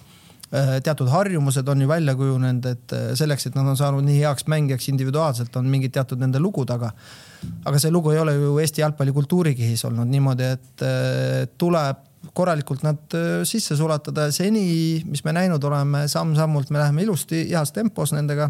[0.86, 4.92] teatud harjumused on ju välja kujunenud, et selleks, et nad on saanud nii heaks mängijaks
[4.92, 6.92] individuaalselt, on mingid teatud nende lugu taga.
[7.66, 13.16] aga see lugu ei ole ju Eesti jalgpalli kultuurikihis olnud niimoodi, et tuleb korralikult nad
[13.46, 14.32] sisse sulatada.
[14.32, 18.50] seni, mis me näinud oleme, samm-sammult me läheme ilusti heas tempos nendega.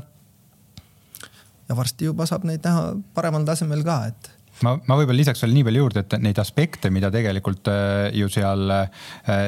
[1.70, 4.33] ja varsti juba saab neid näha paremal tasemel ka, et
[4.64, 8.30] ma, ma võib-olla lisaks veel nii palju juurde, et neid aspekte, mida tegelikult äh, ju
[8.32, 9.04] seal äh,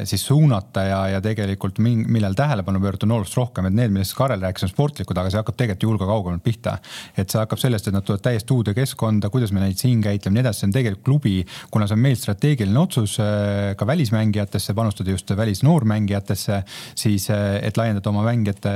[0.07, 4.43] siis suunata ja, ja tegelikult millel tähelepanu pöörata on oluliselt rohkem, et need, millest Karel
[4.43, 6.77] rääkis, on sportlikud, aga see hakkab tegelikult ju hulga kaugemalt pihta.
[7.17, 10.37] et see hakkab sellest, et nad tulevad täiesti uude keskkonda, kuidas me neid siin käitleme,
[10.37, 11.35] nii edasi, see on tegelikult klubi,
[11.71, 16.61] kuna see on meil strateegiline otsus äh, ka välismängijatesse, panustada just välisnoormängijatesse,
[16.95, 18.71] siis et laiendada oma mängijate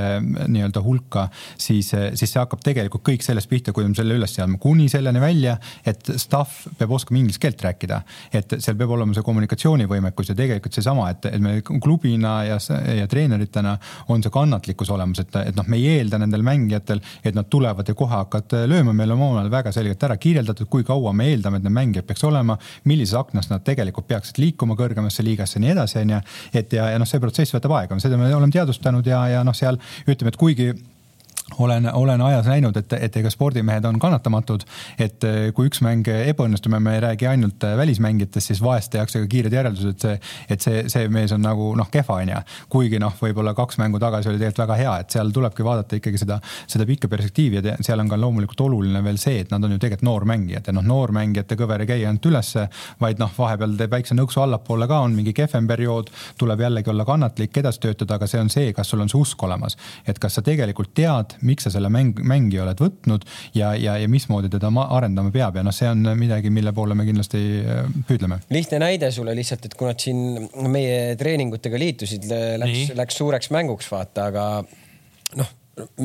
[0.48, 4.60] nii-öelda hulka, siis, siis see hakkab tegelikult kõik sellest pihta, kui me selle üles seadme,
[4.62, 5.58] kuni selleni välja,
[5.88, 8.02] et staff peab oskama inglise keelt rääkida.
[8.34, 12.58] et seal peab olema see kommunikatsioonivõimekus ja tegelikult seesama, et, et me klubina ja,
[13.00, 13.76] ja treeneritena
[14.14, 17.90] on see kannatlikkus olemas, et, et noh, me ei eelda nendel mängijatel, et nad tulevad
[17.90, 21.60] ja kohe hakkavad lööma, meil on omavahel väga selgelt ära kirjeldatud, kui kaua me eeldame,
[21.60, 22.58] et need mängijad peaks olema,
[22.90, 26.22] millises aknas nad tegelikult peaksid liikuma kõrgemasse liigasse ja nii edasi, onju.
[26.54, 29.58] et ja, ja noh, see protsess võtab aega, seda me oleme teadvustanud ja, ja noh,
[29.58, 30.72] seal ütleme, et kuigi
[31.58, 34.64] olen, olen ajas näinud, et, et ega spordimehed on kannatamatud,
[35.00, 38.92] et eh, kui üks mäng ebaõnnestub ja me ei räägi ainult eh, välismängijatest, siis vahest
[38.94, 40.20] tehakse ka kiired järeldused, see,
[40.50, 42.42] et see, see mees on nagu noh, kehva onju.
[42.70, 46.22] kuigi noh, võib-olla kaks mängu tagasi oli tegelikult väga hea, et seal tulebki vaadata ikkagi
[46.22, 49.76] seda, seda pikka perspektiivi ja seal on ka loomulikult oluline veel see, et nad on
[49.76, 52.68] ju tegelikult noormängijad ja noh, noormängijate kõver ei käi ainult ülesse,
[53.02, 57.06] vaid noh, vahepeal teeb väikse nõksu allapoole ka, on mingi kehvem periood, tuleb jällegi olla
[57.08, 59.78] kannatlik, edasi töötada, aga see on see, kas sul on see usk olemas.
[60.08, 64.10] et kas sa tegelikult tead, miks sa selle mäng, mängija oled võtnud ja, ja, ja
[64.12, 68.42] mismoodi teda arendama peab ja noh, see on midagi, mille poole me kindlasti äh, püüdleme.
[68.54, 72.30] lihtne näide sulle lihtsalt, et kui nad siin meie treeningutega liitusid,
[72.62, 74.46] läks, läks suureks mänguks vaata, aga
[75.40, 75.56] noh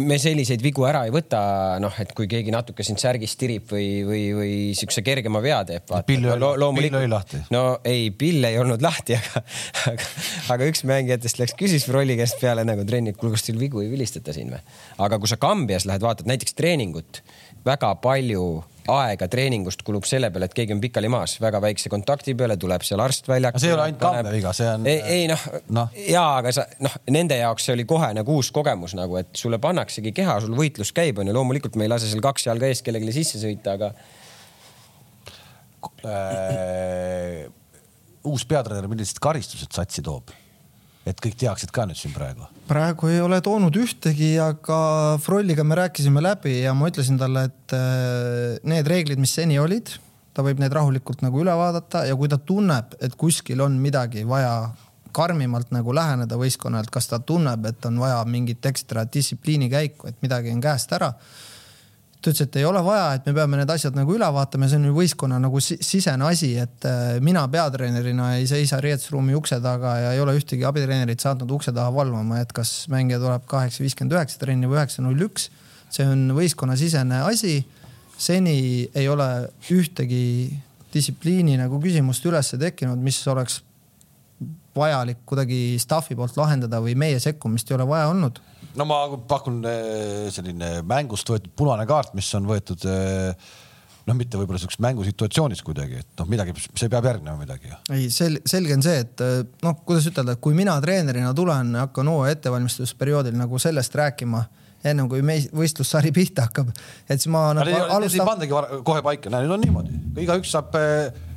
[0.00, 1.40] me selliseid vigu ära ei võta,
[1.82, 5.92] noh, et kui keegi natuke sind särgist tirib või, või, või siukse kergema vea teeb.
[6.08, 7.40] pill oli no, pill oli lahti.
[7.54, 9.44] no ei, pill ei olnud lahti, aga,
[9.92, 10.10] aga,
[10.56, 13.84] aga üks mängijatest läks, küsis Frolli käest peale nagu trenni, et kuule, kas teil vigu
[13.84, 14.62] ei vilistata siin või?
[15.06, 17.22] aga kui sa Kambias lähed, vaatad näiteks treeningut,
[17.66, 18.46] väga palju
[18.92, 22.84] aega treeningust kulub selle peale, et keegi on pikali maas, väga väikse kontakti peale, tuleb
[22.84, 23.62] seal arst väljakule.
[23.62, 24.86] see ei ole ainult Kambja viga, see on.
[24.90, 25.86] ei, ei noh no.
[25.96, 29.60] ja, aga sa noh, nende jaoks see oli kohe nagu uus kogemus nagu, et sulle
[29.62, 33.16] pannaksegi keha, sul võitlus käib, onju, loomulikult me ei lase seal kaks jalga ees kellelegi
[33.22, 33.92] sisse sõita, aga
[36.04, 37.44] äh,.
[38.28, 40.34] uus peatreener, millised karistused satsi toob?
[41.04, 42.48] Et kõik teaksid ka nüüd siin praegu?
[42.68, 44.78] praegu ei ole toonud ühtegi, aga
[45.22, 49.92] Frolliga me rääkisime läbi ja ma ütlesin talle, et äh, need reeglid, mis seni olid,
[50.34, 54.24] ta võib need rahulikult nagu üle vaadata ja kui ta tunneb, et kuskil on midagi
[54.28, 54.72] vaja
[55.14, 60.50] karmimalt nagu läheneda võistkonnalt, kas ta tunneb, et on vaja mingit ekstra distsipliinikäiku, et midagi
[60.54, 61.12] on käest ära
[62.24, 64.78] ta ütles, et ei ole vaja, et me peame need asjad nagu üle vaatama, see
[64.80, 69.96] on ju võistkonna nagu sisene asi, et äh, mina peatreenerina ei seisa riietusruumi ukse taga
[70.00, 74.16] ja ei ole ühtegi abitreenerit saatnud ukse taha valvama, et kas mängija tuleb kaheksa viiskümmend
[74.16, 75.50] üheksa trenni või üheksa null üks.
[75.94, 77.60] see on võistkonnasisene asi.
[78.18, 79.28] seni ei ole
[79.70, 80.24] ühtegi
[80.94, 83.60] distsipliini nagu küsimust üles tekkinud, mis oleks
[84.74, 88.40] vajalik kuidagi staff'i poolt lahendada või meie sekkumist ei ole vaja olnud
[88.78, 93.52] no ma pakun eh, selline mängust võetud punane kaart, mis on võetud eh,
[94.08, 98.40] noh, mitte võib-olla siukses mängusituatsioonis kuidagi, et noh, midagi, see peab järgnema midagi ei, sel-,
[98.48, 103.38] selge on see, et eh, noh, kuidas ütelda, kui mina treenerina tulen, hakkan hooaja ettevalmistusperioodil
[103.38, 104.44] nagu sellest rääkima
[104.84, 106.74] ennem kui meil võistlussari pihta hakkab,
[107.08, 108.26] et siis ma nagu alustan.
[108.28, 110.76] pandagi kohe paika, näe nüüd on niimoodi, igaüks saab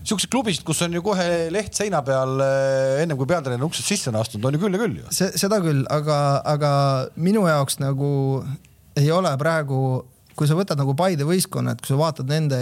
[0.07, 4.11] siuksed klubisid, kus on ju kohe leht seina peal eh, ennem kui peatreener uksest sisse
[4.11, 5.07] on astunud, on ju küll ja küll ju.
[5.11, 6.71] seda küll, aga, aga
[7.19, 8.11] minu jaoks nagu
[8.97, 9.81] ei ole praegu,
[10.37, 12.61] kui sa võtad nagu Paide võistkonna, et kui sa vaatad nende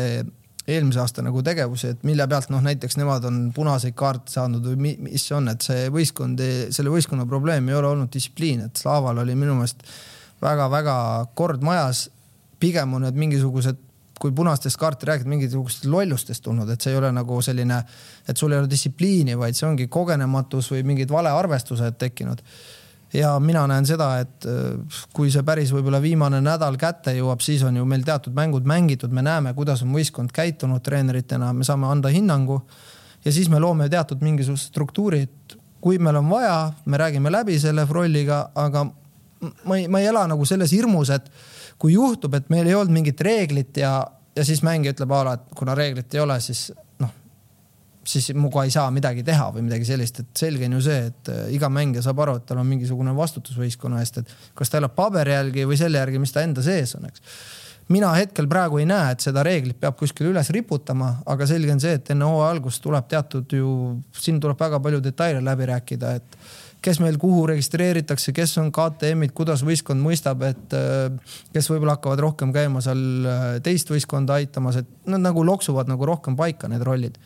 [0.66, 4.96] eelmise aasta nagu tegevusi, et mille pealt noh, näiteks nemad on punaseid kaarte saanud või
[5.06, 6.42] mis see on, et see võistkond,
[6.74, 9.86] selle võistkonna probleem ei ole olnud distsipliin, et Slaaval oli minu meelest
[10.42, 10.98] väga-väga
[11.38, 12.10] kord majas.
[12.60, 13.78] pigem on need mingisugused
[14.26, 17.78] kui punastest kaarti räägid, mingisugustest lollustest tulnud, et see ei ole nagu selline,
[18.26, 22.42] et sul ei ole distsipliini, vaid see ongi kogenematus või mingid valearvestused tekkinud.
[23.14, 27.62] ja mina näen seda, et äh, kui see päris võib-olla viimane nädal kätte jõuab, siis
[27.64, 31.88] on ju meil teatud mängud mängitud, me näeme, kuidas on võistkond käitunud treeneritena, me saame
[31.88, 32.62] anda hinnangu.
[33.26, 37.86] ja siis me loome teatud mingisugused struktuurid, kui meil on vaja, me räägime läbi selle
[37.86, 38.88] Frolliga, aga
[39.66, 41.30] ma ei, ma ei ela nagu selles hirmus, et
[41.78, 44.00] kui juhtub, et meil ei olnud mingit reeglit ja,
[44.36, 46.68] ja siis mängija ütleb a la, et kuna reeglit ei ole, siis
[47.02, 47.12] noh,
[48.08, 51.32] siis minuga ei saa midagi teha või midagi sellist, et selge on ju see, et
[51.34, 54.82] äh, iga mängija saab aru, et tal on mingisugune vastutus võistkonna eest, et kas ta
[54.82, 57.24] elab paberi järgi või selle järgi, mis ta enda sees on, eks.
[57.94, 61.82] Mina hetkel praegu ei näe, et seda reeglit peab kuskile üles riputama, aga selge on
[61.84, 63.74] see, et enne hooaja algust tuleb teatud ju,
[64.18, 66.40] siin tuleb väga palju detaile läbi rääkida, et
[66.86, 72.22] kes meil kuhu registreeritakse, kes on KTM-id, kuidas võistkond mõistab, et äh, kes võib-olla hakkavad
[72.28, 76.86] rohkem käima seal äh, teist võistkonda aitamas, et nad nagu loksuvad nagu rohkem paika, need
[76.86, 77.20] rollid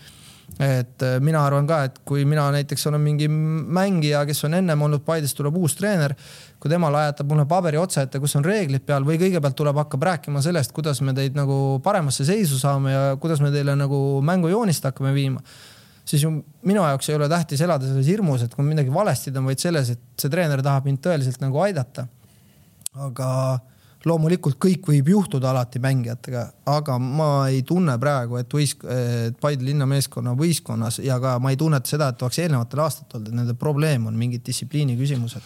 [0.57, 4.81] et äh, mina arvan ka, et kui mina näiteks olen mingi mängija, kes on ennem
[4.81, 6.15] olnud Paides, tuleb uus treener.
[6.59, 10.03] kui tema lajatab mulle paberi otsa ette, kus on reeglid peal või kõigepealt tuleb, hakkab
[10.03, 14.89] rääkima sellest, kuidas me teid nagu paremasse seisu saame ja kuidas me teile nagu mängujoonist
[14.89, 15.43] hakkame viima
[16.09, 16.31] siis ju
[16.65, 19.91] minu jaoks ei ole tähtis elada selles hirmus, et kui midagi valesti on, vaid selles,
[19.93, 22.07] et see treener tahab mind tõeliselt nagu aidata.
[22.99, 23.27] aga
[24.07, 28.53] loomulikult kõik võib juhtuda alati mängijatega, aga ma ei tunne praegu, et
[28.89, 33.27] et Paide linnameeskonna võistkonnas ja ka ma ei tunneta seda, et oleks eelnevatel aastatel olnud,
[33.27, 35.43] et nende probleem on mingid distsipliini küsimused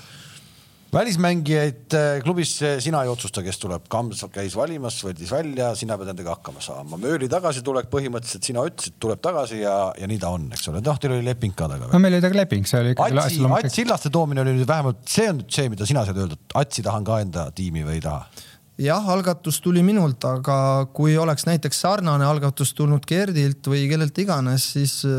[0.93, 6.11] välismängijaid äh, klubis sina ei otsusta, kes tuleb, Kams käis valimas, võttis välja, sina pead
[6.13, 6.99] nendega hakkama saama.
[7.01, 11.01] Mööli tagasitulek põhimõtteliselt sina ütlesid, tuleb tagasi ja, ja nii ta on, eks ole, noh,
[11.01, 11.91] teil oli leping ka taga.
[11.91, 13.21] no meil oli taga leping, see oli ikkagi.
[13.59, 16.57] Ats Sillaste toomine oli nüüd vähemalt, see on nüüd see, mida sina saad öelda, et
[16.63, 18.27] Atsi tahan ka enda tiimi või ei taha
[18.81, 20.57] jah, algatus tuli minult, aga
[20.95, 25.11] kui oleks näiteks sarnane algatus tulnud Gerdilt või kellelt iganes, siis äh,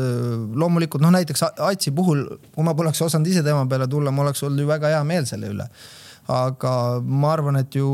[0.55, 2.25] loomulikult noh, näiteks Atsi puhul,
[2.55, 5.29] kui ma poleks osanud ise tema peale tulla, mul oleks olnud ju väga hea meel
[5.29, 5.69] selle üle.
[6.25, 7.87] aga ma arvan, et ju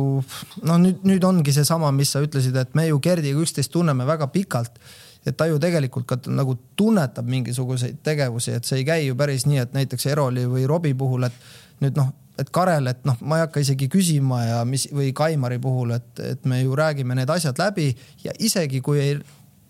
[0.63, 4.27] noh, nüüd, nüüd ongi seesama, mis sa ütlesid, et me ju Gerdiga üksteist tunneme väga
[4.31, 4.79] pikalt
[5.25, 9.45] et ta ju tegelikult ka nagu tunnetab mingisuguseid tegevusi, et see ei käi ju päris
[9.45, 12.09] nii, et näiteks Eroli või Robbie puhul, et nüüd noh,
[12.41, 16.09] et Karel, et noh, ma ei hakka isegi küsima ja mis või Kaimari puhul, et,
[16.25, 17.91] et me ju räägime need asjad läbi
[18.23, 19.15] ja isegi kui ei,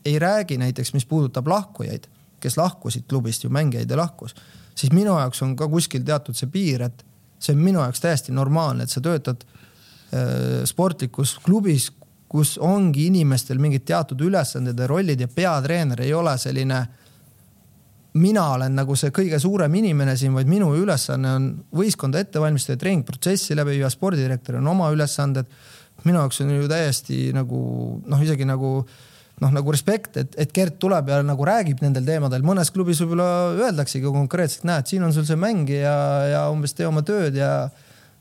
[0.06, 2.08] ei räägi näiteks, mis puudutab lahkujaid,
[2.42, 4.36] kes lahkusid klubist ju mängijaid ja lahkus,
[4.76, 7.06] siis minu jaoks on ka kuskil teatud see piir, et
[7.42, 11.92] see on minu jaoks täiesti normaalne, et sa töötad äh, sportlikus klubis,
[12.32, 17.01] kus ongi inimestel mingid teatud ülesanded ja rollid ja peatreener ei ole selline äh,
[18.20, 22.80] mina olen nagu see kõige suurem inimene siin, vaid minu ülesanne on võistkonda ette valmistada,
[22.82, 25.48] treeningprotsessi läbi viia, spordidirektoril on oma ülesanded.
[26.04, 27.62] minu jaoks on ju täiesti nagu
[28.10, 28.82] noh, isegi nagu
[29.42, 33.54] noh, nagu respekt, et, et Gert tuleb ja nagu räägib nendel teemadel, mõnes klubis võib-olla
[33.68, 35.96] öeldaksegi konkreetselt, näed, siin on sul see mäng ja,
[36.30, 37.70] ja umbes tee oma tööd ja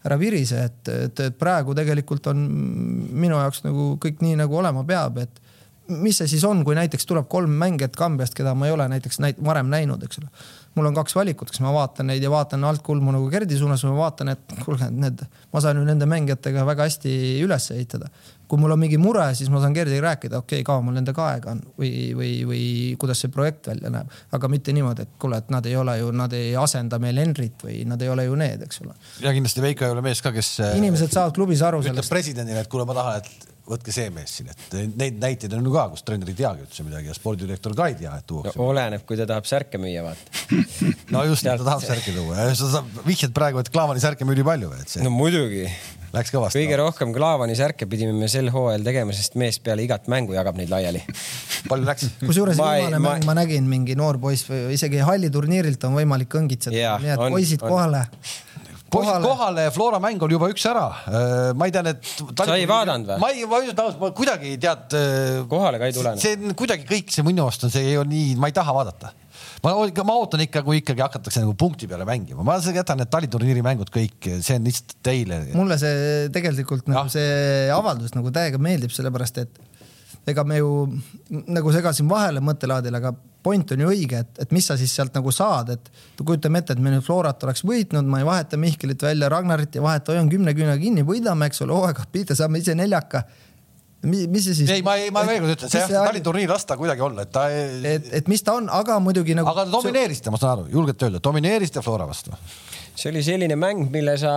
[0.04, 4.84] ära virise, et, et, et praegu tegelikult on minu jaoks nagu kõik nii nagu olema
[4.88, 5.49] peab, et
[5.90, 9.20] mis see siis on, kui näiteks tuleb kolm mängijat Kambiast, keda ma ei ole näiteks
[9.22, 10.30] näit, varem näinud, eks ole.
[10.74, 13.96] mul on kaks valikut, kas ma vaatan neid ja vaatan altkulmu nagu Gerdi suunas või
[13.96, 17.14] ma vaatan, et kuulge, need, ma saan ju nende mängijatega väga hästi
[17.44, 18.10] üles ehitada.
[18.50, 21.26] kui mul on mingi mure, siis ma saan Gerdiga rääkida, okei okay,, kaua mul nendega
[21.26, 22.64] aega on või, või, või
[22.98, 24.10] kuidas see projekt välja näeb.
[24.32, 27.62] aga mitte niimoodi, et kuule, et nad ei ole ju, nad ei asenda meil Henrit
[27.66, 28.94] või nad ei ole ju need, eks ole.
[29.26, 30.58] ja kindlasti Veiko ei ole mees ka, kes.
[30.74, 31.98] inimesed saavad klubis aru sellest.
[31.98, 35.66] ütleb presidendile, et kuule, ma tahan, et võtke see mees siin, et neid näiteid on
[35.66, 38.59] ju ka, kus treener ei teagi üldse midagi ja spordidirektor ka ei tea, et tuuakse
[38.59, 38.66] no,.
[38.72, 40.66] oleneb, kui ta tahab särke müüa, vaata
[41.14, 44.97] no just, ta tahab särke tuua sa vihjad praegu, et Klaavani särke müüdi palju, et
[44.97, 45.06] see.
[45.06, 45.68] no muidugi.
[46.10, 46.59] Läks kõvasti.
[46.59, 46.88] kõige no.
[46.88, 50.72] rohkem Klaavani särke pidime me sel hooajal tegema, sest mees peale igat mängu jagab neid
[50.72, 51.05] laiali.
[51.70, 52.09] palju läks?
[52.24, 53.14] kusjuures viimane ma...
[53.14, 57.36] mäng ma nägin mingi noor poiss või isegi halliturniirilt on võimalik õngitseda, nii et on,
[57.36, 57.76] poisid on.
[57.76, 58.02] kohale
[58.90, 60.86] kohale, kohale, Flora mäng oli juba üks ära.
[61.06, 62.02] Äh, ma ei tea, need.
[62.36, 63.22] sa ei vaadanud või?
[63.22, 64.98] ma ei, ma ütlen ausalt, ma kuidagi tead.
[64.98, 66.16] Äh, kohale ka ei tule.
[66.20, 69.14] see on kuidagi kõik see minu arust on see on nii, ma ei taha vaadata
[69.64, 69.72] ma,
[70.06, 73.90] ma ootan ikka, kui ikkagi hakatakse nagu punkti peale mängima, ma jätan need taliturniiri mängud
[73.92, 75.42] kõik, see on lihtsalt teile.
[75.56, 79.60] mulle see tegelikult nagu see avaldus nagu täiega meeldib, sellepärast et
[80.28, 80.70] ega me ju
[81.48, 85.14] nagu segasin vahele mõttelaadile, aga point on ju õige, et, et mis sa siis sealt
[85.16, 89.02] nagu saad, et kujutame ette, et me nüüd Florat oleks võitnud, ma ei vaheta Mihkelit
[89.02, 92.76] välja, Ragnarit ei vaheta, hoian kümne küünega kinni, võidame, eks ole, hooaega pihta, saame ise
[92.76, 93.24] neljaka
[94.01, 94.70] Mi, mis see siis?
[94.72, 97.26] ei, ma ei, ma veel kord ütlen, see jah, Tallinna turniir las ta kuidagi olla,
[97.26, 99.51] et ta et, et mis ta on, aga muidugi nagu.
[99.52, 102.32] aga domineerisite, ma saan aru, julgete öelda, domineerisite Flora vastu.
[102.94, 104.32] see oli selline mäng, mille sa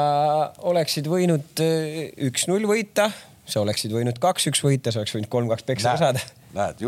[0.67, 3.07] oleksid võinud äh, üks-null võita,
[3.45, 6.21] sa oleksid võinud kaks-üks võita, sa oleks võinud kolm-kaks peksa saada.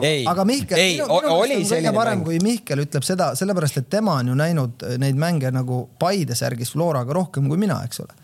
[0.01, 3.89] ei, aga Mihkel, minu, minu meelest on kõige parem, kui Mihkel ütleb seda, sellepärast et
[3.91, 8.15] tema on ju näinud neid mänge nagu Paide särgis Floraga rohkem kui mina, eks ole.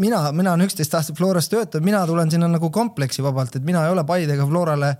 [0.00, 3.84] mina, mina olen üksteist aastat Floras töötanud, mina tulen sinna nagu kompleksi vabalt, et mina
[3.84, 4.94] ei ole Paidega Florale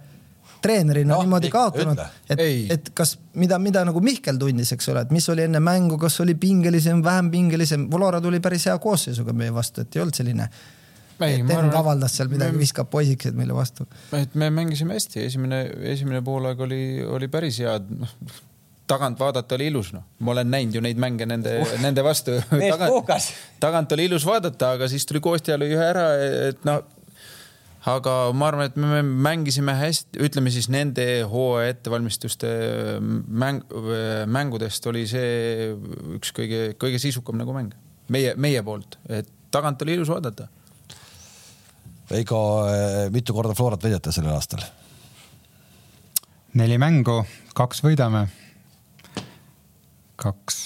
[0.60, 2.42] treenerina no, niimoodi kaotanud, et,
[2.74, 6.18] et kas, mida, mida nagu Mihkel tundis, eks ole, et mis oli enne mängu, kas
[6.20, 10.50] oli pingelisem, vähem pingelisem, Flora tuli päris hea koosseisuga meie vastu, et ei olnud selline
[11.20, 13.86] Ten avaldas seal midagi me..., viskab poisikesed meile vastu.
[14.16, 15.64] et me mängisime hästi, esimene,
[15.94, 18.14] esimene poolaeg oli, oli päris hea, noh
[18.90, 22.38] tagant vaadata oli ilus, noh, ma olen näinud ju neid mänge nende uh,, nende vastu.
[22.72, 23.28] tagant,
[23.62, 26.06] tagant oli ilus vaadata, aga siis tuli Kostja lõi ühe ära,
[26.50, 26.82] et noh.
[27.90, 32.50] aga ma arvan, et me mängisime hästi, ütleme siis nende hooaja ettevalmistuste
[33.00, 33.62] mäng,
[34.28, 35.70] mängudest oli see
[36.18, 37.76] üks kõige, kõige sisukam nagu mäng
[38.10, 40.50] meie, meie poolt, et tagant oli ilus vaadata
[42.10, 44.64] Veiko, eh, mitu korda Florat võidate sellel aastal?
[46.58, 47.20] neli mängu,
[47.54, 48.24] kaks võidame.
[50.20, 50.56] kaks,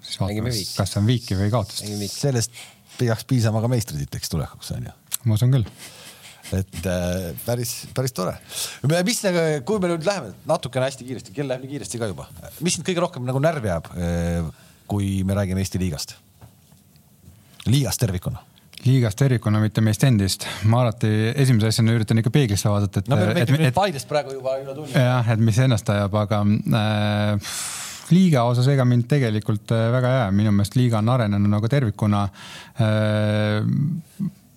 [0.00, 1.82] siis vaatame, kas on viiki või kaotust.
[2.12, 2.54] sellest
[2.98, 4.94] peaks piisama ka meistritiitliks tulekuks, onju.
[5.24, 5.66] ma usun küll
[6.52, 8.36] et äh, päris, päris tore.
[9.04, 12.28] mis, nagu, kui me nüüd läheme natukene hästi kiiresti, kell läheb nii kiiresti ka juba,
[12.60, 14.48] mis sind kõige rohkem nagu närvi ajab, äh,
[14.86, 16.14] kui me räägime Eesti liigast?
[17.66, 18.42] liigast tervikuna
[18.86, 20.46] liigast tervikuna, mitte meist endist.
[20.70, 23.10] ma alati esimese asjana üritan ikka peeglisse vaadata, et.
[23.10, 24.92] no me räägime nüüd Paidest praegu juba üle tunni.
[24.96, 26.42] jah, et mis ennast ajab, aga
[26.82, 27.56] äh,
[28.12, 31.70] liiga osas ega mind tegelikult äh, väga ei aja, minu meelest liiga on arenenud nagu
[31.70, 32.24] tervikuna
[32.82, 33.62] äh,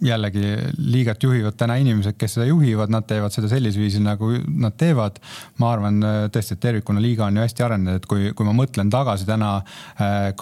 [0.04, 4.76] jällegi liigat juhivad täna inimesed, kes seda juhivad, nad teevad seda sellisel viisil, nagu nad
[4.78, 5.20] teevad.
[5.60, 6.02] ma arvan
[6.34, 9.52] tõesti, et tervikuna liiga on ju hästi arenenud, et kui, kui ma mõtlen tagasi täna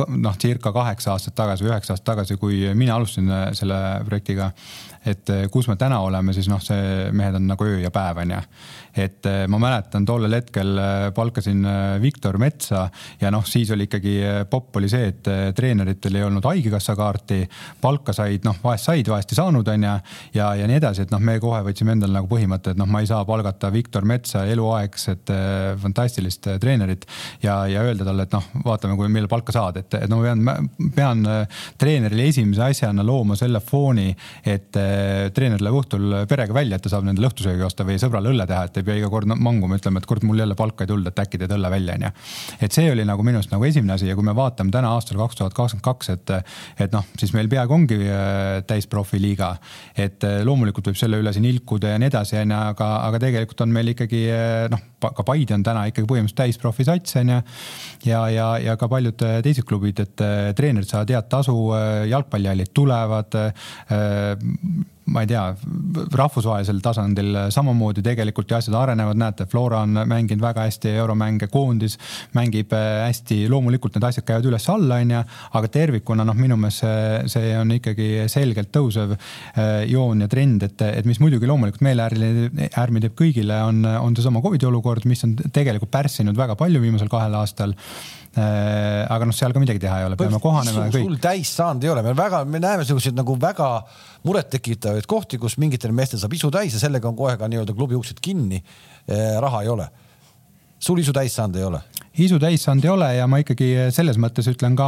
[0.08, 4.52] noh, circa kaheksa aastat tagasi või üheksa aastat tagasi, kui mina alustasin selle projektiga
[5.06, 8.22] et eh, kus me täna oleme, siis noh, see mehed on nagu öö ja päev,
[8.24, 8.40] onju.
[9.04, 11.66] et eh, ma mäletan tollel hetkel eh, palkasin
[12.02, 12.86] Viktor Metsa
[13.22, 14.16] ja noh, siis oli ikkagi
[14.50, 17.42] popp oli see, et treeneritel ei olnud haigekassa kaarti,
[17.82, 19.96] palka said, noh, vahest said, vahest ei saanud, onju.
[20.38, 23.04] ja, ja nii edasi, et noh, me kohe võtsime endale nagu põhimõtte, et noh, ma
[23.04, 25.32] ei saa palgata Viktor Metsa eluaegset
[25.82, 27.06] fantastilist treenerit
[27.44, 30.34] ja, ja öelda talle, et noh, vaatame, kui millal palka saad, et, et no ma
[30.36, 31.28] pean, pean
[31.80, 34.12] treenerile esimese asjana looma selle fooni,
[34.48, 34.80] et
[35.36, 38.66] treener läheb õhtul perega välja, et ta saab nendele õhtusöögi osta või sõbrale õlle teha,
[38.68, 41.24] et ei pea iga kord manguma, ütlema, et kurat, mul jälle palka ei tulnud, et
[41.24, 42.12] äkki teed õlle välja, onju.
[42.66, 45.20] et see oli nagu minu arust nagu esimene asi ja kui me vaatame täna aastal
[45.22, 46.34] kaks tuhat kakskümmend kaks, et,
[46.86, 49.54] et noh, siis meil peaaegu ongi äh, täisprofiliiga.
[49.98, 53.66] et äh, loomulikult võib selle üle siin ilkuda ja nii edasi, onju, aga, aga tegelikult
[53.66, 57.42] on meil ikkagi äh, noh, ka Paide on täna ikkagi põhimõtteliselt täisprofi sats onju.
[58.08, 60.26] ja, ja, ja ka paljud teised klubid, et
[60.58, 61.56] treenerid saavad head tasu,
[62.10, 63.36] jalgpallihallid tulevad
[65.12, 65.42] ma ei tea,
[66.16, 71.98] rahvusvahelisel tasandil samamoodi tegelikult ju asjad arenevad, näete, Flora on mänginud väga hästi euromänge, koondis
[72.38, 75.24] mängib äh, hästi, loomulikult need asjad käivad üles-alla, onju,
[75.60, 80.64] aga tervikuna noh, minu meelest see, see on ikkagi selgelt tõusev äh, joon ja trend,
[80.70, 85.36] et, et mis muidugi loomulikult meeleäärmi teeb kõigile, on, on seesama Covidi olukord, mis on
[85.44, 87.76] tegelikult pärssinud väga palju viimasel kahel aastal
[88.34, 91.92] Äh, aga noh, seal ka midagi teha ei ole, peame kohanema sul täis saanud ei
[91.94, 93.68] ole, me väga, me näeme siukseid nagu väga
[94.26, 97.98] murettekitavaid kohti, kus mingitel meestel saab isu täis ja sellega on kohe ka nii-öelda klubi
[98.00, 98.64] uksed kinni.
[99.10, 99.90] Äh, raha ei ole.
[100.84, 101.80] sul isu täis saanud ei ole?
[102.22, 104.88] Isu täis saanud ei ole ja ma ikkagi selles mõttes ütlen ka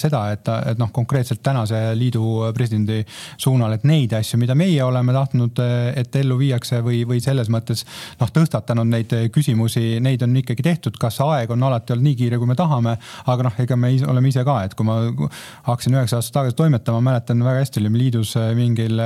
[0.00, 3.00] seda, et, et noh, konkreetselt tänase liidu presidendi
[3.40, 5.62] suunal, et neid asju, mida meie oleme tahtnud,
[5.96, 7.86] et ellu viiakse või, või selles mõttes
[8.20, 12.40] noh, tõstatanud neid küsimusi, neid on ikkagi tehtud, kas aeg on alati olnud nii kiire,
[12.40, 12.96] kui me tahame,
[13.32, 14.98] aga noh, ega me oleme ise ka, et kui ma
[15.70, 19.00] hakkasin üheksa aastat tagasi toimetama, mäletan väga hästi, olime liidus mingil,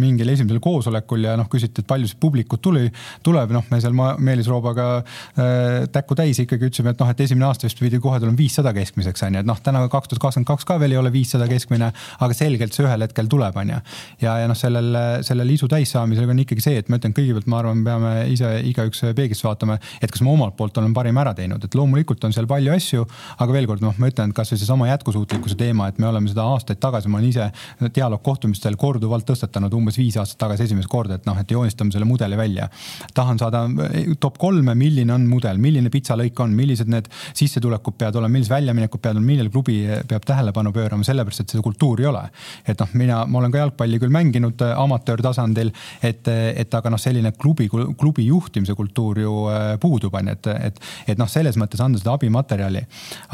[0.00, 2.88] mingil esimesel koosolekul ja noh, küsiti, et palju siis publikut tuli,
[3.26, 7.24] tuleb, noh, me seal Meelis Roobaga äh, täkku täis ikkagi ütlesime, et noh, noh, et
[7.26, 10.22] esimene aasta vist pidi kohe tulema viissada keskmiseks on ju, et noh, täna kaks tuhat
[10.22, 11.90] kakskümmend kaks ka veel ei ole viissada keskmine,
[12.22, 13.80] aga selgelt see ühel hetkel tuleb, on ju.
[14.22, 17.60] ja, ja noh, sellel, sellel isu täissaamisega on ikkagi see, et ma ütlen, kõigepealt ma
[17.62, 21.34] arvan, me peame ise igaüks peeglisse vaatama, et kas me omalt poolt oleme parima ära
[21.38, 23.06] teinud, et loomulikult on seal palju asju,
[23.38, 26.46] aga veel kord, noh, ma ütlen, et kasvõi seesama jätkusuutlikkuse teema, et me oleme seda
[26.54, 27.50] aastaid tagasi, ma olen ise
[27.96, 32.38] dialoogkohtumistel korduvalt tõstatanud umbes viis aastat tagasi esimest korda, et noh, et joonistame selle mudeli
[32.38, 32.68] välja.
[33.14, 33.64] tahan saada
[34.20, 39.00] top kolme, milline on mudel, milline pitsalõik on, millised need sissetulekud peavad olema, millised väljaminekud
[39.00, 39.76] peavad olema, millele klubi
[40.08, 42.24] peab tähelepanu pöörama, sellepärast et seda kultuuri ei ole.
[42.66, 45.72] et noh, mina, ma olen ka jalgpalli küll mänginud äh, amatöörtasandil,
[46.02, 50.50] et, et aga noh, selline klubi, klubi juhtimise kultuur ju äh, puudub, on ju, et,
[50.70, 50.80] et,
[51.14, 52.84] et noh, selles mõttes anda seda abimaterjali.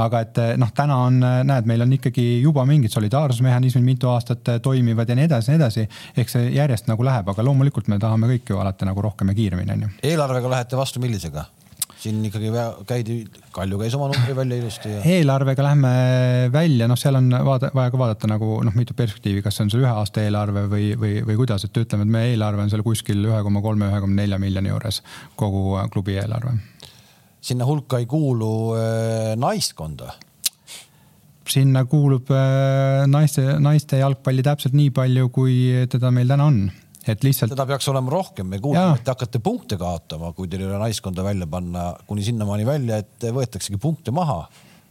[0.05, 5.09] aga et noh, täna on, näed, meil on ikkagi juba mingid solidaarsusmehhanismid mitu aastat toimivad
[5.09, 5.89] ja nii edasi, nii edasi.
[6.17, 9.39] ehk see järjest nagu läheb, aga loomulikult me tahame kõik ju alati nagu rohkem ja
[9.39, 9.93] kiiremini, on ju.
[10.13, 11.47] eelarvega lähete vastu millisega?
[12.01, 12.51] Siin ikkagi
[12.89, 13.17] käidi,
[13.57, 15.01] Kalju käis oma numbri välja ilusti ja....
[15.17, 15.93] eelarvega lähme
[16.53, 19.73] välja, noh, seal on vaada, vaja ka vaadata nagu noh, mitu perspektiivi, kas see on
[19.73, 22.85] see ühe aasta eelarve või, või, või kuidas, et ütleme, et meie eelarve on seal
[22.87, 25.01] kuskil ühe koma kolme, ühe koma nelja miljoni juures,
[25.41, 26.57] kogu klubi eelarve.
[27.41, 30.13] sinna hulka ei kuulu äh, naiskonda
[31.47, 36.67] sinna kuulub äh, naiste, naiste jalgpalli täpselt nii palju, kui teda meil täna on
[37.15, 37.53] et lihtsalt.
[37.55, 40.81] seda peaks olema rohkem, me kuulsime, et te hakkate punkte kaotama, kui teil ei ole
[40.83, 41.89] naiskonda välja panna.
[42.07, 44.45] Kuni sinnamaani välja, et võetaksegi punkte maha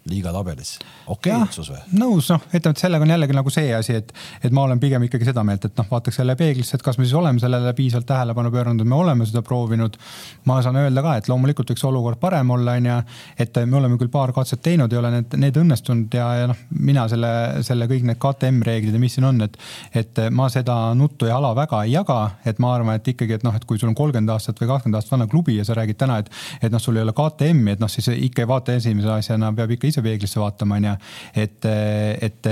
[0.10, 0.76] liiga tabelis.
[1.08, 1.80] okei okay, otsus või?
[1.98, 4.12] nõus, noh, ütleme, et sellega on jällegi nagu see asi, et,
[4.46, 7.08] et ma olen pigem ikkagi seda meelt, et noh, vaataks jälle peeglisse, et kas me
[7.08, 9.98] siis oleme sellele piisavalt tähelepanu pööranud, et me oleme seda proovinud.
[10.46, 12.98] ma saan öelda ka, et loomulikult võiks olukord parem olla, on ju,
[13.42, 16.62] et me oleme küll paar katset teinud, ei ole need, need õnnestunud ja, ja noh,
[16.70, 17.34] mina selle,
[17.66, 19.58] selle kõik need KTM reeglid ja mis siin on, et,
[19.98, 23.48] et ma seda nuttu ja ala väga ei jaga, et ma arvan, et ikkagi, et
[23.48, 25.98] noh, et kui sul on kolmkümmend aastat või kakskümmend aastat vana klubi ja sa räägid
[25.98, 26.30] täna, et,
[26.62, 29.95] et noh, sul ei ole KTM-i, et noh, siis ikka vaata esimese asjana, peab ikka
[30.02, 30.96] peeglisse vaatama, onju.
[31.36, 32.52] et, et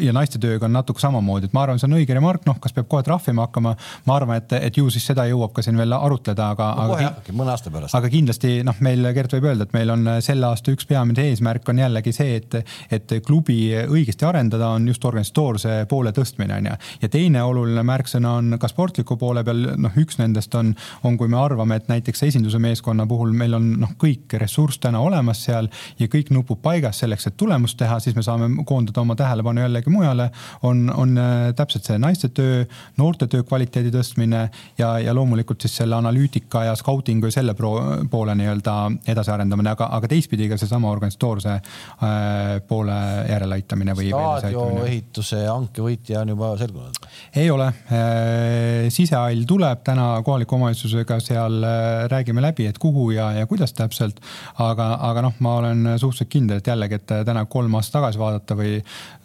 [0.00, 2.74] ja naiste tööga on natuke samamoodi, et ma arvan, see on õige remark, noh, kas
[2.76, 3.74] peab kohe trahvima hakkama.
[4.06, 6.86] ma arvan, et, et ju siis seda jõuab ka siin veel arutleda, aga no,.
[6.92, 7.96] kohe hakkabki, mõne aasta pärast.
[7.98, 11.68] aga kindlasti noh, meil Gert võib öelda, et meil on selle aasta üks peamine eesmärk
[11.68, 12.56] on jällegi see, et,
[12.92, 16.78] et klubi õigesti arendada on just organisatoorse poole tõstmine on ju.
[17.04, 21.30] ja teine oluline märksõna on ka sportliku poole peal, noh, üks nendest on, on, kui
[21.32, 25.68] me arvame, et näiteks esinduse meeskonna puhul meil on noh, kõik ressurss täna olemas seal
[25.98, 29.81] ja kõik nupud paigas selleks, et tulemust teha, siis me saame koondada oma tähelepanu jälle
[29.82, 30.30] millegi mujale,
[30.62, 32.64] on, on äh, täpselt see naiste töö,
[32.98, 34.48] noorte töö kvaliteedi tõstmine
[34.78, 37.74] ja, ja loomulikult siis selle analüütika ja skautingu ja selle pro,
[38.10, 38.74] poole nii-öelda
[39.08, 42.98] edasiarendamine, aga, aga teistpidi ka seesama organisatoorse äh, poole
[43.28, 44.10] järeleaitamine või.
[44.12, 47.00] staadioni ehituse hanke võitja on juba selgunud?
[47.36, 53.32] ei ole äh,, sisehall tuleb täna kohaliku omavalitsusega seal äh, räägime läbi, et kuhu ja,
[53.36, 54.20] ja kuidas täpselt.
[54.58, 58.56] aga, aga noh, ma olen suhteliselt kindel, et jällegi, et täna kolm aastat tagasi vaadata
[58.56, 58.78] või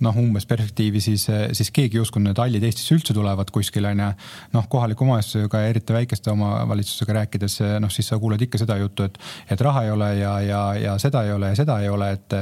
[0.03, 4.09] noh, umbes perspektiivi, siis, siis keegi ei uskunud, et hallid Eestisse üldse tulevad kuskile onju.
[4.53, 9.17] noh, kohaliku omavalitsusega, eriti väikeste omavalitsusega rääkides, noh siis sa kuuled ikka seda juttu, et,
[9.51, 12.37] et raha ei ole ja, ja, ja seda ei ole ja seda ei ole, et,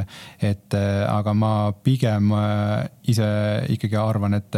[0.53, 0.79] et
[1.09, 1.53] aga ma
[1.83, 3.29] pigem äh, ise
[3.75, 4.57] ikkagi arvan, et,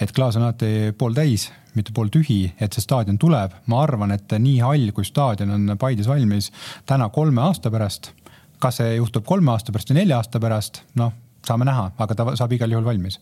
[0.00, 1.48] et klaas on alati pooltäis
[1.78, 3.54] mitte pooltühi, et see staadion tuleb.
[3.70, 6.50] ma arvan, et nii hall kui staadion on Paides valmis
[6.86, 8.12] täna kolme aasta pärast.
[8.58, 11.12] kas see juhtub kolme aasta pärast või nelja aasta pärast, noh
[11.48, 13.18] saame näha, aga ta saab igal juhul valmis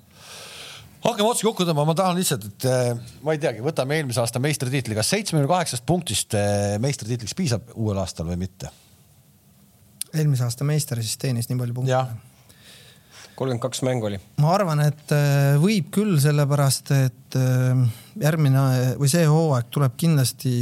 [1.07, 4.43] hakkame otsa kokku tõmbama, ma tahan lihtsalt, et eh, ma ei teagi, võtame eelmise aasta
[4.43, 8.73] meistritiitli, kas seitsmekümne kaheksast punktist eh, meistritiitliks piisab uuel aastal või mitte?
[10.16, 12.01] eelmise aasta meister siis teenis nii palju punkte?
[13.36, 14.20] kolmkümmend kaks mängu oli.
[14.43, 17.39] ma arvan, et eh, võib küll, sellepärast et
[18.23, 18.66] järgmine
[19.01, 20.53] või see hooaeg tuleb kindlasti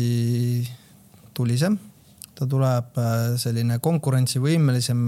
[1.34, 1.78] tulisem.
[2.34, 2.98] ta tuleb
[3.40, 5.06] selline konkurentsivõimelisem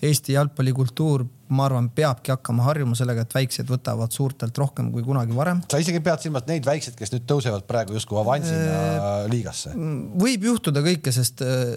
[0.00, 5.36] Eesti jalgpallikultuur, ma arvan, peabki hakkama harjuma sellega, et väiksed võtavad suurtelt rohkem kui kunagi
[5.36, 5.60] varem.
[5.70, 9.74] sa isegi pead silmas neid väikseid, kes nüüd tõusevad praegu justkui avansina äh, liigasse?
[10.24, 11.76] võib juhtuda kõike, sest äh,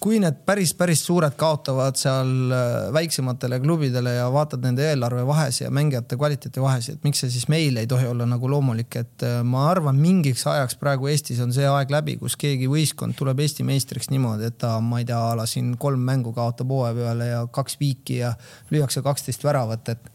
[0.00, 5.60] kui need päris, päris suured kaotavad seal äh, väiksematele klubidele ja vaatad nende eelarve vahes
[5.60, 9.26] ja mängijate kvaliteeti vahes, et miks see siis meil ei tohi olla nagu loomulik, et
[9.26, 13.40] äh, ma arvan, mingiks ajaks praegu Eestis on see aeg läbi, kus keegi võistkond tuleb
[13.44, 16.96] Eesti meistriks niimoodi, et ta, ma ei tea, a la siin kolm mängu kaotab hooaja
[17.00, 18.34] peale ja kaks viiki ja
[18.72, 20.12] lüüakse kaksteist väravat, et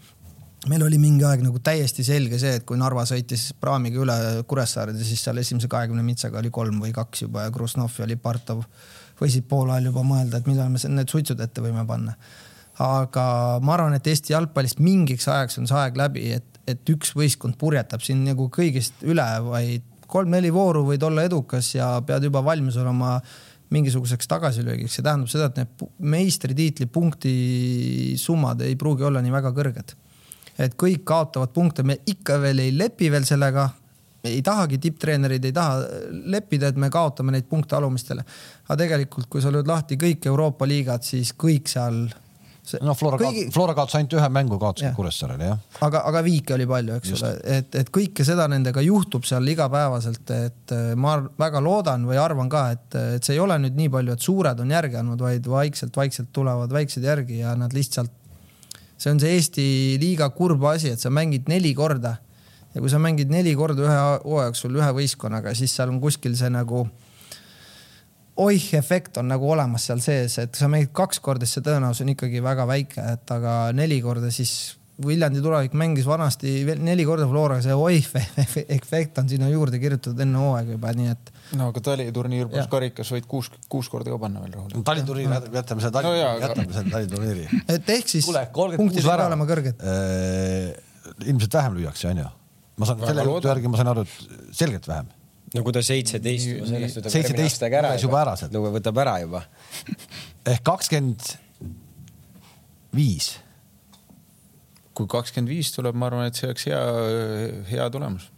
[0.69, 4.17] meil oli mingi aeg nagu täiesti selge see, et kui Narva sõitis praamiga üle
[4.47, 8.65] Kuressaarde, siis seal esimese kahekümne mitsaga oli kolm või kaks juba ja Krusnov ja Lipartov
[9.21, 12.15] võisid pool ajal juba mõelda, et millal me need suitsud ette võime panna.
[12.81, 13.23] aga
[13.61, 17.57] ma arvan, et Eesti jalgpallist mingiks ajaks on see aeg läbi, et, et üks võistkond
[17.61, 22.77] purjetab siin nagu kõigist üle, vaid kolm-neli vooru võid olla edukas ja pead juba valmis
[22.81, 23.19] olema
[23.71, 25.83] mingisuguseks tagasilöögiks, see tähendab seda, et need
[26.13, 29.95] meistritiitli punktisummad ei pruugi olla nii väga kõrged.
[30.61, 33.69] et kõik kaotavad punkte, me ikka veel ei lepi veel sellega,
[34.23, 35.79] ei tahagi tipptreenerid ei taha
[36.33, 38.25] leppida, et me kaotame neid punkte alumistele.
[38.67, 42.05] aga tegelikult, kui sa lööd lahti kõik Euroopa liigad, siis kõik seal
[42.63, 44.95] see- no Flora kõigi- kõigi..., Flora kaotas ainult ühe mängu, kaotas Jah.
[44.95, 47.23] Kuressaarele jah aga, aga viike oli palju, eks Just.
[47.23, 52.21] ole, et, et kõike seda nendega juhtub seal igapäevaselt, et eh, ma väga loodan või
[52.21, 55.19] arvan ka, et, et see ei ole nüüd nii palju, et suured on järgi andnud,
[55.19, 58.11] vaid vaikselt-vaikselt tulevad väiksed järgi ja nad lihtsalt.
[59.01, 62.19] see on see Eesti liiga kurb asi, et sa mängid neli korda
[62.73, 63.95] ja kui sa mängid neli korda ühe
[64.25, 66.85] hooaja jooksul ühe võistkonnaga, siis seal on kuskil see nagu
[68.41, 72.05] oih efekt on nagu olemas seal sees, et sa mängid kaks korda, siis see tõenäosus
[72.05, 77.01] on ikkagi väga väike, et aga neli korda siis Viljandi tulevik mängis vanasti veel neli
[77.07, 78.05] korda Floraga, see oih
[78.77, 83.09] efekt on sinna juurde kirjutatud enne hooaega juba, nii et no aga taliturniir pluss karikas
[83.15, 84.83] võid kuus, kuus korda ka panna veel rahule.
[84.85, 89.01] taliturniiri jätame selle No tali-, aga- jätame selle taliturniiri et ehk siis kolmkümmend punktid kuus
[89.01, 89.81] ei pea väravat olema kõrged.
[91.31, 92.29] ilmselt vähem lüüakse onju
[92.81, 95.13] ma saan Väga selle jutu järgi ma sain aru et selgelt vähem
[95.55, 98.57] no kui ta seitseteist sellest võtab 17 järgmine aastaga ära läks juba ära sealt.
[98.57, 99.45] no võtab ära juba.
[100.49, 101.31] ehk kakskümmend
[102.95, 103.33] viis
[104.97, 106.83] kui kakskümmend viis tuleb, ma arvan, et see oleks hea,
[107.71, 108.29] hea tulemus.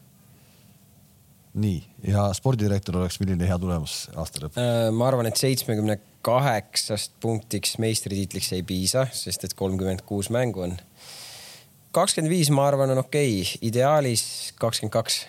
[1.54, 7.14] nii ja spordidirektor oleks milline hea tulemus aasta lõpus Äh, ma arvan, et seitsmekümne kaheksast
[7.22, 10.78] punktiks meistritiitliks ei piisa, sest et kolmkümmend kuus mängu on.
[11.94, 14.26] Kakskümmend viis, ma arvan, on okei okay., ideaalis
[14.60, 15.22] kakskümmend kaks.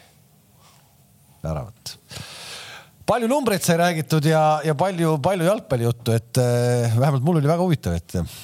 [1.45, 1.99] väravat
[3.09, 7.61] palju numbreid sai räägitud ja, ja palju, palju jalgpallijuttu, et äh, vähemalt mul oli väga
[7.61, 8.37] huvitav, et äh,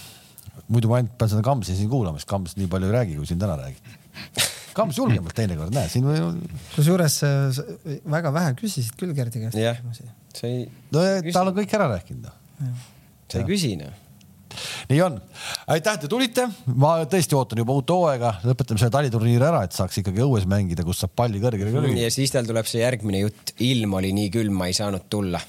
[0.68, 3.28] muidu ma ainult pean seda Kamsi siin kuulama, sest Kams nii palju ei räägi, kui
[3.28, 3.96] siin täna räägib.
[4.76, 6.20] Kams julgemalt teinekord, näe siin või...
[6.76, 7.30] kusjuures sa
[8.12, 10.06] väga vähe küsisid küll Gerdi käest küsimusi.,
[10.36, 11.02] sa ei, no
[11.32, 12.28] tal on kõik ära rääkinud.
[12.60, 12.86] noh.
[13.26, 13.96] sa ei küsi noh.
[14.90, 15.16] Nii on,
[15.70, 16.46] aitäh, te tulite,
[16.80, 20.84] ma tõesti ootan juba uut hooaega, lõpetame selle taliturniiri ära, et saaks ikkagi õues mängida,
[20.86, 22.10] kus saab palli kõrgele ja lüüa.
[22.14, 25.40] siis tal tuleb see järgmine jutt, ilm oli nii külm, ma ei saanud tulla.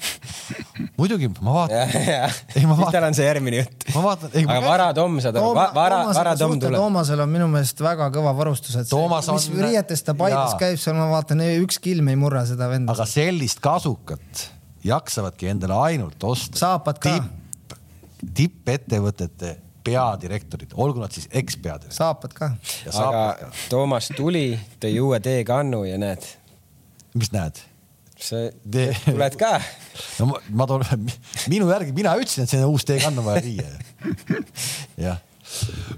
[1.00, 1.92] muidugi, ma vaatan,
[2.56, 3.88] Ei, ma vaatan- tal on see järgmine jutt.
[3.94, 6.78] ma vaatan, ei aga Vara Tom saad aru, Vara, Vara Tom tuleb.
[6.80, 10.56] Toomasel on minu meelest väga kõva varustus, et Toomas see, mis on- riietes ta Paides
[10.60, 12.92] käib, seal ma vaatan, ükski ilm ei murra seda venda.
[12.96, 14.46] aga sellist kasukat
[14.86, 16.58] jaksavadki endale ainult osta.
[16.58, 17.12] Saapad ka.
[17.12, 17.30] tipp,
[18.34, 22.52] tippettevõtete peadirektorid, olgu nad siis ekspeadirektorid saapad ka.
[22.94, 23.50] aga.
[23.70, 26.26] Toomas tuli, tõi uue teekannu ja näed,
[27.18, 27.60] mis näed?
[28.22, 28.38] sa
[28.70, 29.56] Tee- tuled ka.
[30.20, 30.84] no ma, ma toon,
[31.50, 33.66] minu järgi, mina ütlesin, et selline uus teekann on vaja viia.
[35.08, 35.18] jah,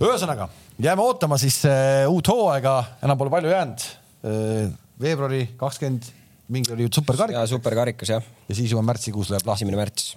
[0.01, 0.49] ühesõnaga
[0.79, 3.87] jääme ootama siis äh, uut hooaega, enam pole palju jäänud
[4.25, 4.73] äh,.
[5.01, 6.09] veebruari kakskümmend,
[6.55, 9.65] mingi oli ja superkarikas superkarikas jah, ja siis juba märtsikuus läheb lahti.
[9.65, 10.15] esimene märts.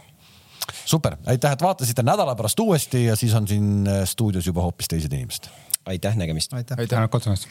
[0.88, 4.88] super, aitäh, et vaatasite nädala pärast uuesti ja siis on siin äh, stuudios juba hoopis
[4.88, 5.52] teised inimesed
[5.88, 6.54] aitäh, nägemist.
[6.54, 6.78] aitäh.
[6.88, 7.48] tänud kutsumast